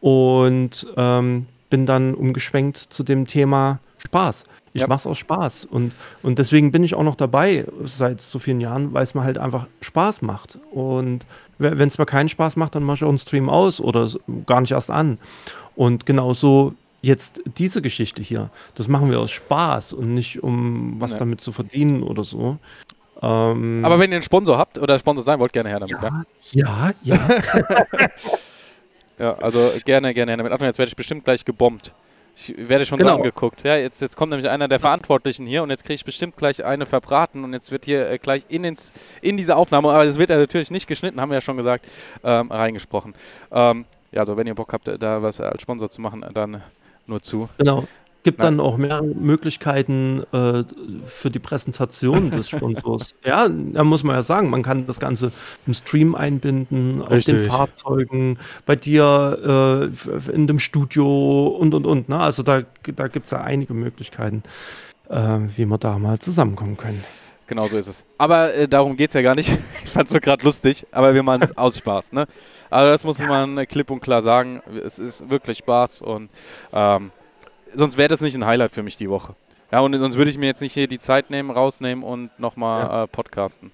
Und 0.00 0.86
ähm, 0.96 1.46
bin 1.70 1.86
dann 1.86 2.14
umgeschwenkt 2.14 2.76
zu 2.76 3.02
dem 3.02 3.26
Thema 3.26 3.80
Spaß. 3.98 4.44
Ich 4.72 4.82
ja. 4.82 4.86
mache 4.86 4.98
es 4.98 5.06
aus 5.06 5.18
Spaß. 5.18 5.64
Und, 5.64 5.92
und 6.22 6.38
deswegen 6.38 6.72
bin 6.72 6.84
ich 6.84 6.94
auch 6.94 7.02
noch 7.02 7.16
dabei 7.16 7.66
seit 7.84 8.20
so 8.20 8.38
vielen 8.38 8.60
Jahren, 8.60 8.92
weil 8.92 9.02
es 9.02 9.14
mir 9.14 9.24
halt 9.24 9.38
einfach 9.38 9.66
Spaß 9.80 10.22
macht. 10.22 10.58
Und 10.70 11.24
wenn 11.58 11.88
es 11.88 11.98
mir 11.98 12.06
keinen 12.06 12.28
Spaß 12.28 12.56
macht, 12.56 12.74
dann 12.74 12.84
mache 12.84 12.96
ich 12.96 13.04
auch 13.04 13.08
einen 13.08 13.18
Stream 13.18 13.48
aus 13.48 13.80
oder 13.80 14.08
gar 14.46 14.60
nicht 14.60 14.72
erst 14.72 14.90
an. 14.90 15.18
Und 15.74 16.06
genauso 16.06 16.74
jetzt 17.00 17.40
diese 17.56 17.80
Geschichte 17.82 18.22
hier, 18.22 18.50
das 18.74 18.88
machen 18.88 19.10
wir 19.10 19.20
aus 19.20 19.30
Spaß 19.30 19.92
und 19.92 20.14
nicht 20.14 20.42
um 20.42 20.96
was 20.98 21.12
ja. 21.12 21.18
damit 21.18 21.40
zu 21.40 21.52
verdienen 21.52 22.02
oder 22.02 22.24
so. 22.24 22.58
Ähm, 23.22 23.82
Aber 23.84 23.98
wenn 23.98 24.10
ihr 24.10 24.16
einen 24.16 24.22
Sponsor 24.22 24.58
habt 24.58 24.78
oder 24.78 24.98
Sponsor 24.98 25.24
sein 25.24 25.38
wollt, 25.40 25.52
gerne 25.52 25.70
her 25.70 25.80
damit. 25.80 25.96
Ja, 26.00 26.24
ja. 26.52 26.92
Ja, 27.02 27.18
ja 27.18 27.86
also 29.18 29.72
gerne, 29.84 30.14
gerne 30.14 30.32
her 30.32 30.36
damit. 30.36 30.52
Achtung, 30.52 30.66
jetzt 30.66 30.78
werde 30.78 30.88
ich 30.88 30.96
bestimmt 30.96 31.24
gleich 31.24 31.44
gebombt. 31.44 31.92
Ich 32.36 32.54
werde 32.56 32.86
schon 32.86 32.98
genau. 32.98 33.10
so 33.10 33.16
angeguckt. 33.16 33.64
Ja, 33.64 33.76
jetzt, 33.76 34.00
jetzt 34.00 34.16
kommt 34.16 34.30
nämlich 34.30 34.48
einer 34.48 34.68
der 34.68 34.78
Verantwortlichen 34.78 35.44
hier 35.44 35.62
und 35.62 35.70
jetzt 35.70 35.82
kriege 35.82 35.94
ich 35.94 36.04
bestimmt 36.04 36.36
gleich 36.36 36.64
eine 36.64 36.86
verbraten 36.86 37.42
und 37.42 37.52
jetzt 37.52 37.72
wird 37.72 37.84
hier 37.84 38.08
äh, 38.08 38.18
gleich 38.18 38.44
in, 38.48 38.62
ins, 38.62 38.92
in 39.20 39.36
diese 39.36 39.56
Aufnahme, 39.56 39.90
aber 39.90 40.04
das 40.04 40.18
wird 40.18 40.30
ja 40.30 40.36
natürlich 40.36 40.70
nicht 40.70 40.86
geschnitten, 40.86 41.20
haben 41.20 41.30
wir 41.30 41.36
ja 41.36 41.40
schon 41.40 41.56
gesagt, 41.56 41.86
ähm, 42.22 42.50
reingesprochen. 42.52 43.14
Ähm, 43.50 43.86
ja, 44.12 44.20
also 44.20 44.36
wenn 44.36 44.46
ihr 44.46 44.54
Bock 44.54 44.72
habt, 44.72 44.86
da 44.86 45.22
was 45.22 45.40
als 45.40 45.62
Sponsor 45.62 45.90
zu 45.90 46.00
machen, 46.00 46.24
dann 46.32 46.62
nur 47.06 47.20
zu. 47.20 47.48
Genau. 47.58 47.88
Gibt 48.22 48.42
dann 48.42 48.60
auch 48.60 48.76
mehr 48.76 49.02
Möglichkeiten 49.02 50.22
äh, 50.32 50.64
für 51.06 51.30
die 51.30 51.38
Präsentation 51.38 52.30
des 52.30 52.48
Sponsors. 52.50 53.14
ja, 53.24 53.48
da 53.48 53.84
muss 53.84 54.04
man 54.04 54.16
ja 54.16 54.22
sagen, 54.22 54.50
man 54.50 54.62
kann 54.62 54.86
das 54.86 55.00
Ganze 55.00 55.32
im 55.66 55.74
Stream 55.74 56.14
einbinden, 56.14 57.02
auf 57.02 57.24
den 57.24 57.48
Fahrzeugen, 57.48 58.38
bei 58.66 58.76
dir 58.76 59.90
äh, 60.26 60.32
in 60.32 60.46
dem 60.46 60.58
Studio 60.58 61.46
und 61.48 61.74
und 61.74 61.86
und. 61.86 62.08
Ne? 62.08 62.18
Also 62.18 62.42
da, 62.42 62.62
da 62.94 63.08
gibt 63.08 63.26
es 63.26 63.32
ja 63.32 63.40
einige 63.40 63.74
Möglichkeiten, 63.74 64.42
äh, 65.08 65.38
wie 65.56 65.66
wir 65.66 65.78
da 65.78 65.98
mal 65.98 66.18
zusammenkommen 66.18 66.76
können. 66.76 67.02
Genau 67.48 67.66
so 67.66 67.78
ist 67.78 67.86
es. 67.86 68.04
Aber 68.18 68.54
äh, 68.54 68.68
darum 68.68 68.94
geht 68.94 69.08
es 69.08 69.14
ja 69.14 69.22
gar 69.22 69.34
nicht. 69.34 69.50
Ich 69.84 69.90
fand 69.90 70.06
es 70.06 70.12
so 70.12 70.20
gerade 70.20 70.44
lustig, 70.44 70.86
aber 70.92 71.14
wir 71.14 71.22
machen 71.22 71.42
es 71.42 71.56
aus 71.56 71.78
Spaß. 71.78 72.12
Ne? 72.12 72.26
Also 72.68 72.90
das 72.90 73.04
muss 73.04 73.18
man 73.18 73.66
klipp 73.66 73.90
und 73.90 74.00
klar 74.00 74.20
sagen. 74.20 74.60
Es 74.84 74.98
ist 74.98 75.30
wirklich 75.30 75.58
Spaß 75.58 76.02
und 76.02 76.28
ähm, 76.74 77.10
sonst 77.74 77.98
wäre 77.98 78.08
das 78.08 78.20
nicht 78.20 78.34
ein 78.36 78.46
Highlight 78.46 78.72
für 78.72 78.82
mich 78.82 78.96
die 78.96 79.10
Woche. 79.10 79.34
Ja, 79.70 79.80
und 79.80 79.94
sonst 79.98 80.16
würde 80.16 80.30
ich 80.30 80.38
mir 80.38 80.46
jetzt 80.46 80.62
nicht 80.62 80.72
hier 80.72 80.88
die 80.88 80.98
Zeit 80.98 81.30
nehmen, 81.30 81.50
rausnehmen 81.50 82.02
und 82.02 82.38
nochmal 82.38 82.82
ja. 82.82 83.04
äh, 83.04 83.06
podcasten. 83.06 83.70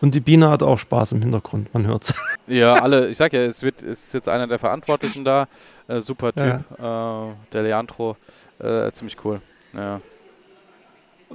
Und 0.00 0.14
die 0.14 0.20
Biene 0.20 0.50
hat 0.50 0.62
auch 0.62 0.78
Spaß 0.78 1.12
im 1.12 1.22
Hintergrund, 1.22 1.72
man 1.72 1.86
hört's. 1.86 2.14
Ja, 2.48 2.74
alle, 2.74 3.08
ich 3.08 3.16
sag 3.16 3.32
ja, 3.32 3.40
es 3.40 3.64
wird, 3.64 3.82
ist 3.82 4.14
jetzt 4.14 4.28
einer 4.28 4.46
der 4.46 4.60
Verantwortlichen 4.60 5.24
da. 5.24 5.48
Äh, 5.88 6.00
super 6.00 6.32
Typ, 6.32 6.64
ja. 6.78 7.30
äh, 7.30 7.32
der 7.52 7.62
Leandro. 7.64 8.16
Äh, 8.60 8.92
ziemlich 8.92 9.16
cool. 9.24 9.40
Ja. 9.74 10.00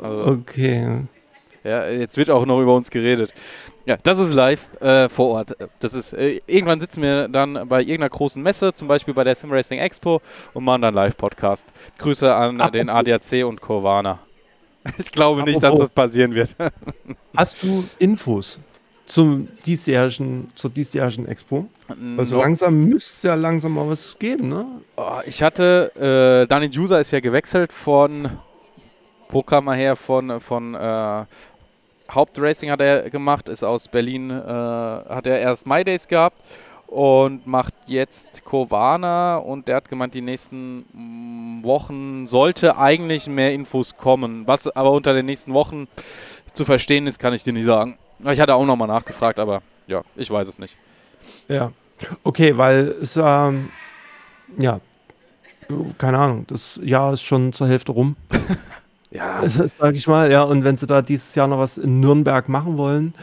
Also, 0.01 0.25
okay. 0.27 1.01
Ja, 1.65 1.85
jetzt 1.87 2.15
wird 2.15 2.29
auch 2.29 2.45
noch 2.45 2.61
über 2.61 2.73
uns 2.73 2.89
geredet. 2.89 3.33
Ja, 3.85 3.97
das 4.03 4.19
ist 4.19 4.33
live 4.33 4.79
äh, 4.81 5.09
vor 5.09 5.29
Ort. 5.29 5.57
Das 5.79 5.93
ist, 5.93 6.13
äh, 6.13 6.39
irgendwann 6.45 6.79
sitzen 6.79 7.01
wir 7.01 7.27
dann 7.27 7.67
bei 7.67 7.79
irgendeiner 7.79 8.09
großen 8.09 8.41
Messe, 8.41 8.73
zum 8.73 8.87
Beispiel 8.87 9.13
bei 9.13 9.23
der 9.23 9.33
Sim 9.33 9.51
Racing 9.51 9.79
Expo 9.79 10.21
und 10.53 10.63
machen 10.63 10.83
dann 10.83 10.93
Live-Podcast. 10.93 11.67
Grüße 11.97 12.33
an 12.33 12.61
Apropos. 12.61 12.71
den 12.71 12.89
ADAC 12.89 13.45
und 13.45 13.61
Corvana. 13.61 14.19
Ich 14.97 15.11
glaube 15.11 15.41
Apropos. 15.41 15.61
nicht, 15.61 15.63
dass 15.63 15.79
das 15.79 15.89
passieren 15.91 16.33
wird. 16.33 16.55
Hast 17.37 17.61
du 17.61 17.83
Infos 17.99 18.57
zum 19.05 19.47
diesjährigen, 19.65 20.51
zur 20.55 20.71
diesjährigen 20.71 21.27
Expo? 21.27 21.67
Also 22.17 22.35
no. 22.35 22.41
langsam 22.41 22.85
müsste 22.85 23.27
ja 23.27 23.35
langsam 23.35 23.73
mal 23.73 23.87
was 23.89 24.15
geben, 24.17 24.49
ne? 24.49 24.65
Oh, 24.95 25.19
ich 25.25 25.43
hatte, 25.43 25.91
äh, 26.43 26.47
Daniel 26.47 26.79
User 26.79 26.99
ist 26.99 27.11
ja 27.11 27.19
gewechselt 27.19 27.71
von, 27.71 28.29
wo 29.29 29.43
kam 29.43 29.67
er 29.67 29.75
her, 29.75 29.95
von, 29.95 30.39
von 30.39 30.73
äh, 30.73 31.25
Hauptracing 32.13 32.71
hat 32.71 32.81
er 32.81 33.09
gemacht, 33.09 33.49
ist 33.49 33.63
aus 33.63 33.87
Berlin, 33.87 34.29
äh, 34.29 34.33
hat 34.43 35.27
er 35.27 35.39
erst 35.39 35.65
My 35.67 35.83
Days 35.83 36.07
gehabt 36.07 36.41
und 36.87 37.47
macht 37.47 37.73
jetzt 37.87 38.43
Kovana 38.43 39.37
und 39.37 39.69
der 39.69 39.77
hat 39.77 39.87
gemeint, 39.87 40.13
die 40.13 40.21
nächsten 40.21 40.79
mm, 40.91 41.63
Wochen 41.63 42.27
sollte 42.27 42.77
eigentlich 42.77 43.27
mehr 43.27 43.53
Infos 43.53 43.95
kommen. 43.95 44.45
Was 44.45 44.67
aber 44.67 44.91
unter 44.91 45.13
den 45.13 45.25
nächsten 45.25 45.53
Wochen 45.53 45.87
zu 46.51 46.65
verstehen 46.65 47.07
ist, 47.07 47.17
kann 47.17 47.33
ich 47.33 47.43
dir 47.43 47.53
nicht 47.53 47.65
sagen. 47.65 47.97
Ich 48.29 48.41
hatte 48.41 48.55
auch 48.55 48.65
nochmal 48.65 48.89
nachgefragt, 48.89 49.39
aber 49.39 49.61
ja, 49.87 50.01
ich 50.17 50.29
weiß 50.29 50.47
es 50.47 50.59
nicht. 50.59 50.77
Ja, 51.47 51.71
okay, 52.23 52.57
weil 52.57 52.95
es, 53.01 53.15
ähm, 53.15 53.69
ja, 54.57 54.81
keine 55.97 56.17
Ahnung, 56.17 56.45
das 56.47 56.79
Jahr 56.83 57.13
ist 57.13 57.21
schon 57.21 57.53
zur 57.53 57.67
Hälfte 57.67 57.93
rum. 57.93 58.17
Ja. 59.11 59.47
Sag 59.77 59.95
ich 59.95 60.07
mal, 60.07 60.31
ja. 60.31 60.43
Und 60.43 60.63
wenn 60.63 60.77
sie 60.77 60.87
da 60.87 61.01
dieses 61.01 61.35
Jahr 61.35 61.47
noch 61.47 61.59
was 61.59 61.77
in 61.77 61.99
Nürnberg 61.99 62.49
machen 62.49 62.77
wollen, 62.77 63.13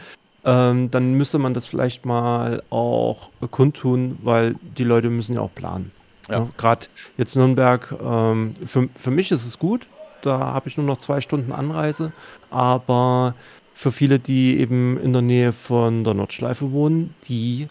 ähm, 0.45 0.89
dann 0.91 1.13
müsste 1.13 1.39
man 1.39 1.53
das 1.53 1.65
vielleicht 1.65 2.05
mal 2.05 2.63
auch 2.69 3.29
kundtun, 3.51 4.17
weil 4.23 4.55
die 4.77 4.83
Leute 4.83 5.09
müssen 5.09 5.35
ja 5.35 5.41
auch 5.41 5.53
planen. 5.53 5.91
Ja. 6.29 6.39
ja 6.39 6.47
Gerade 6.57 6.85
jetzt 7.17 7.35
Nürnberg, 7.35 7.93
ähm, 8.01 8.53
für, 8.65 8.87
für 8.95 9.11
mich 9.11 9.31
ist 9.31 9.45
es 9.45 9.59
gut. 9.59 9.87
Da 10.21 10.39
habe 10.39 10.67
ich 10.69 10.77
nur 10.77 10.85
noch 10.85 10.97
zwei 10.97 11.21
Stunden 11.21 11.51
Anreise. 11.51 12.11
Aber 12.49 13.35
für 13.73 13.91
viele, 13.91 14.19
die 14.19 14.59
eben 14.59 14.99
in 14.99 15.13
der 15.13 15.21
Nähe 15.21 15.51
von 15.53 16.03
der 16.03 16.13
Nordschleife 16.13 16.71
wohnen, 16.71 17.15
die, 17.27 17.67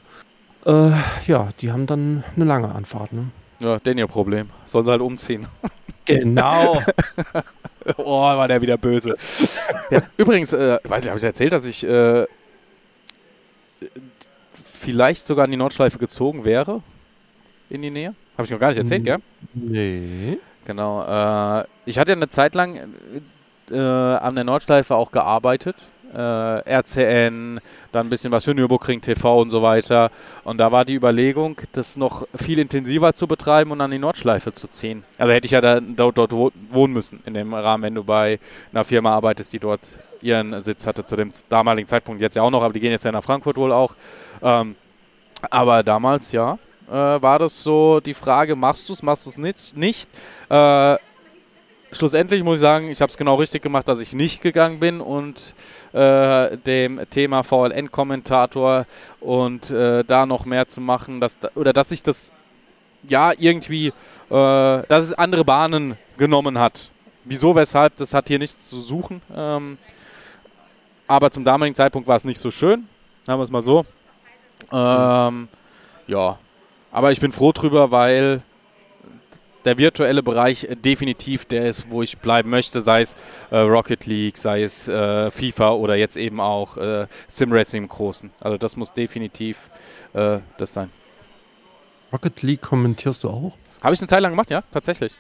äh, 0.65 0.91
ja, 1.27 1.49
die 1.61 1.71
haben 1.71 1.87
dann 1.87 2.25
eine 2.35 2.45
lange 2.47 2.75
Anfahrt. 2.75 3.13
Ne? 3.13 3.31
Ja, 3.61 3.79
denn 3.79 3.99
ihr 3.99 4.07
Problem. 4.07 4.49
Sollen 4.65 4.85
sie 4.85 4.91
halt 4.91 5.03
umziehen. 5.03 5.47
Genau. 6.07 6.83
oh, 7.97 8.21
war 8.21 8.49
der 8.49 8.61
wieder 8.61 8.77
böse. 8.77 9.17
ja, 9.91 10.03
übrigens, 10.17 10.53
äh, 10.53 10.79
weiß 10.85 11.03
nicht, 11.03 11.09
habe 11.09 11.19
ich 11.19 11.25
erzählt, 11.25 11.53
dass 11.53 11.65
ich 11.65 11.87
äh, 11.87 12.27
vielleicht 14.55 15.27
sogar 15.27 15.45
in 15.45 15.51
die 15.51 15.57
Nordschleife 15.57 15.99
gezogen 15.99 16.45
wäre? 16.45 16.83
In 17.71 17.83
die 17.83 17.91
Nähe? 17.91 18.15
Habe 18.37 18.45
ich 18.45 18.51
noch 18.51 18.59
gar 18.59 18.69
nicht 18.69 18.79
erzählt, 18.79 19.05
gell? 19.05 19.19
Nee. 19.55 20.39
Genau. 20.65 21.03
Äh, 21.03 21.65
ich 21.87 21.99
hatte 21.99 22.13
ja 22.13 22.17
eine 22.17 22.29
Zeit 22.29 22.55
lang 22.55 22.79
äh, 23.71 23.77
an 23.77 24.35
der 24.35 24.45
Nordschleife 24.45 24.95
auch 24.95 25.11
gearbeitet 25.11 25.77
RCN, 26.13 27.61
dann 27.93 28.07
ein 28.07 28.11
bisschen 28.11 28.33
was 28.33 28.45
für 28.45 28.55
Nürburgring 28.55 29.01
TV 29.01 29.41
und 29.41 29.51
so 29.51 29.63
weiter. 29.63 30.11
Und 30.45 30.59
da 30.59 30.73
war 30.73 30.85
die 30.85 30.95
Überlegung, 30.95 31.57
das 31.73 31.97
noch 31.97 32.27
viel 32.35 32.59
intensiver 32.59 33.13
zu 33.15 33.27
betreiben 33.27 33.71
und 33.71 33.81
an 33.81 33.91
die 33.91 33.99
Nordschleife 33.99 34.53
zu 34.53 34.69
ziehen. 34.69 35.05
Also 35.19 35.33
hätte 35.33 35.47
ich 35.47 35.53
ja 35.53 35.61
dann 35.61 35.97
dort, 35.97 36.19
dort 36.19 36.33
wohnen 36.33 36.93
müssen, 36.93 37.21
in 37.27 37.35
dem 37.35 37.53
Rahmen, 37.55 37.83
wenn 37.83 37.95
du 37.95 38.05
bei 38.05 38.39
einer 38.73 38.85
Firma 38.85 39.15
arbeitest, 39.15 39.53
die 39.53 39.59
dort 39.59 39.81
ihren 40.21 40.61
Sitz 40.63 40.87
hatte 40.87 41.05
zu 41.05 41.17
dem 41.17 41.31
damaligen 41.49 41.87
Zeitpunkt, 41.87 42.21
jetzt 42.21 42.35
ja 42.35 42.43
auch 42.43 42.51
noch, 42.51 42.63
aber 42.63 42.73
die 42.73 42.81
gehen 42.81 42.91
jetzt 42.91 43.05
ja 43.05 43.13
nach 43.13 43.25
Frankfurt 43.25 43.57
wohl 43.57 43.73
auch. 43.73 43.95
Ähm, 44.43 44.75
aber 45.51 45.83
damals, 45.83 46.33
ja, 46.33 46.59
äh, 46.89 46.93
war 46.93 47.39
das 47.39 47.63
so 47.63 48.01
die 48.01 48.15
Frage, 48.15 48.57
machst 48.57 48.89
du 48.89 48.93
es, 48.93 49.03
machst 49.03 49.27
du 49.27 49.31
es 49.31 49.39
nicht? 49.39 49.77
nicht? 49.77 50.11
Äh, 50.49 50.97
schlussendlich 51.93 52.43
muss 52.43 52.57
ich 52.57 52.61
sagen, 52.61 52.89
ich 52.89 53.01
habe 53.01 53.11
es 53.11 53.17
genau 53.17 53.37
richtig 53.37 53.63
gemacht, 53.63 53.89
dass 53.89 54.01
ich 54.01 54.13
nicht 54.13 54.43
gegangen 54.43 54.81
bin 54.81 55.01
und 55.01 55.55
äh, 55.93 56.57
dem 56.59 57.01
Thema 57.11 57.43
VLN-Kommentator 57.43 58.87
und 59.21 59.71
äh, 59.71 60.05
da 60.05 60.27
noch 60.27 60.45
mehr 60.45 60.69
zu 60.69 60.81
machen, 60.81 61.21
dass, 61.21 61.37
oder 61.55 61.73
dass 61.73 61.91
sich 61.91 62.03
das 62.03 62.33
ja 63.09 63.33
irgendwie, 63.37 63.89
äh, 63.89 63.93
dass 64.31 65.05
es 65.05 65.15
andere 65.15 65.45
Bahnen 65.45 65.97
genommen 66.17 66.59
hat. 66.59 66.91
Wieso, 67.25 67.55
weshalb, 67.55 67.97
das 67.97 68.15
hat 68.15 68.29
hier 68.29 68.39
nichts 68.39 68.69
zu 68.69 68.81
suchen. 68.81 69.21
Ähm, 69.35 69.79
aber 71.07 71.31
zum 71.31 71.45
damaligen 71.45 71.75
Zeitpunkt 71.75 72.09
war 72.09 72.17
es 72.17 72.25
nicht 72.25 72.41
so 72.41 72.51
schön, 72.51 72.87
sagen 73.27 73.39
wir 73.39 73.45
es 73.45 73.51
mal 73.51 73.63
so. 73.63 73.85
Ähm, 74.73 75.49
ja, 76.07 76.39
aber 76.91 77.13
ich 77.13 77.21
bin 77.21 77.33
froh 77.33 77.53
drüber, 77.53 77.91
weil 77.91 78.43
der 79.65 79.79
virtuelle 79.79 80.23
Bereich 80.23 80.69
definitiv 80.85 81.45
der 81.45 81.69
ist, 81.69 81.91
wo 81.91 82.03
ich 82.03 82.19
bleiben 82.19 82.51
möchte, 82.51 82.81
sei 82.81 83.03
es 83.03 83.17
äh, 83.51 83.59
Rocket 83.59 84.07
League, 84.07 84.37
sei 84.37 84.63
es 84.63 84.89
äh, 84.89 85.31
FIFA 85.31 85.73
oder 85.73 85.97
jetzt 85.97 86.17
eben 86.17 86.41
auch 86.41 86.77
äh, 86.77 87.07
Sim 87.27 87.53
Racing 87.53 87.85
im 87.85 87.89
Großen. 87.89 88.31
Also 88.41 88.57
das 88.59 88.77
muss 88.77 88.93
definitiv 88.93 89.71
äh, 90.15 90.39
das 90.59 90.75
sein. 90.75 90.91
Rocket 92.13 92.43
League 92.43 92.63
kommentierst 92.63 93.25
du 93.25 93.29
auch? 93.29 93.53
Habe 93.83 93.95
ich 93.95 94.01
eine 94.01 94.09
Zeit 94.09 94.23
lang 94.23 94.33
gemacht, 94.33 94.51
ja, 94.51 94.63
tatsächlich. 94.73 95.15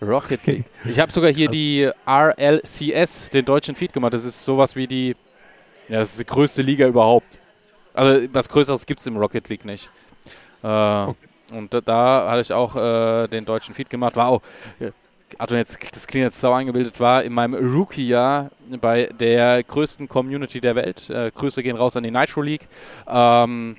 Rocket 0.00 0.44
League. 0.46 0.64
Ich 0.84 0.98
habe 0.98 1.12
sogar 1.12 1.32
hier 1.32 1.48
die 1.48 1.88
RLCS, 2.06 3.30
den 3.30 3.44
deutschen 3.44 3.76
Feed 3.76 3.92
gemacht. 3.92 4.12
Das 4.12 4.24
ist 4.24 4.44
sowas 4.44 4.74
wie 4.74 4.86
die, 4.86 5.14
ja, 5.88 6.00
das 6.00 6.10
ist 6.10 6.20
die 6.20 6.26
größte 6.26 6.62
Liga 6.62 6.86
überhaupt. 6.88 7.38
Also 7.94 8.26
was 8.32 8.48
Größeres 8.48 8.86
gibt 8.86 9.00
es 9.00 9.06
im 9.06 9.16
Rocket 9.16 9.48
League 9.48 9.64
nicht. 9.64 9.88
Äh, 10.62 10.66
okay. 10.66 11.16
Und 11.52 11.74
da, 11.86 12.30
hatte 12.30 12.40
ich 12.40 12.52
auch 12.52 12.76
äh, 12.76 13.28
den 13.28 13.44
deutschen 13.44 13.74
Feed 13.74 13.90
gemacht. 13.90 14.16
War 14.16 14.28
auch, 14.28 14.42
also 15.38 15.56
jetzt, 15.56 15.78
das 15.92 16.06
klingt 16.06 16.24
jetzt 16.24 16.40
sau 16.40 16.52
eingebildet, 16.52 17.00
war 17.00 17.22
in 17.22 17.32
meinem 17.32 17.54
Rookie-Jahr 17.54 18.50
bei 18.80 19.08
der 19.18 19.62
größten 19.62 20.08
Community 20.08 20.60
der 20.60 20.74
Welt. 20.74 21.10
Äh, 21.10 21.30
Grüße 21.30 21.62
gehen 21.62 21.76
raus 21.76 21.96
an 21.96 22.02
die 22.02 22.10
Nitro 22.10 22.42
League. 22.42 22.68
Ähm, 23.08 23.76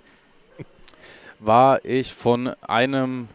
war 1.40 1.84
ich 1.84 2.14
von 2.14 2.54
einem 2.62 3.28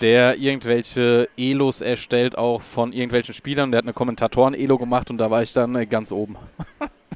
der 0.00 0.38
irgendwelche 0.38 1.28
Elos 1.36 1.80
erstellt, 1.80 2.38
auch 2.38 2.62
von 2.62 2.92
irgendwelchen 2.92 3.34
Spielern. 3.34 3.70
Der 3.70 3.78
hat 3.78 3.84
eine 3.84 3.92
Kommentatoren-Elo 3.92 4.78
gemacht 4.78 5.10
und 5.10 5.18
da 5.18 5.30
war 5.30 5.42
ich 5.42 5.52
dann 5.52 5.76
äh, 5.76 5.86
ganz 5.86 6.10
oben. 6.10 6.36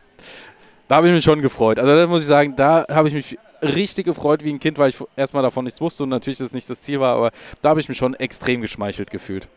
da 0.88 0.96
habe 0.96 1.08
ich 1.08 1.14
mich 1.14 1.24
schon 1.24 1.40
gefreut. 1.40 1.78
Also 1.78 1.96
da 1.96 2.06
muss 2.06 2.22
ich 2.22 2.26
sagen, 2.26 2.54
da 2.56 2.84
habe 2.90 3.08
ich 3.08 3.14
mich 3.14 3.38
richtig 3.64 4.04
gefreut 4.04 4.44
wie 4.44 4.50
ein 4.50 4.60
Kind, 4.60 4.78
weil 4.78 4.90
ich 4.90 4.96
erstmal 5.16 5.42
davon 5.42 5.64
nichts 5.64 5.80
wusste 5.80 6.04
und 6.04 6.08
natürlich 6.10 6.38
das 6.38 6.52
nicht 6.52 6.68
das 6.68 6.80
Ziel 6.82 7.00
war, 7.00 7.16
aber 7.16 7.30
da 7.62 7.70
habe 7.70 7.80
ich 7.80 7.88
mich 7.88 7.98
schon 7.98 8.14
extrem 8.14 8.60
geschmeichelt 8.60 9.10
gefühlt. 9.10 9.48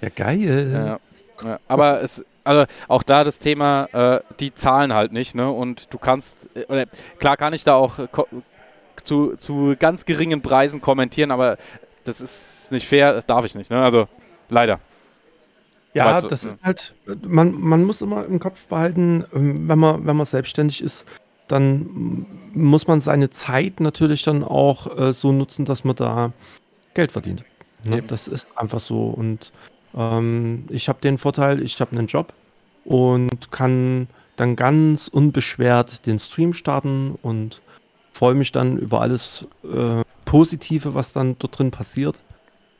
Ja, 0.00 0.08
geil. 0.14 0.70
Ja, 0.72 1.46
ja. 1.48 1.60
aber 1.68 2.02
es, 2.02 2.24
also 2.44 2.66
auch 2.88 3.02
da 3.02 3.24
das 3.24 3.38
Thema, 3.38 3.86
äh, 3.92 4.20
die 4.40 4.54
zahlen 4.54 4.94
halt 4.94 5.12
nicht, 5.12 5.34
ne? 5.34 5.50
Und 5.50 5.92
du 5.92 5.98
kannst, 5.98 6.48
äh, 6.54 6.86
klar 7.18 7.36
kann 7.36 7.52
ich 7.52 7.64
da 7.64 7.74
auch 7.74 7.98
zu, 9.02 9.36
zu 9.36 9.74
ganz 9.78 10.04
geringen 10.04 10.42
Preisen 10.42 10.80
kommentieren, 10.80 11.30
aber 11.30 11.56
das 12.04 12.20
ist 12.20 12.72
nicht 12.72 12.86
fair, 12.86 13.12
das 13.12 13.26
darf 13.26 13.44
ich 13.44 13.54
nicht, 13.54 13.70
ne? 13.70 13.82
Also 13.82 14.08
leider. 14.48 14.80
Ja, 15.94 16.20
das 16.20 16.44
ist 16.44 16.62
halt, 16.62 16.94
man, 17.22 17.58
man 17.58 17.84
muss 17.84 18.02
immer 18.02 18.26
im 18.26 18.38
Kopf 18.38 18.66
behalten, 18.66 19.24
ähm, 19.34 19.66
wenn 19.66 19.78
man, 19.78 20.06
wenn 20.06 20.16
man 20.16 20.26
selbstständig 20.26 20.82
ist, 20.82 21.06
dann 21.48 22.26
muss 22.54 22.86
man 22.86 23.00
seine 23.00 23.30
Zeit 23.30 23.80
natürlich 23.80 24.22
dann 24.22 24.42
auch 24.42 24.98
äh, 24.98 25.12
so 25.12 25.32
nutzen, 25.32 25.64
dass 25.64 25.84
man 25.84 25.96
da 25.96 26.32
Geld 26.94 27.12
verdient. 27.12 27.44
Ne? 27.84 28.02
Das 28.02 28.28
ist 28.28 28.46
einfach 28.56 28.80
so. 28.80 29.08
Und 29.08 29.52
ähm, 29.94 30.64
ich 30.70 30.88
habe 30.88 31.00
den 31.00 31.18
Vorteil, 31.18 31.62
ich 31.62 31.80
habe 31.80 31.96
einen 31.96 32.06
Job 32.06 32.32
und 32.84 33.50
kann 33.50 34.08
dann 34.36 34.56
ganz 34.56 35.08
unbeschwert 35.08 36.06
den 36.06 36.18
Stream 36.18 36.52
starten 36.52 37.16
und 37.22 37.62
freue 38.12 38.34
mich 38.34 38.52
dann 38.52 38.78
über 38.78 39.00
alles 39.00 39.46
äh, 39.64 40.02
Positive, 40.24 40.94
was 40.94 41.12
dann 41.12 41.36
dort 41.38 41.58
drin 41.58 41.70
passiert. 41.70 42.18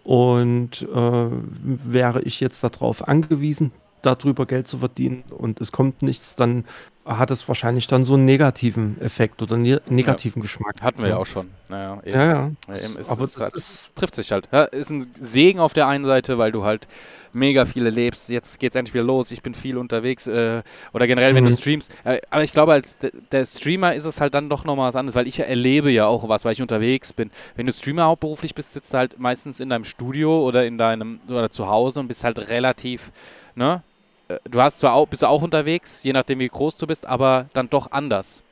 Und 0.05 0.83
äh, 0.83 1.29
wäre 1.63 2.23
ich 2.23 2.41
jetzt 2.41 2.63
darauf 2.63 3.07
angewiesen, 3.09 3.73
darüber 4.03 4.47
Geld 4.47 4.69
zu 4.69 4.79
verdienen 4.79 5.25
und 5.31 5.61
es 5.61 5.73
kommt 5.73 6.03
nichts, 6.03 6.37
dann 6.37 6.65
hat 7.07 7.31
es 7.31 7.47
wahrscheinlich 7.47 7.87
dann 7.87 8.05
so 8.05 8.15
einen 8.15 8.25
negativen 8.25 9.01
Effekt 9.01 9.41
oder 9.41 9.57
ne 9.57 9.81
negativen 9.89 10.41
ja. 10.41 10.43
Geschmack. 10.43 10.75
Hatten 10.81 11.03
wir 11.03 11.11
ja 11.11 11.17
auch 11.17 11.27
schon. 11.27 11.51
Naja, 11.69 12.01
eben. 12.05 12.19
Ja, 12.19 12.25
ja. 12.27 12.51
ja 12.69 12.85
eben 12.85 12.97
ist, 12.97 13.11
Aber 13.11 13.23
es 13.23 13.39
halt, 13.39 13.55
trifft 13.95 14.17
sich 14.17 14.33
halt. 14.33 14.49
Ja, 14.53 14.65
ist 14.65 14.91
ein 14.91 15.07
Segen 15.15 15.61
auf 15.61 15.73
der 15.73 15.87
einen 15.87 16.05
Seite, 16.05 16.37
weil 16.39 16.51
du 16.51 16.65
halt 16.65 16.89
mega 17.33 17.65
viele 17.65 17.91
lebst. 17.91 18.29
Jetzt 18.29 18.59
geht 18.59 18.73
es 18.73 18.77
endlich 18.77 18.95
wieder 18.95 19.05
los. 19.05 19.31
Ich 19.31 19.43
bin 19.43 19.55
viel 19.55 19.79
unterwegs. 19.79 20.27
Äh, 20.27 20.63
oder 20.93 21.07
generell, 21.07 21.35
wenn 21.35 21.45
mhm. 21.45 21.51
du 21.51 21.57
streamst. 21.57 21.93
Äh, 22.05 22.21
aber 22.31 22.43
ich 22.43 22.53
glaube, 22.53 22.73
als 22.73 22.99
der 23.31 23.45
Streamer 23.45 23.95
ist 23.95 24.05
es 24.05 24.21
halt 24.21 24.35
dann 24.35 24.51
doch 24.51 24.65
nochmal 24.65 24.89
was 24.89 24.97
anderes, 24.97 25.15
weil 25.15 25.29
ich 25.29 25.39
erlebe 25.39 25.91
ja 25.91 26.07
auch 26.07 26.29
was, 26.29 26.45
weil 26.45 26.53
ich 26.53 26.63
unterwegs 26.63 27.13
bin. 27.13 27.31
Wenn 27.55 27.67
du 27.67 27.73
Streamer 27.73 28.07
hauptberuflich 28.07 28.55
bist, 28.55 28.73
sitzt 28.73 28.93
du 28.95 28.99
halt 28.99 29.21
meistens 29.21 29.61
in 29.61 29.69
deinem 29.69 29.85
Studio 29.85 30.45
oder 30.45 30.67
in 30.67 30.77
deinem 30.77 31.21
oder 31.29 31.51
zu 31.51 31.69
Hause 31.69 32.01
und 32.01 32.09
bist 32.09 32.25
halt 32.25 32.51
relativ, 32.51 33.13
ne? 33.55 33.83
Äh, 34.29 34.39
du 34.45 34.61
hast 34.61 34.81
zwar 34.81 34.95
auch, 34.95 35.07
bist 35.07 35.25
auch 35.25 35.43
unterwegs, 35.43 36.03
je 36.03 36.13
nachdem 36.13 36.39
wie 36.39 36.49
groß 36.49 36.77
du 36.77 36.87
bist, 36.87 37.07
aber 37.07 37.47
dann 37.53 37.71
doch 37.71 37.91
anders. 37.93 38.43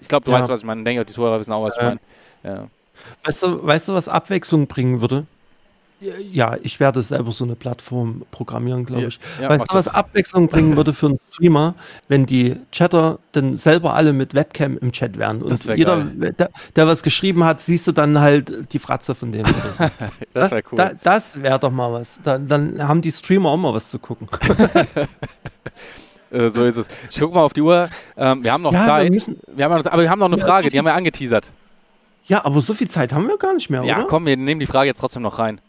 Ich 0.00 0.08
glaube, 0.08 0.24
du 0.24 0.32
ja. 0.32 0.38
weißt, 0.38 0.48
was 0.48 0.60
ich 0.60 0.66
meine. 0.66 0.80
Ich 0.80 0.84
denke, 0.84 1.04
die 1.04 1.12
Zuhörer 1.12 1.38
wissen 1.38 1.52
auch, 1.52 1.62
was 1.62 1.74
ich 1.76 1.82
meine. 1.82 2.00
Ja. 2.42 2.68
Weißt 3.24 3.42
du, 3.42 3.64
weißt 3.64 3.88
du, 3.88 3.94
was 3.94 4.08
Abwechslung 4.08 4.66
bringen 4.66 5.00
würde? 5.00 5.26
Ja, 6.32 6.56
ich 6.62 6.80
werde 6.80 7.02
selber 7.02 7.30
so 7.32 7.44
eine 7.44 7.54
Plattform 7.54 8.24
programmieren, 8.30 8.84
glaube 8.84 9.06
ich. 9.06 9.20
Ja, 9.40 9.48
weißt 9.48 9.64
du, 9.70 9.74
was 9.74 9.88
Abwechslung 9.88 10.48
bringen 10.48 10.76
würde 10.76 10.92
für 10.92 11.06
einen 11.06 11.20
Streamer, 11.30 11.74
wenn 12.08 12.26
die 12.26 12.56
Chatter 12.72 13.18
dann 13.32 13.56
selber 13.56 13.94
alle 13.94 14.12
mit 14.12 14.34
Webcam 14.34 14.78
im 14.78 14.92
Chat 14.92 15.18
wären? 15.18 15.42
Und 15.42 15.64
jeder, 15.64 16.04
der, 16.04 16.50
der, 16.74 16.86
was 16.86 17.02
geschrieben 17.02 17.44
hat, 17.44 17.60
siehst 17.60 17.86
du 17.86 17.92
dann 17.92 18.18
halt 18.18 18.72
die 18.72 18.78
Fratze 18.78 19.14
von 19.14 19.30
dem. 19.30 19.46
So. 19.46 19.52
das 20.32 20.50
wäre 20.50 20.62
cool. 20.72 20.76
Da, 20.76 20.90
das 21.02 21.40
wäre 21.40 21.58
doch 21.58 21.70
mal 21.70 21.92
was. 21.92 22.20
Da, 22.24 22.38
dann 22.38 22.86
haben 22.86 23.00
die 23.00 23.12
Streamer 23.12 23.50
auch 23.50 23.56
mal 23.56 23.72
was 23.72 23.90
zu 23.90 23.98
gucken. 23.98 24.28
Äh, 26.32 26.48
so 26.48 26.64
ist 26.64 26.78
es. 26.78 26.88
Ich 27.10 27.20
gucke 27.20 27.34
mal 27.34 27.42
auf 27.42 27.52
die 27.52 27.60
Uhr. 27.60 27.90
Ähm, 28.16 28.42
wir 28.42 28.52
haben 28.52 28.62
noch 28.62 28.72
ja, 28.72 28.80
Zeit. 28.80 29.12
Wir 29.12 29.36
wir 29.54 29.64
haben 29.66 29.82
noch, 29.82 29.92
aber 29.92 30.00
wir 30.00 30.08
haben 30.08 30.18
noch 30.18 30.32
eine 30.32 30.38
Frage, 30.38 30.70
die 30.70 30.78
haben 30.78 30.86
wir 30.86 30.94
angeteasert. 30.94 31.50
Ja, 32.24 32.44
aber 32.44 32.60
so 32.60 32.72
viel 32.72 32.88
Zeit 32.88 33.12
haben 33.12 33.28
wir 33.28 33.36
gar 33.36 33.54
nicht 33.54 33.68
mehr, 33.68 33.82
ja, 33.84 33.94
oder? 33.94 34.02
Ja, 34.02 34.08
komm, 34.08 34.26
wir 34.26 34.36
nehmen 34.36 34.60
die 34.60 34.66
Frage 34.66 34.86
jetzt 34.86 35.00
trotzdem 35.00 35.22
noch 35.22 35.38
rein. 35.38 35.60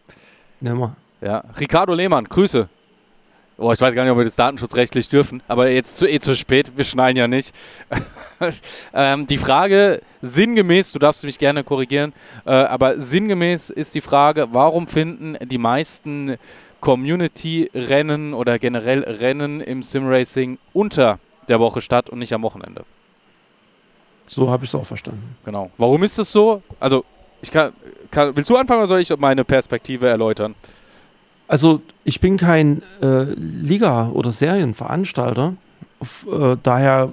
Nimm 0.63 0.77
mal. 0.77 0.95
Ja. 1.19 1.43
Ricardo 1.59 1.93
Lehmann, 1.93 2.23
Grüße. 2.23 2.69
Oh, 3.57 3.73
ich 3.73 3.81
weiß 3.81 3.93
gar 3.93 4.03
nicht, 4.03 4.11
ob 4.13 4.17
wir 4.17 4.23
das 4.23 4.37
datenschutzrechtlich 4.37 5.09
dürfen, 5.09 5.43
aber 5.49 5.69
jetzt 5.69 5.97
zu, 5.97 6.07
eh 6.07 6.19
zu 6.19 6.37
spät, 6.37 6.71
wir 6.77 6.85
schneiden 6.85 7.17
ja 7.17 7.27
nicht. 7.27 7.53
ähm, 8.93 9.27
die 9.27 9.37
Frage, 9.37 10.01
sinngemäß, 10.21 10.93
du 10.93 10.99
darfst 10.99 11.25
mich 11.25 11.37
gerne 11.37 11.65
korrigieren, 11.65 12.13
äh, 12.45 12.51
aber 12.51 12.97
sinngemäß 12.97 13.71
ist 13.71 13.93
die 13.93 13.99
Frage, 13.99 14.47
warum 14.53 14.87
finden 14.87 15.37
die 15.45 15.57
meisten 15.57 16.37
Community-Rennen 16.79 18.33
oder 18.33 18.57
generell 18.57 19.03
Rennen 19.03 19.59
im 19.59 19.83
Simracing 19.83 20.59
unter 20.71 21.19
der 21.49 21.59
Woche 21.59 21.81
statt 21.81 22.09
und 22.09 22.19
nicht 22.19 22.31
am 22.31 22.41
Wochenende? 22.41 22.85
So 24.27 24.49
habe 24.49 24.63
ich 24.63 24.69
es 24.69 24.75
auch 24.75 24.85
verstanden. 24.85 25.35
Genau. 25.43 25.71
Warum 25.77 26.03
ist 26.03 26.17
es 26.17 26.31
so? 26.31 26.63
Also, 26.79 27.03
ich 27.41 27.51
kann, 27.51 27.73
kann, 28.13 28.35
willst 28.35 28.49
du 28.49 28.55
anfangen 28.55 28.79
oder 28.79 28.87
soll 28.87 28.99
ich 29.01 29.15
meine 29.17 29.43
Perspektive 29.43 30.07
erläutern? 30.07 30.55
Also, 31.47 31.81
ich 32.03 32.21
bin 32.21 32.37
kein 32.37 32.81
äh, 33.01 33.23
Liga- 33.35 34.09
oder 34.09 34.31
Serienveranstalter. 34.31 35.55
Auf, 35.99 36.25
äh, 36.31 36.57
daher 36.63 37.11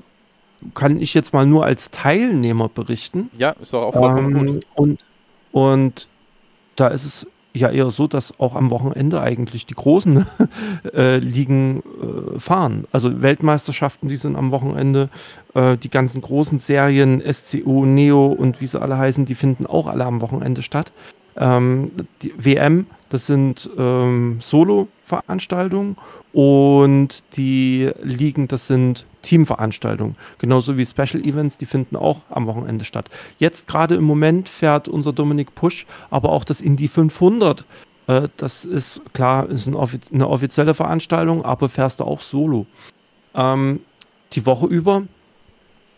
kann 0.74 1.00
ich 1.00 1.14
jetzt 1.14 1.32
mal 1.32 1.46
nur 1.46 1.64
als 1.64 1.90
Teilnehmer 1.90 2.68
berichten. 2.68 3.30
Ja, 3.36 3.50
ist 3.60 3.72
doch 3.72 3.82
auch 3.82 3.92
vollkommen 3.92 4.36
ähm, 4.36 4.46
gut. 4.54 4.66
Und, 4.74 5.04
und 5.52 6.08
da 6.76 6.88
ist 6.88 7.04
es 7.04 7.26
ja 7.52 7.70
eher 7.70 7.90
so, 7.90 8.06
dass 8.06 8.38
auch 8.38 8.54
am 8.54 8.70
Wochenende 8.70 9.20
eigentlich 9.20 9.66
die 9.66 9.74
großen 9.74 10.26
äh, 10.94 11.18
Ligen 11.18 11.82
äh, 12.00 12.38
fahren. 12.38 12.84
Also 12.92 13.22
Weltmeisterschaften, 13.22 14.08
die 14.08 14.16
sind 14.16 14.36
am 14.36 14.50
Wochenende. 14.50 15.08
Äh, 15.54 15.76
die 15.76 15.90
ganzen 15.90 16.20
großen 16.20 16.58
Serien, 16.58 17.20
SCU, 17.20 17.84
Neo 17.86 18.26
und 18.26 18.60
wie 18.60 18.66
sie 18.66 18.80
alle 18.80 18.98
heißen, 18.98 19.24
die 19.24 19.34
finden 19.34 19.66
auch 19.66 19.86
alle 19.86 20.04
am 20.04 20.20
Wochenende 20.20 20.62
statt. 20.62 20.92
Ähm, 21.36 21.90
die 22.22 22.32
WM, 22.36 22.86
das 23.10 23.26
sind 23.26 23.68
ähm, 23.76 24.38
Solo-Veranstaltungen 24.40 25.96
und 26.32 27.22
die 27.36 27.90
Ligen, 28.02 28.48
das 28.48 28.68
sind 28.68 29.04
Teamveranstaltungen. 29.22 30.16
Genauso 30.38 30.76
wie 30.78 30.86
Special 30.86 31.22
Events, 31.22 31.58
die 31.58 31.66
finden 31.66 31.96
auch 31.96 32.20
am 32.30 32.46
Wochenende 32.46 32.84
statt. 32.84 33.10
Jetzt 33.38 33.68
gerade 33.68 33.96
im 33.96 34.04
Moment 34.04 34.48
fährt 34.48 34.88
unser 34.88 35.12
Dominik 35.12 35.54
Pusch, 35.54 35.86
aber 36.10 36.30
auch 36.30 36.44
das 36.44 36.60
Indie 36.60 36.88
500. 36.88 37.64
Äh, 38.06 38.28
das 38.36 38.64
ist 38.64 39.02
klar, 39.12 39.48
ist 39.48 39.66
ein 39.66 39.74
offiz 39.74 40.12
eine 40.12 40.28
offizielle 40.28 40.72
Veranstaltung, 40.74 41.44
aber 41.44 41.68
fährst 41.68 42.00
du 42.00 42.04
auch 42.04 42.20
solo. 42.20 42.66
Ähm, 43.34 43.80
die 44.32 44.46
Woche 44.46 44.66
über, 44.66 45.02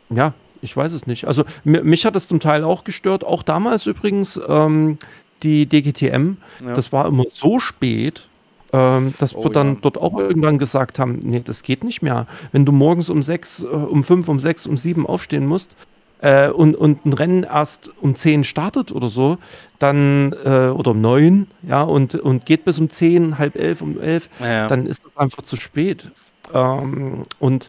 ja, 0.08 0.32
ich 0.62 0.76
weiß 0.76 0.92
es 0.92 1.06
nicht. 1.06 1.26
Also 1.26 1.44
mich 1.64 2.06
hat 2.06 2.16
es 2.16 2.28
zum 2.28 2.40
Teil 2.40 2.64
auch 2.64 2.84
gestört, 2.84 3.24
auch 3.24 3.42
damals 3.42 3.86
übrigens 3.86 4.40
ähm, 4.48 4.98
die 5.42 5.66
DGTM. 5.66 6.36
Ja. 6.64 6.74
Das 6.74 6.92
war 6.92 7.06
immer 7.06 7.24
so 7.30 7.58
spät, 7.58 8.28
ähm, 8.72 9.12
dass 9.18 9.34
oh, 9.34 9.44
wir 9.44 9.50
dann 9.50 9.74
ja. 9.74 9.78
dort 9.82 9.98
auch 9.98 10.18
irgendwann 10.18 10.58
gesagt 10.58 10.98
haben, 10.98 11.20
nee, 11.22 11.42
das 11.44 11.62
geht 11.62 11.84
nicht 11.84 12.02
mehr. 12.02 12.26
Wenn 12.52 12.64
du 12.64 12.72
morgens 12.72 13.10
um 13.10 13.22
sechs, 13.22 13.62
äh, 13.62 13.66
um 13.66 14.02
fünf, 14.02 14.28
um 14.28 14.40
sechs, 14.40 14.66
um 14.66 14.76
sieben 14.76 15.06
aufstehen 15.06 15.46
musst 15.46 15.74
äh, 16.20 16.48
und, 16.48 16.74
und 16.74 17.04
ein 17.04 17.12
Rennen 17.12 17.42
erst 17.42 17.90
um 18.00 18.14
zehn 18.14 18.44
startet 18.44 18.90
oder 18.92 19.08
so, 19.08 19.36
dann 19.78 20.34
äh, 20.44 20.68
oder 20.68 20.92
um 20.92 21.00
neun, 21.00 21.48
ja, 21.62 21.82
und, 21.82 22.14
und 22.14 22.46
geht 22.46 22.64
bis 22.64 22.78
um 22.78 22.88
zehn, 22.88 23.38
halb 23.38 23.56
elf, 23.56 23.82
um 23.82 24.00
elf, 24.00 24.30
ja. 24.40 24.66
dann 24.68 24.86
ist 24.86 25.04
das 25.04 25.16
einfach 25.16 25.42
zu 25.42 25.56
spät. 25.56 26.10
Ähm, 26.54 27.24
und 27.38 27.68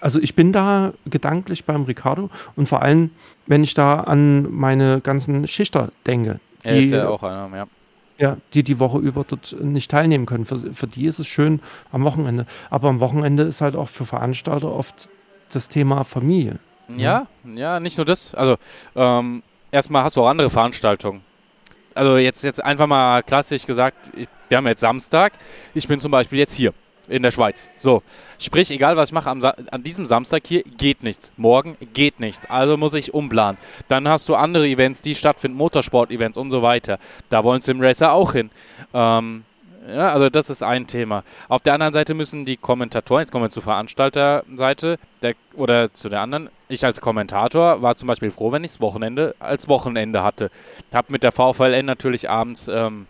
also 0.00 0.18
ich 0.18 0.34
bin 0.34 0.52
da 0.52 0.92
gedanklich 1.06 1.64
beim 1.64 1.84
Ricardo 1.84 2.28
und 2.56 2.68
vor 2.68 2.82
allem, 2.82 3.10
wenn 3.46 3.62
ich 3.62 3.74
da 3.74 4.00
an 4.00 4.52
meine 4.52 5.00
ganzen 5.00 5.46
Schichter 5.46 5.92
denke. 6.06 6.40
Die, 6.64 6.68
er 6.68 6.78
ist 6.78 6.90
ja 6.90 7.08
auch 7.08 7.22
einer, 7.22 7.48
ja 7.56 7.66
ja, 8.18 8.36
die 8.54 8.62
die 8.62 8.78
Woche 8.78 8.98
über 8.98 9.24
dort 9.24 9.56
nicht 9.60 9.90
teilnehmen 9.90 10.26
können. 10.26 10.44
Für, 10.44 10.72
für 10.72 10.86
die 10.86 11.06
ist 11.06 11.18
es 11.18 11.26
schön 11.26 11.60
am 11.90 12.04
Wochenende. 12.04 12.46
Aber 12.70 12.88
am 12.88 13.00
Wochenende 13.00 13.42
ist 13.42 13.60
halt 13.60 13.74
auch 13.74 13.88
für 13.88 14.04
Veranstalter 14.04 14.72
oft 14.72 15.08
das 15.52 15.68
Thema 15.68 16.04
Familie. 16.04 16.60
Ne? 16.86 17.02
Ja, 17.02 17.26
ja, 17.44 17.54
ja 17.54 17.80
nicht 17.80 17.96
nur 17.96 18.06
das. 18.06 18.32
Also 18.34 18.56
ähm, 18.94 19.42
erstmal 19.72 20.04
hast 20.04 20.16
du 20.16 20.22
auch 20.22 20.28
andere 20.28 20.50
Veranstaltungen. 20.50 21.22
Also 21.94 22.16
jetzt, 22.16 22.44
jetzt 22.44 22.62
einfach 22.62 22.86
mal 22.86 23.22
klassisch 23.22 23.66
gesagt, 23.66 23.96
ich, 24.16 24.28
wir 24.48 24.58
haben 24.58 24.66
jetzt 24.66 24.80
Samstag. 24.80 25.32
Ich 25.74 25.88
bin 25.88 25.98
zum 25.98 26.12
Beispiel 26.12 26.38
jetzt 26.38 26.54
hier 26.54 26.72
in 27.12 27.22
der 27.22 27.30
Schweiz. 27.30 27.68
So, 27.76 28.02
sprich, 28.38 28.70
egal 28.70 28.96
was 28.96 29.10
ich 29.10 29.12
mache, 29.12 29.30
an 29.30 29.82
diesem 29.82 30.06
Samstag 30.06 30.42
hier 30.46 30.62
geht 30.62 31.02
nichts. 31.02 31.32
Morgen 31.36 31.76
geht 31.92 32.20
nichts. 32.20 32.48
Also 32.48 32.76
muss 32.76 32.94
ich 32.94 33.12
umplanen. 33.12 33.58
Dann 33.88 34.08
hast 34.08 34.28
du 34.28 34.34
andere 34.34 34.66
Events, 34.66 35.02
die 35.02 35.14
stattfinden, 35.14 35.56
Motorsport-Events 35.58 36.38
und 36.38 36.50
so 36.50 36.62
weiter. 36.62 36.98
Da 37.28 37.44
wollen 37.44 37.60
Simracer 37.60 38.12
auch 38.12 38.32
hin. 38.32 38.50
Ähm, 38.94 39.44
ja, 39.88 40.12
also 40.12 40.30
das 40.30 40.48
ist 40.48 40.62
ein 40.62 40.86
Thema. 40.86 41.24
Auf 41.48 41.62
der 41.62 41.74
anderen 41.74 41.92
Seite 41.92 42.14
müssen 42.14 42.44
die 42.44 42.56
Kommentatoren, 42.56 43.22
jetzt 43.22 43.32
kommen 43.32 43.44
wir 43.44 43.50
zur 43.50 43.64
Veranstalterseite 43.64 44.98
der, 45.22 45.34
oder 45.54 45.92
zu 45.92 46.08
der 46.08 46.20
anderen. 46.20 46.50
Ich 46.68 46.84
als 46.84 47.00
Kommentator 47.00 47.82
war 47.82 47.96
zum 47.96 48.06
Beispiel 48.06 48.30
froh, 48.30 48.52
wenn 48.52 48.64
ich 48.64 48.70
das 48.72 48.80
Wochenende 48.80 49.34
als 49.40 49.68
Wochenende 49.68 50.22
hatte. 50.22 50.50
Hab 50.94 51.10
mit 51.10 51.22
der 51.24 51.32
VVLN 51.32 51.84
natürlich 51.84 52.30
abends 52.30 52.68
ähm, 52.68 53.06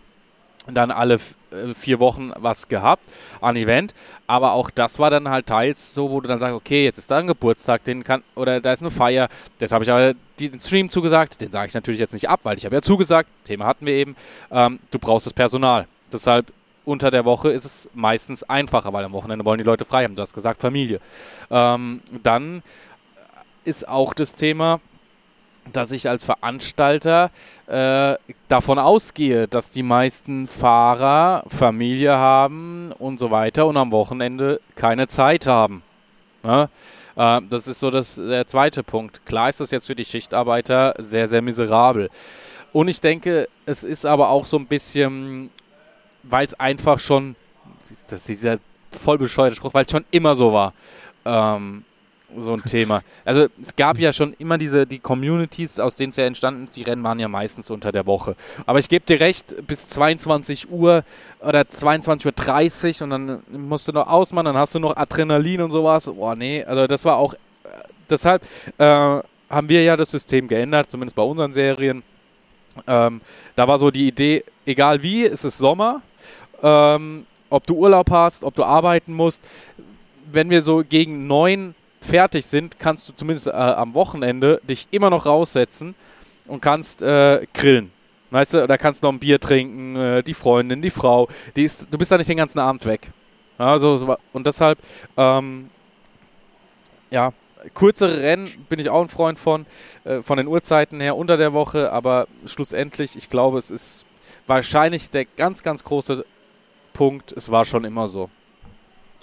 dann 0.67 0.91
alle 0.91 1.15
äh, 1.15 1.73
vier 1.73 1.99
Wochen 1.99 2.31
was 2.37 2.67
gehabt 2.67 3.05
an 3.41 3.55
Event, 3.55 3.93
aber 4.27 4.53
auch 4.53 4.69
das 4.69 4.99
war 4.99 5.09
dann 5.09 5.29
halt 5.29 5.47
teils 5.47 5.93
so, 5.93 6.09
wo 6.09 6.21
du 6.21 6.27
dann 6.27 6.39
sagst, 6.39 6.55
okay, 6.55 6.83
jetzt 6.83 6.97
ist 6.97 7.11
da 7.11 7.17
ein 7.17 7.27
Geburtstag, 7.27 7.83
den 7.83 8.03
kann 8.03 8.23
oder 8.35 8.61
da 8.61 8.73
ist 8.73 8.81
eine 8.81 8.91
Feier, 8.91 9.27
das 9.59 9.71
habe 9.71 9.83
ich 9.83 9.91
aber 9.91 10.13
den 10.39 10.59
Stream 10.59 10.89
zugesagt, 10.89 11.41
den 11.41 11.51
sage 11.51 11.67
ich 11.67 11.73
natürlich 11.73 11.99
jetzt 11.99 12.13
nicht 12.13 12.29
ab, 12.29 12.41
weil 12.43 12.57
ich 12.57 12.65
habe 12.65 12.75
ja 12.75 12.81
zugesagt, 12.81 13.29
Thema 13.43 13.65
hatten 13.65 13.85
wir 13.85 13.93
eben, 13.93 14.15
ähm, 14.51 14.79
du 14.91 14.99
brauchst 14.99 15.25
das 15.25 15.33
Personal, 15.33 15.87
deshalb 16.11 16.51
unter 16.85 17.11
der 17.11 17.25
Woche 17.25 17.49
ist 17.49 17.65
es 17.65 17.89
meistens 17.93 18.43
einfacher, 18.43 18.91
weil 18.91 19.05
am 19.05 19.13
Wochenende 19.13 19.45
wollen 19.45 19.57
die 19.57 19.63
Leute 19.63 19.85
frei 19.85 20.03
haben, 20.03 20.15
du 20.15 20.21
hast 20.21 20.33
gesagt 20.33 20.61
Familie. 20.61 20.99
Ähm, 21.49 22.01
dann 22.23 22.61
ist 23.63 23.87
auch 23.87 24.13
das 24.13 24.35
Thema, 24.35 24.81
dass 25.71 25.91
ich 25.91 26.09
als 26.09 26.23
Veranstalter 26.23 27.31
äh, 27.67 28.15
davon 28.47 28.79
ausgehe, 28.79 29.47
dass 29.47 29.69
die 29.69 29.83
meisten 29.83 30.47
Fahrer 30.47 31.43
Familie 31.47 32.17
haben 32.17 32.91
und 32.99 33.19
so 33.19 33.31
weiter 33.31 33.65
und 33.65 33.77
am 33.77 33.91
Wochenende 33.91 34.59
keine 34.75 35.07
Zeit 35.07 35.47
haben. 35.47 35.81
Ja? 36.43 36.69
Äh, 37.15 37.41
das 37.49 37.67
ist 37.67 37.79
so 37.79 37.89
das, 37.89 38.15
der 38.15 38.45
zweite 38.47 38.83
Punkt. 38.83 39.25
Klar 39.25 39.49
ist 39.49 39.59
das 39.59 39.71
jetzt 39.71 39.87
für 39.87 39.95
die 39.95 40.05
Schichtarbeiter 40.05 40.93
sehr, 40.97 41.27
sehr 41.27 41.41
miserabel. 41.41 42.09
Und 42.71 42.87
ich 42.87 42.99
denke, 43.01 43.47
es 43.65 43.83
ist 43.83 44.05
aber 44.05 44.29
auch 44.29 44.45
so 44.45 44.57
ein 44.57 44.65
bisschen 44.65 45.49
weil 46.23 46.45
es 46.45 46.59
einfach 46.59 46.99
schon, 46.99 47.35
das 48.09 48.21
ist 48.21 48.29
dieser 48.29 48.57
voll 48.91 49.17
bescheuerte 49.17 49.55
Spruch, 49.55 49.73
weil 49.73 49.85
es 49.85 49.91
schon 49.91 50.05
immer 50.11 50.35
so 50.35 50.53
war. 50.53 50.73
Ähm, 51.25 51.83
so 52.39 52.53
ein 52.53 52.63
Thema. 52.63 53.03
Also 53.25 53.47
es 53.61 53.75
gab 53.75 53.97
ja 53.97 54.13
schon 54.13 54.33
immer 54.39 54.57
diese 54.57 54.85
die 54.85 54.99
Communities, 54.99 55.79
aus 55.79 55.95
denen 55.95 56.09
es 56.09 56.15
ja 56.15 56.25
entstanden 56.25 56.65
ist. 56.65 56.75
Die 56.75 56.83
Rennen 56.83 57.03
waren 57.03 57.19
ja 57.19 57.27
meistens 57.27 57.69
unter 57.69 57.91
der 57.91 58.05
Woche. 58.05 58.35
Aber 58.65 58.79
ich 58.79 58.89
gebe 58.89 59.05
dir 59.05 59.19
recht, 59.19 59.55
bis 59.67 59.87
22 59.87 60.69
Uhr 60.71 61.03
oder 61.39 61.61
22.30 61.61 62.97
Uhr 62.97 63.03
und 63.03 63.09
dann 63.09 63.43
musst 63.51 63.87
du 63.87 63.91
noch 63.91 64.07
ausmachen, 64.07 64.45
dann 64.45 64.57
hast 64.57 64.75
du 64.75 64.79
noch 64.79 64.95
Adrenalin 64.95 65.61
und 65.61 65.71
sowas. 65.71 66.05
Boah, 66.05 66.35
nee, 66.35 66.63
also 66.63 66.87
das 66.87 67.05
war 67.05 67.17
auch, 67.17 67.33
äh, 67.33 67.37
deshalb 68.09 68.43
äh, 68.77 68.83
haben 69.49 69.69
wir 69.69 69.83
ja 69.83 69.95
das 69.95 70.11
System 70.11 70.47
geändert, 70.47 70.89
zumindest 70.89 71.15
bei 71.15 71.23
unseren 71.23 71.53
Serien. 71.53 72.03
Ähm, 72.87 73.21
da 73.55 73.67
war 73.67 73.77
so 73.77 73.91
die 73.91 74.07
Idee, 74.07 74.43
egal 74.65 75.03
wie, 75.03 75.25
es 75.25 75.45
ist 75.45 75.57
Sommer, 75.59 76.01
ähm, 76.61 77.25
ob 77.49 77.67
du 77.67 77.75
Urlaub 77.75 78.09
hast, 78.09 78.43
ob 78.43 78.55
du 78.55 78.63
arbeiten 78.63 79.13
musst, 79.13 79.43
wenn 80.31 80.49
wir 80.49 80.61
so 80.61 80.83
gegen 80.87 81.27
neun 81.27 81.75
fertig 82.03 82.45
sind, 82.45 82.79
kannst 82.79 83.07
du 83.09 83.13
zumindest 83.13 83.47
äh, 83.47 83.51
am 83.51 83.93
Wochenende 83.93 84.61
dich 84.63 84.87
immer 84.91 85.09
noch 85.09 85.25
raussetzen 85.25 85.95
und 86.47 86.61
kannst 86.61 87.01
äh, 87.01 87.45
grillen. 87.53 87.91
Weißt 88.31 88.53
du, 88.55 88.67
da 88.67 88.77
kannst 88.77 89.03
du 89.03 89.07
noch 89.07 89.13
ein 89.13 89.19
Bier 89.19 89.39
trinken, 89.39 89.95
äh, 89.95 90.23
die 90.23 90.33
Freundin, 90.33 90.81
die 90.81 90.89
Frau, 90.89 91.27
die 91.55 91.63
ist, 91.63 91.87
du 91.89 91.97
bist 91.97 92.11
da 92.11 92.17
nicht 92.17 92.29
den 92.29 92.37
ganzen 92.37 92.59
Abend 92.59 92.85
weg. 92.85 93.11
Also, 93.57 94.17
und 94.33 94.47
deshalb, 94.47 94.79
ähm, 95.15 95.69
ja, 97.11 97.31
kürzere 97.73 98.21
Rennen 98.21 98.49
bin 98.67 98.79
ich 98.79 98.89
auch 98.89 99.01
ein 99.01 99.07
Freund 99.07 99.37
von, 99.37 99.65
äh, 100.03 100.21
von 100.23 100.37
den 100.37 100.47
Uhrzeiten 100.47 100.99
her 100.99 101.15
unter 101.15 101.37
der 101.37 101.53
Woche, 101.53 101.91
aber 101.91 102.27
schlussendlich, 102.45 103.15
ich 103.15 103.29
glaube, 103.29 103.57
es 103.57 103.71
ist 103.71 104.05
wahrscheinlich 104.47 105.09
der 105.09 105.25
ganz, 105.25 105.63
ganz 105.63 105.83
große 105.83 106.25
Punkt, 106.93 107.31
es 107.31 107.51
war 107.51 107.65
schon 107.65 107.85
immer 107.85 108.07
so. 108.07 108.29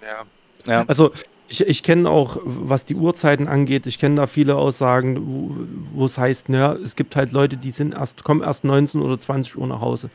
Ja. 0.02 0.24
ja. 0.72 0.84
Also 0.86 1.12
ich, 1.50 1.66
ich 1.66 1.82
kenne 1.82 2.08
auch, 2.08 2.38
was 2.44 2.84
die 2.84 2.94
Uhrzeiten 2.94 3.48
angeht, 3.48 3.86
ich 3.86 3.98
kenne 3.98 4.16
da 4.16 4.26
viele 4.28 4.54
Aussagen, 4.54 5.88
wo, 5.92 6.04
es 6.04 6.16
heißt, 6.16 6.48
naja, 6.48 6.74
es 6.74 6.94
gibt 6.94 7.16
halt 7.16 7.32
Leute, 7.32 7.56
die 7.56 7.72
sind 7.72 7.92
erst, 7.92 8.22
kommen 8.22 8.42
erst 8.42 8.64
19 8.64 9.02
oder 9.02 9.18
20 9.18 9.56
Uhr 9.58 9.66
nach 9.66 9.80
Hause. 9.80 10.10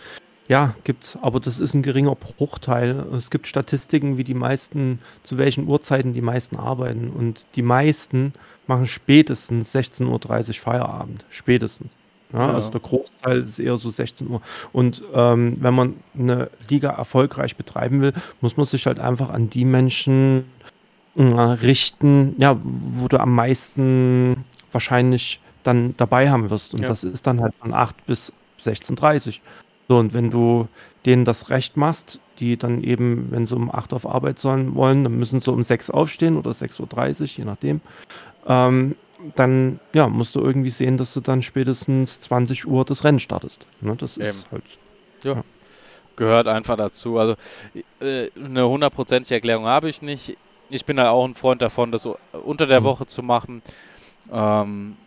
Ja, 0.48 0.76
gibt's, 0.84 1.18
aber 1.22 1.40
das 1.40 1.60
ist 1.60 1.74
ein 1.74 1.82
geringer 1.82 2.16
Bruchteil. 2.16 3.06
Es 3.14 3.32
gibt 3.32 3.48
Statistiken, 3.48 4.18
wie 4.18 4.24
die 4.24 4.36
meisten, 4.36 5.00
zu 5.24 5.38
welchen 5.38 5.68
Uhrzeiten 5.68 6.14
die 6.14 6.22
meisten 6.22 6.56
arbeiten. 6.56 7.10
Und 7.10 7.46
die 7.56 7.64
meisten 7.64 8.32
machen 8.68 8.86
spätestens 8.86 9.76
16.30 9.76 10.50
Uhr 10.50 10.54
Feierabend. 10.54 11.26
Spätestens. 11.30 11.92
Ja, 12.32 12.48
ja. 12.48 12.54
Also 12.54 12.70
der 12.70 12.82
Großteil 12.82 13.40
ist 13.40 13.60
eher 13.60 13.76
so 13.78 13.90
16 13.90 14.30
Uhr. 14.30 14.42
Und 14.72 15.04
ähm, 15.14 15.58
wenn 15.60 15.74
man 15.74 15.96
eine 16.18 16.50
Liga 16.70 16.92
erfolgreich 16.92 17.56
betreiben 17.56 18.02
will, 18.02 18.14
muss 18.40 18.56
man 18.56 18.68
sich 18.68 18.86
halt 18.86 19.00
einfach 19.00 19.32
an 19.32 19.50
die 19.50 19.66
Menschen 19.66 20.46
richten, 21.18 22.36
ja, 22.38 22.60
wo 22.64 23.08
du 23.08 23.20
am 23.20 23.34
meisten 23.34 24.46
wahrscheinlich 24.72 25.40
dann 25.64 25.96
dabei 25.98 26.30
haben 26.30 26.50
wirst. 26.50 26.74
Und 26.74 26.82
ja. 26.82 26.88
das 26.88 27.04
ist 27.04 27.26
dann 27.26 27.42
halt 27.42 27.54
von 27.60 27.74
8 27.74 28.06
bis 28.06 28.34
16.30 28.60 29.40
So, 29.88 29.98
und 29.98 30.14
wenn 30.14 30.32
du 30.32 30.68
denen 31.06 31.26
das 31.26 31.50
Recht 31.50 31.78
machst, 31.78 32.20
die 32.40 32.58
dann 32.58 32.84
eben, 32.84 33.32
wenn 33.32 33.46
sie 33.46 33.56
um 33.56 33.74
8 33.74 33.94
auf 33.94 34.08
Arbeit 34.08 34.40
sollen 34.40 34.76
wollen, 34.76 35.04
dann 35.04 35.18
müssen 35.18 35.40
sie 35.40 35.52
um 35.52 35.64
6 35.64 35.90
aufstehen 35.90 36.38
oder 36.38 36.52
6.30 36.52 37.22
Uhr, 37.22 37.28
je 37.28 37.46
nachdem. 37.46 37.82
Ähm, 38.48 38.96
dann 39.36 39.80
ja, 39.94 40.08
musst 40.08 40.36
du 40.36 40.42
irgendwie 40.42 40.70
sehen, 40.70 40.98
dass 40.98 41.14
du 41.14 41.22
dann 41.22 41.42
spätestens 41.42 42.20
20 42.22 42.68
Uhr 42.68 42.86
das 42.86 43.04
Rennen 43.04 43.20
startest. 43.20 43.66
Ne, 43.82 43.96
das 43.96 44.18
ist 44.18 44.28
eben. 44.28 44.52
halt. 44.52 44.64
Ja. 45.24 45.34
ja. 45.34 45.44
Gehört 46.16 46.48
einfach 46.48 46.78
dazu. 46.78 47.18
Also 47.18 47.36
äh, 48.00 48.30
eine 48.36 48.68
hundertprozentige 48.68 49.36
Erklärung 49.36 49.66
habe 49.66 49.90
ich 49.90 50.02
nicht 50.02 50.38
ich 50.70 50.86
bin 50.86 50.98
da 50.98 51.10
auch 51.10 51.26
ein 51.26 51.36
Freund 51.36 51.62
davon, 51.62 51.92
das 51.92 52.08
unter 52.44 52.68
der 52.68 52.82
mhm. 52.82 52.86
Woche 52.86 53.08
zu 53.08 53.24
machen. 53.24 53.62
Ähm, 54.32 54.98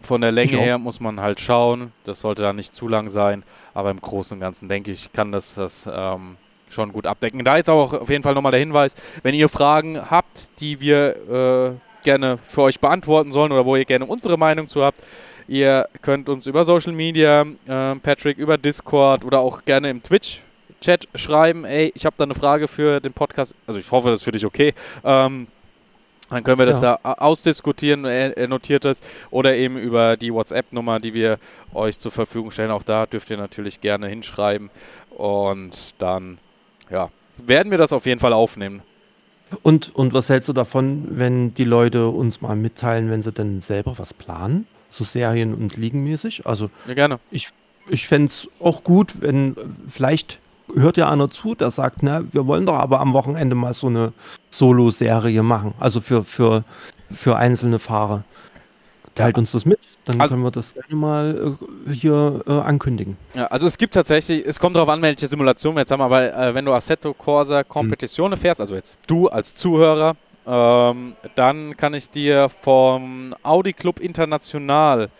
von 0.00 0.20
der 0.20 0.32
Länge 0.32 0.58
her 0.58 0.78
muss 0.78 1.00
man 1.00 1.20
halt 1.20 1.40
schauen. 1.40 1.92
Das 2.04 2.20
sollte 2.20 2.42
dann 2.42 2.56
nicht 2.56 2.74
zu 2.74 2.88
lang 2.88 3.08
sein. 3.08 3.42
Aber 3.72 3.90
im 3.90 4.00
Großen 4.00 4.36
und 4.36 4.40
Ganzen 4.40 4.68
denke 4.68 4.92
ich, 4.92 5.12
kann 5.12 5.32
das 5.32 5.54
das 5.54 5.88
ähm, 5.90 6.36
schon 6.68 6.92
gut 6.92 7.06
abdecken. 7.06 7.44
Da 7.44 7.56
jetzt 7.56 7.70
auch 7.70 7.92
auf 7.92 8.10
jeden 8.10 8.22
Fall 8.22 8.34
nochmal 8.34 8.52
der 8.52 8.60
Hinweis, 8.60 8.94
wenn 9.22 9.34
ihr 9.34 9.48
Fragen 9.48 10.10
habt, 10.10 10.60
die 10.60 10.80
wir 10.80 11.16
äh, 11.30 12.02
gerne 12.04 12.38
für 12.42 12.62
euch 12.62 12.80
beantworten 12.80 13.32
sollen 13.32 13.52
oder 13.52 13.64
wo 13.64 13.76
ihr 13.76 13.84
gerne 13.84 14.04
unsere 14.04 14.36
Meinung 14.36 14.68
zu 14.68 14.84
habt, 14.84 15.00
ihr 15.48 15.88
könnt 16.02 16.28
uns 16.28 16.46
über 16.46 16.64
Social 16.64 16.92
Media, 16.92 17.42
äh, 17.66 17.96
Patrick, 17.96 18.36
über 18.36 18.58
Discord 18.58 19.24
oder 19.24 19.40
auch 19.40 19.64
gerne 19.64 19.88
im 19.88 20.02
Twitch 20.02 20.42
Chat 20.84 21.08
schreiben, 21.14 21.64
ey, 21.64 21.92
ich 21.94 22.04
habe 22.04 22.14
da 22.18 22.24
eine 22.24 22.34
Frage 22.34 22.68
für 22.68 23.00
den 23.00 23.14
Podcast. 23.14 23.54
Also 23.66 23.80
ich 23.80 23.90
hoffe, 23.90 24.10
das 24.10 24.20
ist 24.20 24.24
für 24.24 24.32
dich 24.32 24.44
okay. 24.44 24.74
Ähm, 25.02 25.46
dann 26.28 26.44
können 26.44 26.58
wir 26.58 26.66
das 26.66 26.82
ja. 26.82 26.98
da 27.02 27.12
ausdiskutieren, 27.14 28.04
er, 28.04 28.36
er 28.36 28.48
notiert 28.48 28.84
das. 28.84 29.00
Oder 29.30 29.56
eben 29.56 29.78
über 29.78 30.16
die 30.16 30.32
WhatsApp-Nummer, 30.32 31.00
die 31.00 31.14
wir 31.14 31.38
euch 31.72 31.98
zur 31.98 32.12
Verfügung 32.12 32.50
stellen. 32.50 32.70
Auch 32.70 32.82
da 32.82 33.06
dürft 33.06 33.30
ihr 33.30 33.38
natürlich 33.38 33.80
gerne 33.80 34.08
hinschreiben. 34.08 34.70
Und 35.10 35.94
dann, 35.98 36.38
ja, 36.90 37.10
werden 37.38 37.70
wir 37.70 37.78
das 37.78 37.92
auf 37.92 38.04
jeden 38.04 38.20
Fall 38.20 38.32
aufnehmen. 38.34 38.82
Und, 39.62 39.94
und 39.94 40.12
was 40.12 40.28
hältst 40.28 40.48
du 40.48 40.52
davon, 40.52 41.06
wenn 41.10 41.54
die 41.54 41.64
Leute 41.64 42.08
uns 42.08 42.42
mal 42.42 42.56
mitteilen, 42.56 43.10
wenn 43.10 43.22
sie 43.22 43.32
denn 43.32 43.60
selber 43.60 43.98
was 43.98 44.12
planen? 44.12 44.66
So 44.90 45.04
Serien- 45.04 45.54
und 45.54 45.76
Liegenmäßig? 45.76 46.46
Also, 46.46 46.70
ja, 46.86 46.94
gerne. 46.94 47.20
Ich, 47.30 47.48
ich 47.88 48.06
fände 48.06 48.26
es 48.26 48.48
auch 48.60 48.84
gut, 48.84 49.14
wenn 49.20 49.56
vielleicht 49.88 50.40
hört 50.74 50.96
ja 50.96 51.10
einer 51.10 51.30
zu, 51.30 51.54
der 51.54 51.70
sagt, 51.70 52.02
ne, 52.02 52.26
wir 52.32 52.46
wollen 52.46 52.66
doch 52.66 52.78
aber 52.78 53.00
am 53.00 53.12
Wochenende 53.12 53.54
mal 53.54 53.74
so 53.74 53.88
eine 53.88 54.12
Solo-Serie 54.50 55.42
machen. 55.42 55.74
Also 55.78 56.00
für, 56.00 56.24
für, 56.24 56.64
für 57.10 57.36
einzelne 57.36 57.78
Fahrer. 57.78 58.24
Teilt 59.14 59.38
uns 59.38 59.52
das 59.52 59.64
mit, 59.64 59.78
dann 60.06 60.20
also, 60.20 60.34
können 60.34 60.44
wir 60.44 60.50
das 60.50 60.74
gerne 60.74 60.96
mal 60.96 61.56
äh, 61.86 61.92
hier 61.92 62.42
äh, 62.48 62.50
ankündigen. 62.50 63.16
Ja, 63.34 63.46
also 63.46 63.64
es 63.66 63.78
gibt 63.78 63.94
tatsächlich, 63.94 64.44
es 64.44 64.58
kommt 64.58 64.74
darauf 64.74 64.88
an, 64.88 65.00
welche 65.02 65.28
Simulation 65.28 65.76
wir 65.76 65.80
jetzt 65.80 65.92
haben, 65.92 66.00
aber 66.00 66.34
äh, 66.34 66.52
wenn 66.52 66.64
du 66.64 66.72
Assetto 66.72 67.14
Corsa 67.14 67.62
Competizione 67.62 68.34
hm. 68.34 68.42
fährst, 68.42 68.60
also 68.60 68.74
jetzt 68.74 68.98
du 69.06 69.28
als 69.28 69.54
Zuhörer, 69.54 70.16
ähm, 70.46 71.14
dann 71.36 71.76
kann 71.76 71.94
ich 71.94 72.10
dir 72.10 72.48
vom 72.48 73.36
Audi 73.44 73.72
Club 73.72 74.00
International 74.00 75.10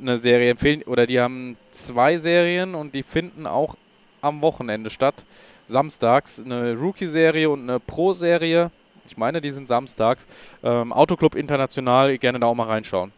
eine 0.00 0.18
Serie 0.18 0.50
empfehlen. 0.50 0.82
Oder 0.82 1.06
die 1.06 1.20
haben 1.20 1.56
zwei 1.70 2.18
Serien 2.18 2.74
und 2.74 2.94
die 2.94 3.02
finden 3.02 3.46
auch 3.46 3.76
am 4.20 4.42
Wochenende 4.42 4.90
statt. 4.90 5.24
Samstags 5.64 6.42
eine 6.44 6.74
Rookie-Serie 6.74 7.50
und 7.50 7.62
eine 7.62 7.80
Pro-Serie. 7.80 8.70
Ich 9.08 9.16
meine, 9.16 9.40
die 9.40 9.50
sind 9.50 9.68
samstags. 9.68 10.26
Ähm, 10.62 10.92
Autoclub 10.92 11.34
International, 11.34 12.16
gerne 12.18 12.40
da 12.40 12.46
auch 12.46 12.54
mal 12.54 12.66
reinschauen. 12.66 13.12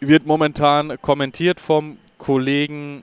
Wird 0.00 0.26
momentan 0.26 1.00
kommentiert 1.00 1.60
vom 1.60 1.98
Kollegen 2.18 3.02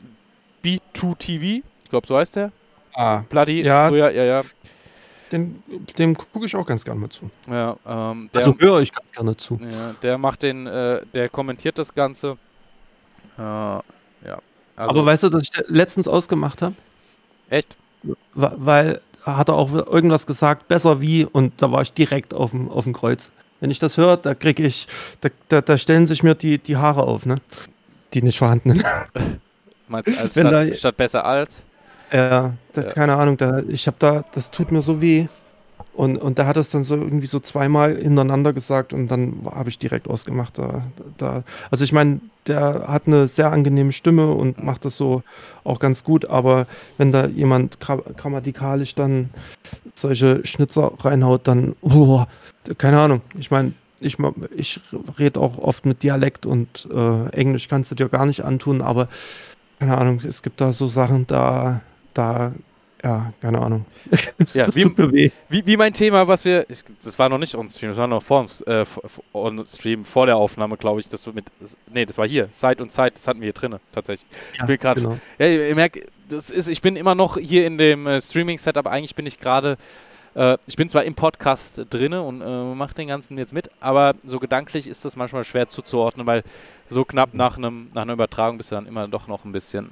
B2TV. 0.64 1.64
Ich 1.84 1.90
glaube, 1.90 2.08
so 2.08 2.18
heißt 2.18 2.36
der. 2.36 2.52
Ah. 2.94 3.24
Bloody, 3.30 3.64
ja. 3.64 3.88
Früher, 3.88 4.12
ja, 4.12 4.24
ja. 4.24 4.44
Dem, 5.32 5.64
dem 5.98 6.18
gucke 6.18 6.46
ich 6.46 6.56
auch 6.56 6.66
ganz 6.66 6.84
gerne 6.84 7.00
mal 7.00 7.10
zu. 7.10 7.30
Ja, 7.50 7.78
ähm, 7.88 8.30
der, 8.34 8.42
also 8.42 8.56
höre 8.60 8.82
ich 8.82 8.92
ganz 8.92 9.12
gerne 9.14 9.38
zu. 9.38 9.58
Ja, 9.62 9.94
der 10.02 10.18
macht 10.18 10.44
den, 10.44 10.68
äh, 10.68 11.06
der 11.14 11.30
kommentiert 11.30 11.78
das 11.78 11.94
Ganze. 11.96 12.38
Äh, 13.38 13.80
also 14.76 14.90
Aber 14.92 15.06
weißt 15.06 15.24
du, 15.24 15.30
dass 15.30 15.44
ich 15.44 15.52
letztens 15.68 16.08
ausgemacht 16.08 16.62
habe? 16.62 16.76
Echt? 17.50 17.78
Weil 18.34 19.02
hat 19.24 19.50
er 19.50 19.56
auch 19.56 19.72
irgendwas 19.72 20.26
gesagt, 20.26 20.68
besser 20.68 21.02
wie, 21.02 21.26
und 21.26 21.62
da 21.62 21.72
war 21.72 21.82
ich 21.82 21.94
direkt 21.94 22.34
auf 22.34 22.52
dem, 22.52 22.70
auf 22.70 22.86
dem 22.86 22.94
Kreuz. 22.94 23.32
Wenn 23.60 23.70
ich 23.70 23.78
das 23.78 23.98
höre, 23.98 24.18
da 24.18 24.34
kriege 24.34 24.64
ich, 24.64 24.88
da, 25.22 25.30
da, 25.50 25.62
da, 25.62 25.78
stellen 25.78 26.08
sich 26.08 26.24
mir 26.24 26.34
die, 26.34 26.58
die 26.58 26.78
Haare 26.78 27.04
auf, 27.04 27.28
ne? 27.28 27.36
Die 28.14 28.24
nicht 28.24 28.40
vorhandenen. 28.40 28.84
Meinst 29.88 30.10
du 30.10 30.20
als 30.20 30.34
statt, 30.34 30.52
da, 30.52 30.74
statt 30.74 30.98
besser 30.98 31.26
als? 31.26 31.64
Ja, 32.12 32.54
da, 32.74 32.82
ja. 32.82 32.90
keine 32.90 33.16
Ahnung, 33.16 33.38
da, 33.38 33.60
ich 33.60 33.86
habe 33.86 33.98
da, 34.00 34.26
das 34.34 34.50
tut 34.50 34.72
mir 34.72 34.82
so 34.82 35.00
weh. 35.02 35.28
Und, 35.94 36.18
und 36.18 36.40
da 36.40 36.46
hat 36.46 36.58
es 36.58 36.70
dann 36.70 36.84
so 36.84 36.96
irgendwie 36.96 37.28
so 37.28 37.40
zweimal 37.40 37.96
hintereinander 37.96 38.54
gesagt 38.54 38.94
und 38.94 39.08
dann 39.08 39.46
habe 39.46 39.70
ich 39.70 39.78
direkt 39.80 40.08
ausgemacht. 40.08 40.58
Da, 40.58 40.84
da. 41.18 41.44
Also 41.70 41.84
ich 41.84 41.92
meine, 41.92 42.22
der 42.48 42.88
hat 42.88 43.08
eine 43.08 43.28
sehr 43.28 43.52
angenehme 43.52 43.92
Stimme 43.92 44.32
und 44.32 44.64
macht 44.64 44.86
das 44.86 44.98
so 44.98 45.24
auch 45.64 45.80
ganz 45.80 46.04
gut, 46.04 46.26
aber 46.26 46.66
wenn 46.98 47.12
da 47.12 47.28
jemand 47.28 47.80
grammatikalisch 47.80 48.96
dann 48.96 49.30
solche 49.96 50.46
Schnitzer 50.46 50.92
reinhaut, 51.00 51.48
dann, 51.48 51.76
oh, 51.82 52.24
keine 52.78 53.00
Ahnung. 53.00 53.22
Ich 53.38 53.52
meine, 53.52 53.74
ich, 54.00 54.18
ich 54.56 54.80
rede 55.20 55.40
auch 55.40 55.60
oft 55.60 55.86
mit 55.86 56.04
Dialekt 56.04 56.46
und 56.46 56.88
äh, 56.92 57.30
Englisch 57.30 57.68
kannst 57.68 57.92
du 57.92 57.96
dir 57.96 58.10
gar 58.10 58.26
nicht 58.26 58.44
antun, 58.44 58.82
aber 58.82 59.08
keine 59.80 59.98
Ahnung, 59.98 60.22
es 60.28 60.42
gibt 60.42 60.62
da 60.62 60.74
so 60.74 60.88
Sachen, 60.88 61.28
da, 61.28 61.82
da 62.14 62.54
ja, 63.04 63.34
keine 63.42 63.60
Ahnung. 63.60 63.86
Ja, 64.54 64.66
das 64.66 64.76
wie, 64.76 64.84
tut 64.84 64.98
mir 64.98 65.12
weh. 65.12 65.32
wie, 65.50 65.66
wie 65.66 65.78
mein 65.78 65.94
Thema, 65.94 66.28
was 66.28 66.46
wir, 66.46 66.70
ich, 66.70 66.84
das 67.04 67.18
war 67.18 67.30
noch 67.30 67.38
nicht 67.38 67.56
on 67.56 67.70
Stream, 67.70 67.90
das 67.92 67.98
war 67.98 68.08
noch 68.08 68.24
vor, 68.24 68.46
äh, 68.66 68.86
on 69.34 69.66
Stream, 69.66 70.04
vor 70.04 70.26
der 70.26 70.36
Aufnahme, 70.36 70.78
glaube 70.78 71.00
ich, 71.00 71.08
das 71.08 71.26
mit, 71.28 71.46
nee, 71.94 72.06
das 72.06 72.18
war 72.18 72.28
hier, 72.28 72.52
Zeit 72.52 72.82
und 72.82 72.92
Zeit, 72.92 73.16
das 73.16 73.28
hatten 73.28 73.40
wir 73.40 73.46
hier 73.46 73.54
drinne, 73.54 73.80
tatsächlich. 73.92 74.30
ich 74.54 74.66
bin 74.66 74.78
gerade, 74.78 75.02
genau. 75.02 75.18
ja, 75.40 75.48
ihr 75.48 75.76
merkt, 75.76 76.00
das 76.28 76.50
ist, 76.50 76.68
ich 76.68 76.82
bin 76.82 76.96
immer 76.96 77.16
noch 77.16 77.38
hier 77.38 77.66
in 77.66 77.78
dem 77.78 78.08
äh, 78.08 78.20
Streaming-Setup, 78.20 78.88
eigentlich 78.88 79.16
bin 79.16 79.26
ich 79.26 79.40
gerade, 79.40 79.78
äh, 80.34 80.58
ich 80.66 80.76
bin 80.76 80.90
zwar 80.90 81.04
im 81.04 81.16
Podcast 81.16 81.82
drinne 81.90 82.22
und 82.24 82.42
äh, 82.42 82.76
mache 82.76 82.96
den 82.96 83.08
ganzen 83.08 83.38
jetzt 83.38 83.54
mit, 83.54 83.70
aber 83.80 84.16
so 84.26 84.40
gedanklich 84.40 84.88
ist 84.88 85.06
das 85.06 85.16
manchmal 85.16 85.44
schwer 85.44 85.70
zuzuordnen, 85.70 86.28
weil 86.28 86.44
so 86.90 87.06
knapp 87.06 87.34
nach, 87.34 87.58
einem, 87.58 87.90
nach 87.94 88.02
einer 88.02 88.14
Übertragung 88.14 88.58
bist 88.58 88.72
du 88.72 88.76
dann 88.76 88.86
immer 88.86 89.08
doch 89.08 89.28
noch 89.28 89.46
ein 89.46 89.52
bisschen 89.52 89.92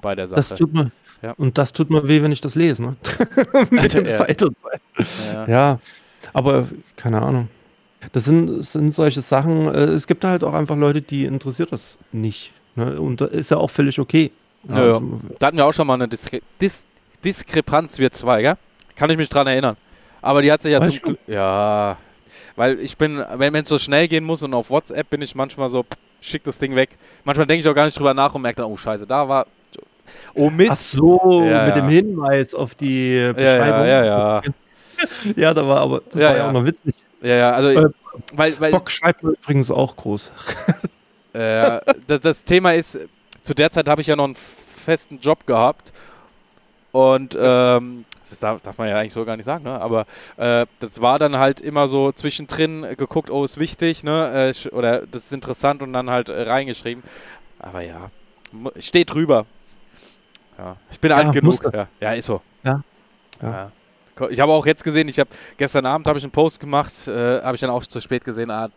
bei 0.00 0.14
der 0.14 0.26
Sache. 0.26 0.40
Das 0.40 0.58
tut 0.58 0.72
mir, 0.72 0.90
Ja. 1.22 1.32
Und 1.36 1.58
das 1.58 1.72
tut 1.72 1.90
mir 1.90 2.06
weh, 2.06 2.22
wenn 2.22 2.32
ich 2.32 2.40
das 2.40 2.54
lese, 2.54 2.82
ne? 2.82 2.96
Mit 3.70 3.94
dem 3.94 4.06
Ja. 4.06 4.18
Zeit. 4.18 4.40
ja. 5.32 5.46
Ja, 5.48 5.78
aber 6.32 6.68
keine 6.96 7.20
Ahnung. 7.22 7.48
Das 8.12 8.24
sind, 8.24 8.62
sind 8.64 8.94
solche 8.94 9.22
Sachen, 9.22 9.66
äh, 9.74 9.84
es 9.86 10.06
gibt 10.06 10.24
halt 10.24 10.44
auch 10.44 10.54
einfach 10.54 10.76
Leute, 10.76 11.02
die 11.02 11.24
interessiert 11.24 11.72
das 11.72 11.98
nicht. 12.12 12.52
Ne? 12.76 13.00
Und 13.00 13.20
das 13.20 13.30
ist 13.30 13.50
ja 13.50 13.56
auch 13.56 13.70
völlig 13.70 13.98
okay. 13.98 14.30
Also, 14.68 15.20
Da 15.38 15.48
hatten 15.48 15.56
wir 15.56 15.66
auch 15.66 15.72
schon 15.72 15.86
mal 15.86 15.94
eine 15.94 16.08
Diskre 16.08 16.40
Dis 16.60 16.84
Diskrepanz, 17.24 17.98
wir 17.98 18.12
zwei, 18.12 18.42
gell? 18.42 18.56
Kann 18.94 19.10
ich 19.10 19.16
mich 19.16 19.28
dran 19.28 19.46
erinnern. 19.48 19.76
Aber 20.22 20.42
die 20.42 20.52
hat 20.52 20.62
sich 20.62 20.72
ja 20.72 20.80
zum? 20.80 20.94
Glück. 20.94 21.18
Ja. 21.26 21.96
Weil 22.54 22.78
ich 22.80 22.96
bin, 22.96 23.24
wenn 23.36 23.54
es 23.54 23.68
so 23.68 23.78
schnell 23.78 24.06
gehen 24.08 24.24
muss 24.24 24.42
und 24.44 24.54
auf 24.54 24.70
WhatsApp 24.70 25.10
bin 25.10 25.22
ich 25.22 25.34
manchmal 25.34 25.68
so, 25.68 25.82
pff, 25.82 25.96
schick 26.20 26.44
das 26.44 26.58
Ding 26.58 26.76
weg. 26.76 26.90
Manchmal 27.24 27.46
denke 27.46 27.60
ich 27.60 27.68
auch 27.68 27.74
gar 27.74 27.84
nicht 27.84 27.98
drüber 27.98 28.14
nach 28.14 28.34
und 28.34 28.42
merke 28.42 28.62
dann, 28.62 28.70
oh 28.70 28.76
Scheiße, 28.76 29.06
da 29.06 29.28
war. 29.28 29.46
Oh 30.34 30.50
Ach 30.50 30.52
Mist. 30.52 30.92
so, 30.92 31.18
Ja, 31.44 31.66
mit 31.66 31.76
ja. 31.76 31.82
dem 31.82 31.88
Hinweis 31.88 32.54
auf 32.54 32.74
die 32.74 33.14
ja, 33.16 33.32
Beschreibung. 33.32 33.86
ja, 33.86 34.04
ja. 34.04 34.42
Ja, 35.36 35.54
da 35.54 35.66
war 35.66 35.80
aber, 35.80 36.02
das 36.10 36.20
Ja, 36.20 36.28
war 36.28 36.36
ja 36.36 36.42
ja. 36.42 36.48
auch 36.48 36.52
noch 36.52 36.64
witzig. 36.64 36.94
Ja, 37.22 37.34
ja, 37.34 37.50
also, 37.52 37.68
Äh, 37.70 37.90
weil, 38.34 38.60
weil 38.60 38.72
Bock 38.72 38.90
schreibt 38.90 39.22
übrigens 39.22 39.70
auch 39.70 39.94
groß. 39.96 40.30
äh, 41.34 41.80
das, 42.06 42.20
das 42.20 42.44
Thema 42.44 42.74
ist, 42.74 42.98
zu 43.42 43.54
der 43.54 43.70
Zeit 43.70 43.88
habe 43.88 44.00
ich 44.00 44.06
ja 44.08 44.16
noch 44.16 44.24
einen 44.24 44.34
festen 44.34 45.20
Job 45.20 45.46
gehabt 45.46 45.92
und 46.92 47.36
ähm, 47.40 48.04
das 48.28 48.40
darf, 48.40 48.60
darf 48.60 48.76
man 48.78 48.88
ja 48.88 48.98
eigentlich 48.98 49.12
so 49.12 49.24
gar 49.24 49.36
nicht 49.36 49.46
sagen, 49.46 49.64
ne? 49.64 49.80
aber 49.80 50.04
äh, 50.36 50.66
das 50.80 51.00
war 51.00 51.18
dann 51.18 51.38
halt 51.38 51.60
immer 51.60 51.88
so 51.88 52.12
zwischendrin 52.12 52.82
geguckt, 52.96 53.30
oh, 53.30 53.44
ist 53.44 53.58
wichtig, 53.58 54.04
ne? 54.04 54.52
Äh, 54.54 54.68
oder 54.70 55.06
das 55.06 55.26
ist 55.26 55.32
interessant 55.32 55.80
und 55.82 55.92
dann 55.92 56.10
halt 56.10 56.28
äh, 56.28 56.42
reingeschrieben. 56.42 57.02
Aber 57.58 57.82
ja, 57.82 58.10
steht 58.78 59.12
drüber. 59.12 59.46
Ja, 60.58 60.76
ich 60.90 61.00
bin 61.00 61.10
Ja, 61.10 61.16
alt 61.16 61.32
genug. 61.32 61.60
Ja, 61.72 61.88
ja, 62.00 62.12
ist 62.12 62.26
so. 62.26 62.42
Ja, 62.64 62.82
ja. 63.40 63.70
Ich 64.30 64.40
habe 64.40 64.50
auch 64.50 64.66
jetzt 64.66 64.82
gesehen, 64.82 65.06
ich 65.06 65.20
habe 65.20 65.30
gestern 65.56 65.86
Abend 65.86 66.08
habe 66.08 66.18
ich 66.18 66.24
einen 66.24 66.32
Post 66.32 66.58
gemacht, 66.58 66.92
äh, 67.06 67.40
habe 67.40 67.54
ich 67.54 67.60
dann 67.60 67.70
auch 67.70 67.86
zu 67.86 68.00
spät 68.00 68.24
gesehen, 68.24 68.50
ah, 68.50 68.68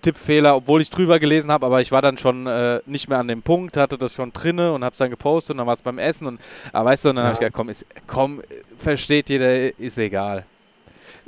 Tippfehler, 0.00 0.54
obwohl 0.54 0.80
ich 0.80 0.90
drüber 0.90 1.18
gelesen 1.18 1.50
habe, 1.50 1.66
aber 1.66 1.80
ich 1.80 1.90
war 1.90 2.02
dann 2.02 2.16
schon 2.16 2.46
äh, 2.46 2.80
nicht 2.86 3.08
mehr 3.08 3.18
an 3.18 3.26
dem 3.26 3.42
Punkt, 3.42 3.76
hatte 3.76 3.98
das 3.98 4.12
schon 4.14 4.32
drinne 4.32 4.72
und 4.72 4.84
habe 4.84 4.92
es 4.92 4.98
dann 4.98 5.10
gepostet 5.10 5.54
und 5.54 5.58
dann 5.58 5.66
war 5.66 5.74
es 5.74 5.82
beim 5.82 5.98
Essen 5.98 6.28
und 6.28 6.40
aber 6.72 6.90
weißt 6.90 7.06
du, 7.06 7.08
und 7.10 7.16
dann 7.16 7.24
habe 7.24 7.32
ich 7.32 7.40
gedacht, 7.40 7.54
komm, 7.54 7.68
ist, 7.68 7.84
komm, 8.06 8.42
versteht 8.78 9.28
jeder, 9.28 9.76
ist 9.76 9.98
egal. 9.98 10.44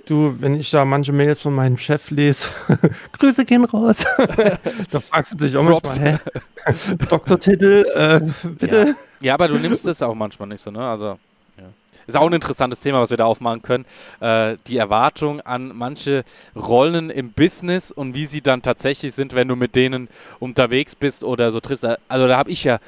Du, 0.09 0.35
wenn 0.41 0.55
ich 0.55 0.71
da 0.71 0.87
manche 0.87 1.13
Mails 1.13 1.43
von 1.43 1.55
meinem 1.55 1.77
Chef 1.77 2.11
lese, 2.11 2.49
Grüße 3.19 3.45
gehen 3.45 3.67
raus. 3.67 4.07
da 4.91 5.01
fragst 5.01 5.33
du 5.35 5.37
dich 5.37 5.55
auch 5.55 5.67
Props. 5.67 5.99
manchmal, 5.99 6.19
hä? 6.65 6.95
Doktortitel, 7.11 7.85
äh, 7.95 8.49
bitte? 8.49 8.97
Ja, 9.21 9.35
aber 9.35 9.49
du 9.49 9.57
nimmst 9.57 9.87
es 9.87 10.01
auch 10.01 10.15
manchmal 10.15 10.49
nicht 10.49 10.63
so, 10.63 10.71
ne? 10.71 10.81
Also 10.81 11.19
ja. 11.59 11.65
ist 12.07 12.17
auch 12.17 12.27
ein 12.27 12.33
interessantes 12.33 12.81
Thema, 12.81 13.03
was 13.03 13.11
wir 13.11 13.19
da 13.19 13.27
aufmachen 13.27 13.61
können. 13.61 13.85
Äh, 14.21 14.57
die 14.67 14.79
Erwartung 14.79 15.43
an 15.43 15.77
manche 15.77 16.25
Rollen 16.57 17.11
im 17.11 17.33
Business 17.33 17.93
und 17.93 18.15
wie 18.15 18.25
sie 18.25 18.41
dann 18.41 18.63
tatsächlich 18.63 19.13
sind, 19.13 19.35
wenn 19.35 19.47
du 19.47 19.57
mit 19.57 19.77
denen 19.77 20.09
unterwegs 20.39 20.97
bist 20.97 21.23
oder 21.23 21.51
so 21.51 21.61
triffst. 21.61 21.85
Also 21.85 22.27
da 22.27 22.39
habe 22.39 22.51
ich 22.51 22.65
ja 22.65 22.79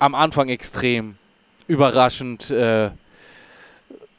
am 0.00 0.14
Anfang 0.14 0.50
extrem 0.50 1.14
überraschend 1.66 2.50
äh, 2.50 2.90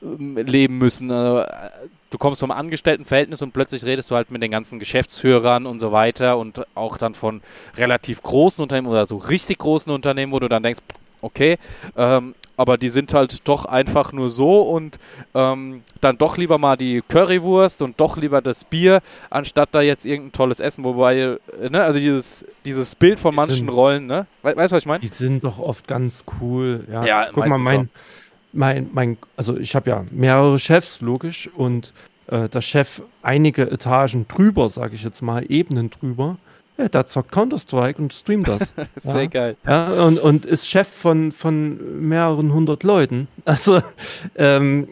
leben 0.01 0.79
müssen. 0.79 1.11
Also, 1.11 1.39
äh, 1.41 1.69
du 2.13 2.17
kommst 2.17 2.39
vom 2.41 2.51
Angestelltenverhältnis 2.51 3.41
und 3.41 3.51
plötzlich 3.53 3.83
redest 3.85 4.11
du 4.11 4.15
halt 4.15 4.29
mit 4.31 4.43
den 4.43 4.51
ganzen 4.51 4.79
Geschäftsführern 4.79 5.65
und 5.65 5.79
so 5.79 5.91
weiter 5.91 6.37
und 6.37 6.61
auch 6.75 6.97
dann 6.97 7.13
von 7.13 7.41
relativ 7.75 8.21
großen 8.21 8.61
Unternehmen 8.61 8.87
oder 8.87 9.05
so 9.05 9.17
richtig 9.17 9.57
großen 9.57 9.91
Unternehmen, 9.91 10.31
wo 10.31 10.39
du 10.39 10.47
dann 10.47 10.63
denkst, 10.63 10.81
okay, 11.21 11.57
ähm, 11.97 12.35
aber 12.55 12.77
die 12.77 12.89
sind 12.89 13.13
halt 13.15 13.47
doch 13.47 13.65
einfach 13.65 14.11
nur 14.11 14.29
so 14.29 14.61
und 14.61 14.99
ähm, 15.33 15.81
dann 16.01 16.17
doch 16.19 16.37
lieber 16.37 16.57
mal 16.59 16.75
die 16.75 17.01
Currywurst 17.07 17.81
und 17.81 17.99
doch 17.99 18.15
lieber 18.17 18.41
das 18.41 18.63
Bier, 18.63 19.01
anstatt 19.31 19.69
da 19.71 19.81
jetzt 19.81 20.05
irgendein 20.05 20.33
tolles 20.33 20.59
Essen, 20.59 20.83
wobei, 20.83 21.17
äh, 21.17 21.37
ne, 21.71 21.81
also 21.81 21.97
dieses, 21.97 22.45
dieses 22.65 22.93
Bild 22.95 23.19
von 23.19 23.31
Die 23.31 23.37
manchen 23.37 23.55
sind- 23.55 23.69
Rollen, 23.69 24.05
ne? 24.05 24.27
We 24.43 24.55
weißt 24.55 24.71
du, 24.71 24.75
was 24.75 24.83
ich 24.83 24.87
meine? 24.87 24.99
Die 24.99 25.07
sind 25.07 25.43
doch 25.43 25.57
oft 25.57 25.87
ganz 25.87 26.25
cool. 26.41 26.85
Ja, 26.91 27.03
Ja, 27.05 27.27
guck 27.33 27.47
mal, 27.47 27.57
mein, 27.57 27.89
mein, 28.53 28.89
mein, 28.93 29.17
also 29.35 29.57
ich 29.57 29.75
habe 29.75 29.89
ja 29.89 30.05
mehrere 30.11 30.59
Chefs, 30.59 31.01
logisch, 31.01 31.49
und 31.55 31.93
äh, 32.27 32.47
der 32.47 32.61
Chef 32.61 33.01
einige 33.21 33.69
Etagen 33.69 34.27
drüber, 34.27 34.69
sage 34.69 34.95
ich 34.95 35.03
jetzt 35.03 35.21
mal, 35.21 35.45
Ebenen 35.49 35.89
drüber, 35.89 36.37
ja, 36.77 36.87
der 36.87 37.05
zockt 37.05 37.31
Counter-Strike 37.31 38.01
und 38.01 38.13
streamt 38.13 38.47
das. 38.47 38.73
Sehr 39.03 39.23
ja. 39.23 39.27
geil. 39.27 39.57
Ja, 39.65 40.05
und, 40.05 40.19
und 40.19 40.45
ist 40.45 40.67
Chef 40.67 40.87
von, 40.87 41.31
von 41.31 42.07
mehreren 42.07 42.53
hundert 42.53 42.83
Leuten. 42.83 43.27
Also, 43.45 43.81
ähm, 44.35 44.87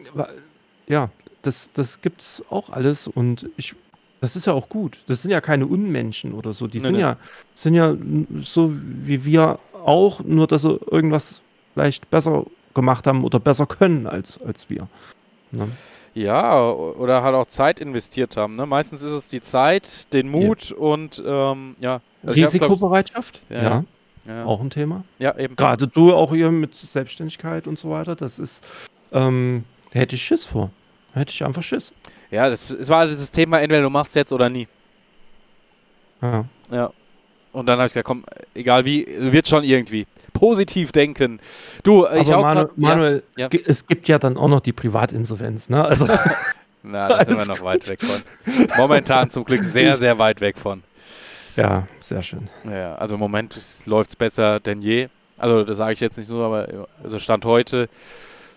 ja, 0.87 1.09
das, 1.41 1.69
das 1.73 2.01
gibt's 2.01 2.43
auch 2.49 2.69
alles 2.69 3.07
und 3.07 3.49
ich, 3.57 3.73
das 4.19 4.35
ist 4.35 4.45
ja 4.45 4.53
auch 4.53 4.69
gut. 4.69 4.99
Das 5.07 5.21
sind 5.21 5.31
ja 5.31 5.41
keine 5.41 5.65
Unmenschen 5.65 6.33
oder 6.33 6.53
so. 6.53 6.67
Die 6.67 6.79
Nee, 6.79 6.85
sind 6.85 6.95
nee. 6.95 7.01
ja, 7.01 7.17
sind 7.55 7.73
ja 7.73 7.95
so 8.43 8.73
wie 8.73 9.25
wir 9.25 9.57
auch, 9.85 10.23
nur 10.23 10.47
dass 10.47 10.63
sie 10.63 10.79
irgendwas 10.91 11.41
vielleicht 11.73 12.11
besser 12.11 12.45
gemacht 12.73 13.07
haben 13.07 13.23
oder 13.23 13.39
besser 13.39 13.65
können 13.65 14.07
als, 14.07 14.39
als 14.41 14.69
wir. 14.69 14.87
Ne? 15.51 15.67
Ja, 16.13 16.61
oder 16.69 17.23
halt 17.23 17.35
auch 17.35 17.45
Zeit 17.45 17.79
investiert 17.79 18.35
haben. 18.35 18.55
Ne? 18.55 18.65
Meistens 18.65 19.01
ist 19.01 19.13
es 19.13 19.27
die 19.29 19.41
Zeit, 19.41 20.11
den 20.13 20.29
Mut 20.29 20.71
und 20.71 21.23
ähm, 21.25 21.75
ja. 21.79 22.01
Also 22.23 22.37
ich 22.37 22.45
hab, 22.45 22.53
Risikobereitschaft, 22.53 23.41
Ja. 23.49 23.61
ja, 23.61 23.83
ja. 24.27 24.45
auch 24.45 24.61
ein 24.61 24.69
Thema. 24.69 25.03
ja, 25.19 25.37
eben. 25.37 25.55
Gerade 25.55 25.87
du 25.87 26.13
auch 26.13 26.33
hier 26.33 26.51
mit 26.51 26.75
Selbstständigkeit 26.75 27.65
und 27.65 27.79
so 27.79 27.89
weiter, 27.89 28.15
das 28.15 28.39
ist, 28.39 28.63
ähm, 29.11 29.63
da 29.93 29.99
hätte 29.99 30.15
ich 30.15 30.23
Schiss 30.23 30.45
vor. 30.45 30.69
Da 31.13 31.21
hätte 31.21 31.31
ich 31.31 31.43
einfach 31.43 31.63
Schiss. 31.63 31.93
Ja, 32.29 32.49
das, 32.49 32.69
es 32.69 32.89
war 32.89 33.05
dieses 33.05 33.31
Thema, 33.31 33.59
entweder 33.59 33.81
du 33.81 33.89
machst 33.89 34.15
jetzt 34.15 34.31
oder 34.33 34.49
nie. 34.49 34.67
Ja. 36.21 36.45
Ja. 36.71 36.91
Und 37.51 37.65
dann 37.65 37.79
habe 37.79 37.87
ich 37.87 37.93
gesagt, 37.93 38.07
komm, 38.07 38.23
egal 38.53 38.85
wie, 38.85 39.05
wird 39.07 39.47
schon 39.47 39.63
irgendwie. 39.63 40.05
Positiv 40.41 40.91
denken. 40.91 41.39
Du, 41.83 42.05
äh, 42.05 42.19
ich 42.19 42.27
Aber 42.33 42.37
auch 42.37 42.41
Manu, 42.41 42.61
grad, 42.61 42.77
Manuel, 42.79 43.23
ja. 43.37 43.45
Es, 43.45 43.49
gi- 43.51 43.63
es 43.65 43.85
gibt 43.87 44.07
ja 44.07 44.17
dann 44.17 44.37
auch 44.37 44.47
noch 44.47 44.59
die 44.61 44.73
Privatinsolvenz, 44.73 45.69
ne? 45.69 45.85
Also, 45.85 46.07
na, 46.83 47.07
da 47.09 47.25
sind 47.25 47.37
wir 47.37 47.45
noch 47.45 47.61
weit 47.63 47.87
weg 47.87 47.99
von. 48.01 48.21
Momentan 48.75 49.29
zum 49.29 49.45
Glück 49.45 49.63
sehr, 49.63 49.97
sehr 49.97 50.17
weit 50.17 50.41
weg 50.41 50.57
von. 50.57 50.81
ja, 51.55 51.87
sehr 51.99 52.23
schön. 52.23 52.49
Ja, 52.63 52.95
also 52.95 53.13
im 53.15 53.19
Moment 53.19 53.55
läuft 53.85 54.09
es 54.09 54.15
besser 54.15 54.59
denn 54.59 54.81
je. 54.81 55.09
Also 55.37 55.63
das 55.63 55.77
sage 55.77 55.93
ich 55.93 55.99
jetzt 55.99 56.17
nicht 56.17 56.29
nur, 56.29 56.43
aber 56.43 56.87
also 57.03 57.19
Stand 57.19 57.45
heute 57.45 57.87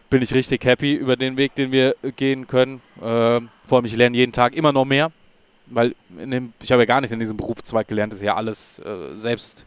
bin 0.09 0.23
ich 0.23 0.33
richtig 0.33 0.65
happy 0.65 0.95
über 0.95 1.17
den 1.17 1.37
Weg, 1.37 1.55
den 1.55 1.71
wir 1.71 1.97
gehen 2.17 2.47
können. 2.47 2.81
Ähm, 3.03 3.51
vor 3.67 3.77
allem, 3.79 3.85
ich 3.85 3.95
lerne 3.97 4.17
jeden 4.17 4.33
Tag 4.33 4.55
immer 4.57 4.73
noch 4.73 4.85
mehr, 4.87 5.11
weil 5.67 5.95
dem, 6.09 6.55
ich 6.63 6.73
habe 6.73 6.83
ja 6.83 6.87
gar 6.87 7.01
nicht 7.03 7.11
in 7.13 7.21
diesem 7.21 7.37
Berufszweig 7.37 7.89
gelernt, 7.89 8.13
das 8.13 8.21
ist 8.21 8.25
ja 8.25 8.37
alles 8.37 8.79
äh, 8.79 9.15
selbst 9.15 9.67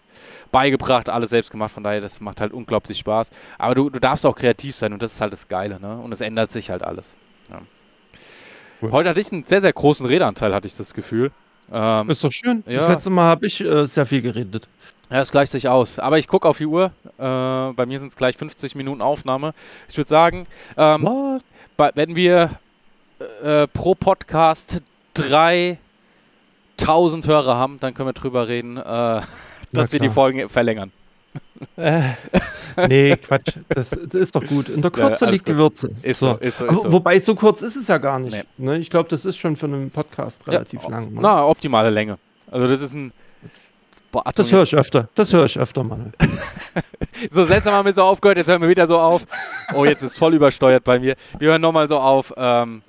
beigebracht, 0.51 1.09
alles 1.09 1.29
selbst 1.29 1.51
gemacht, 1.51 1.71
von 1.71 1.83
daher, 1.83 2.01
das 2.01 2.21
macht 2.21 2.41
halt 2.41 2.53
unglaublich 2.53 2.97
Spaß. 2.99 3.31
Aber 3.57 3.75
du, 3.75 3.89
du 3.89 3.99
darfst 3.99 4.25
auch 4.25 4.35
kreativ 4.35 4.75
sein 4.75 4.93
und 4.93 5.01
das 5.01 5.13
ist 5.13 5.21
halt 5.21 5.33
das 5.33 5.47
Geile, 5.47 5.79
ne? 5.79 5.97
Und 5.97 6.11
es 6.11 6.21
ändert 6.21 6.51
sich 6.51 6.69
halt 6.69 6.83
alles. 6.83 7.15
Ja. 7.49 7.61
Cool. 8.81 8.91
Heute 8.91 9.09
hatte 9.09 9.19
ich 9.19 9.31
einen 9.31 9.43
sehr, 9.43 9.61
sehr 9.61 9.73
großen 9.73 10.05
Redeanteil, 10.05 10.53
hatte 10.53 10.67
ich 10.67 10.75
das 10.77 10.93
Gefühl. 10.93 11.31
Ähm, 11.71 12.09
Ist 12.09 12.23
doch 12.23 12.31
schön. 12.31 12.63
Ja. 12.67 12.79
Das 12.79 12.89
letzte 12.89 13.09
Mal 13.09 13.27
habe 13.27 13.47
ich 13.47 13.59
äh, 13.61 13.85
sehr 13.85 14.05
viel 14.05 14.21
geredet. 14.21 14.67
Ja, 15.09 15.17
das 15.17 15.31
gleicht 15.31 15.51
sich 15.51 15.67
aus. 15.67 15.99
Aber 15.99 16.17
ich 16.17 16.27
gucke 16.27 16.47
auf 16.47 16.57
die 16.57 16.65
Uhr. 16.65 16.91
Äh, 17.17 17.73
bei 17.73 17.85
mir 17.85 17.99
sind 17.99 18.09
es 18.09 18.15
gleich 18.15 18.37
50 18.37 18.75
Minuten 18.75 19.01
Aufnahme. 19.01 19.53
Ich 19.87 19.97
würde 19.97 20.09
sagen, 20.09 20.47
ähm, 20.75 21.39
bei, 21.75 21.91
wenn 21.95 22.15
wir 22.15 22.51
äh, 23.41 23.67
pro 23.67 23.95
Podcast 23.95 24.81
3000 25.15 25.79
Hörer 27.27 27.55
haben, 27.55 27.79
dann 27.79 27.93
können 27.93 28.09
wir 28.09 28.13
drüber 28.13 28.47
reden, 28.47 28.77
äh, 28.77 29.21
dass 29.71 29.93
wir 29.93 29.99
die 29.99 30.09
Folgen 30.09 30.49
verlängern. 30.49 30.91
Äh, 31.75 32.01
nee, 32.87 33.15
Quatsch. 33.17 33.55
Das, 33.69 33.89
das, 33.89 34.13
ist 34.13 34.35
doch 34.35 34.45
gut. 34.45 34.69
In 34.69 34.81
der 34.81 34.91
Kürze 34.91 35.25
ja, 35.25 35.31
liegt 35.31 35.47
die 35.47 35.57
Würze. 35.57 35.91
Ist 36.01 36.19
so, 36.19 36.33
so. 36.33 36.37
Ist 36.37 36.57
so, 36.57 36.65
ist 36.65 36.81
so. 36.81 36.91
Wobei, 36.91 37.19
so 37.19 37.35
kurz 37.35 37.61
ist 37.61 37.75
es 37.75 37.87
ja 37.87 37.97
gar 37.97 38.19
nicht. 38.19 38.33
Nee. 38.33 38.43
Ne? 38.57 38.77
Ich 38.77 38.89
glaube, 38.89 39.09
das 39.09 39.25
ist 39.25 39.37
schon 39.37 39.55
für 39.55 39.65
einen 39.67 39.91
Podcast 39.91 40.47
relativ 40.47 40.83
ja, 40.83 40.89
lang. 40.89 41.13
Man. 41.13 41.21
Na, 41.21 41.45
optimale 41.45 41.89
Länge. 41.89 42.17
Also, 42.49 42.67
das 42.67 42.81
ist 42.81 42.93
ein. 42.93 43.11
Boah, 44.11 44.23
das 44.33 44.51
höre 44.51 44.63
ich 44.63 44.75
öfter. 44.75 45.09
Das 45.15 45.33
höre 45.33 45.45
ich 45.45 45.59
öfter, 45.59 45.83
Mann. 45.83 46.13
so, 47.31 47.45
das 47.45 47.65
haben 47.65 47.85
wir 47.85 47.93
so 47.93 48.03
aufgehört, 48.03 48.37
jetzt 48.37 48.47
hören 48.47 48.61
wir 48.61 48.69
wieder 48.69 48.87
so 48.87 48.97
auf. 48.97 49.23
Oh, 49.73 49.83
jetzt 49.83 50.01
ist 50.01 50.17
voll 50.17 50.33
übersteuert 50.33 50.83
bei 50.83 50.97
mir. 50.97 51.15
Wir 51.39 51.49
hören 51.49 51.61
nochmal 51.61 51.89
so 51.89 51.97
auf. 51.97 52.33
Ähm, 52.37 52.81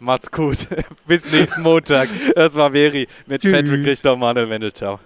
macht's 0.00 0.30
gut. 0.30 0.66
Bis 1.06 1.30
nächsten 1.30 1.62
Montag. 1.62 2.08
Das 2.34 2.56
war 2.56 2.72
Veri 2.72 3.06
mit 3.26 3.42
Tschüss. 3.42 3.52
Patrick 3.52 3.86
Richter 3.86 4.14
und 4.14 4.20
Manuel 4.20 4.50
Wendel. 4.50 4.72
Ciao. 4.72 4.98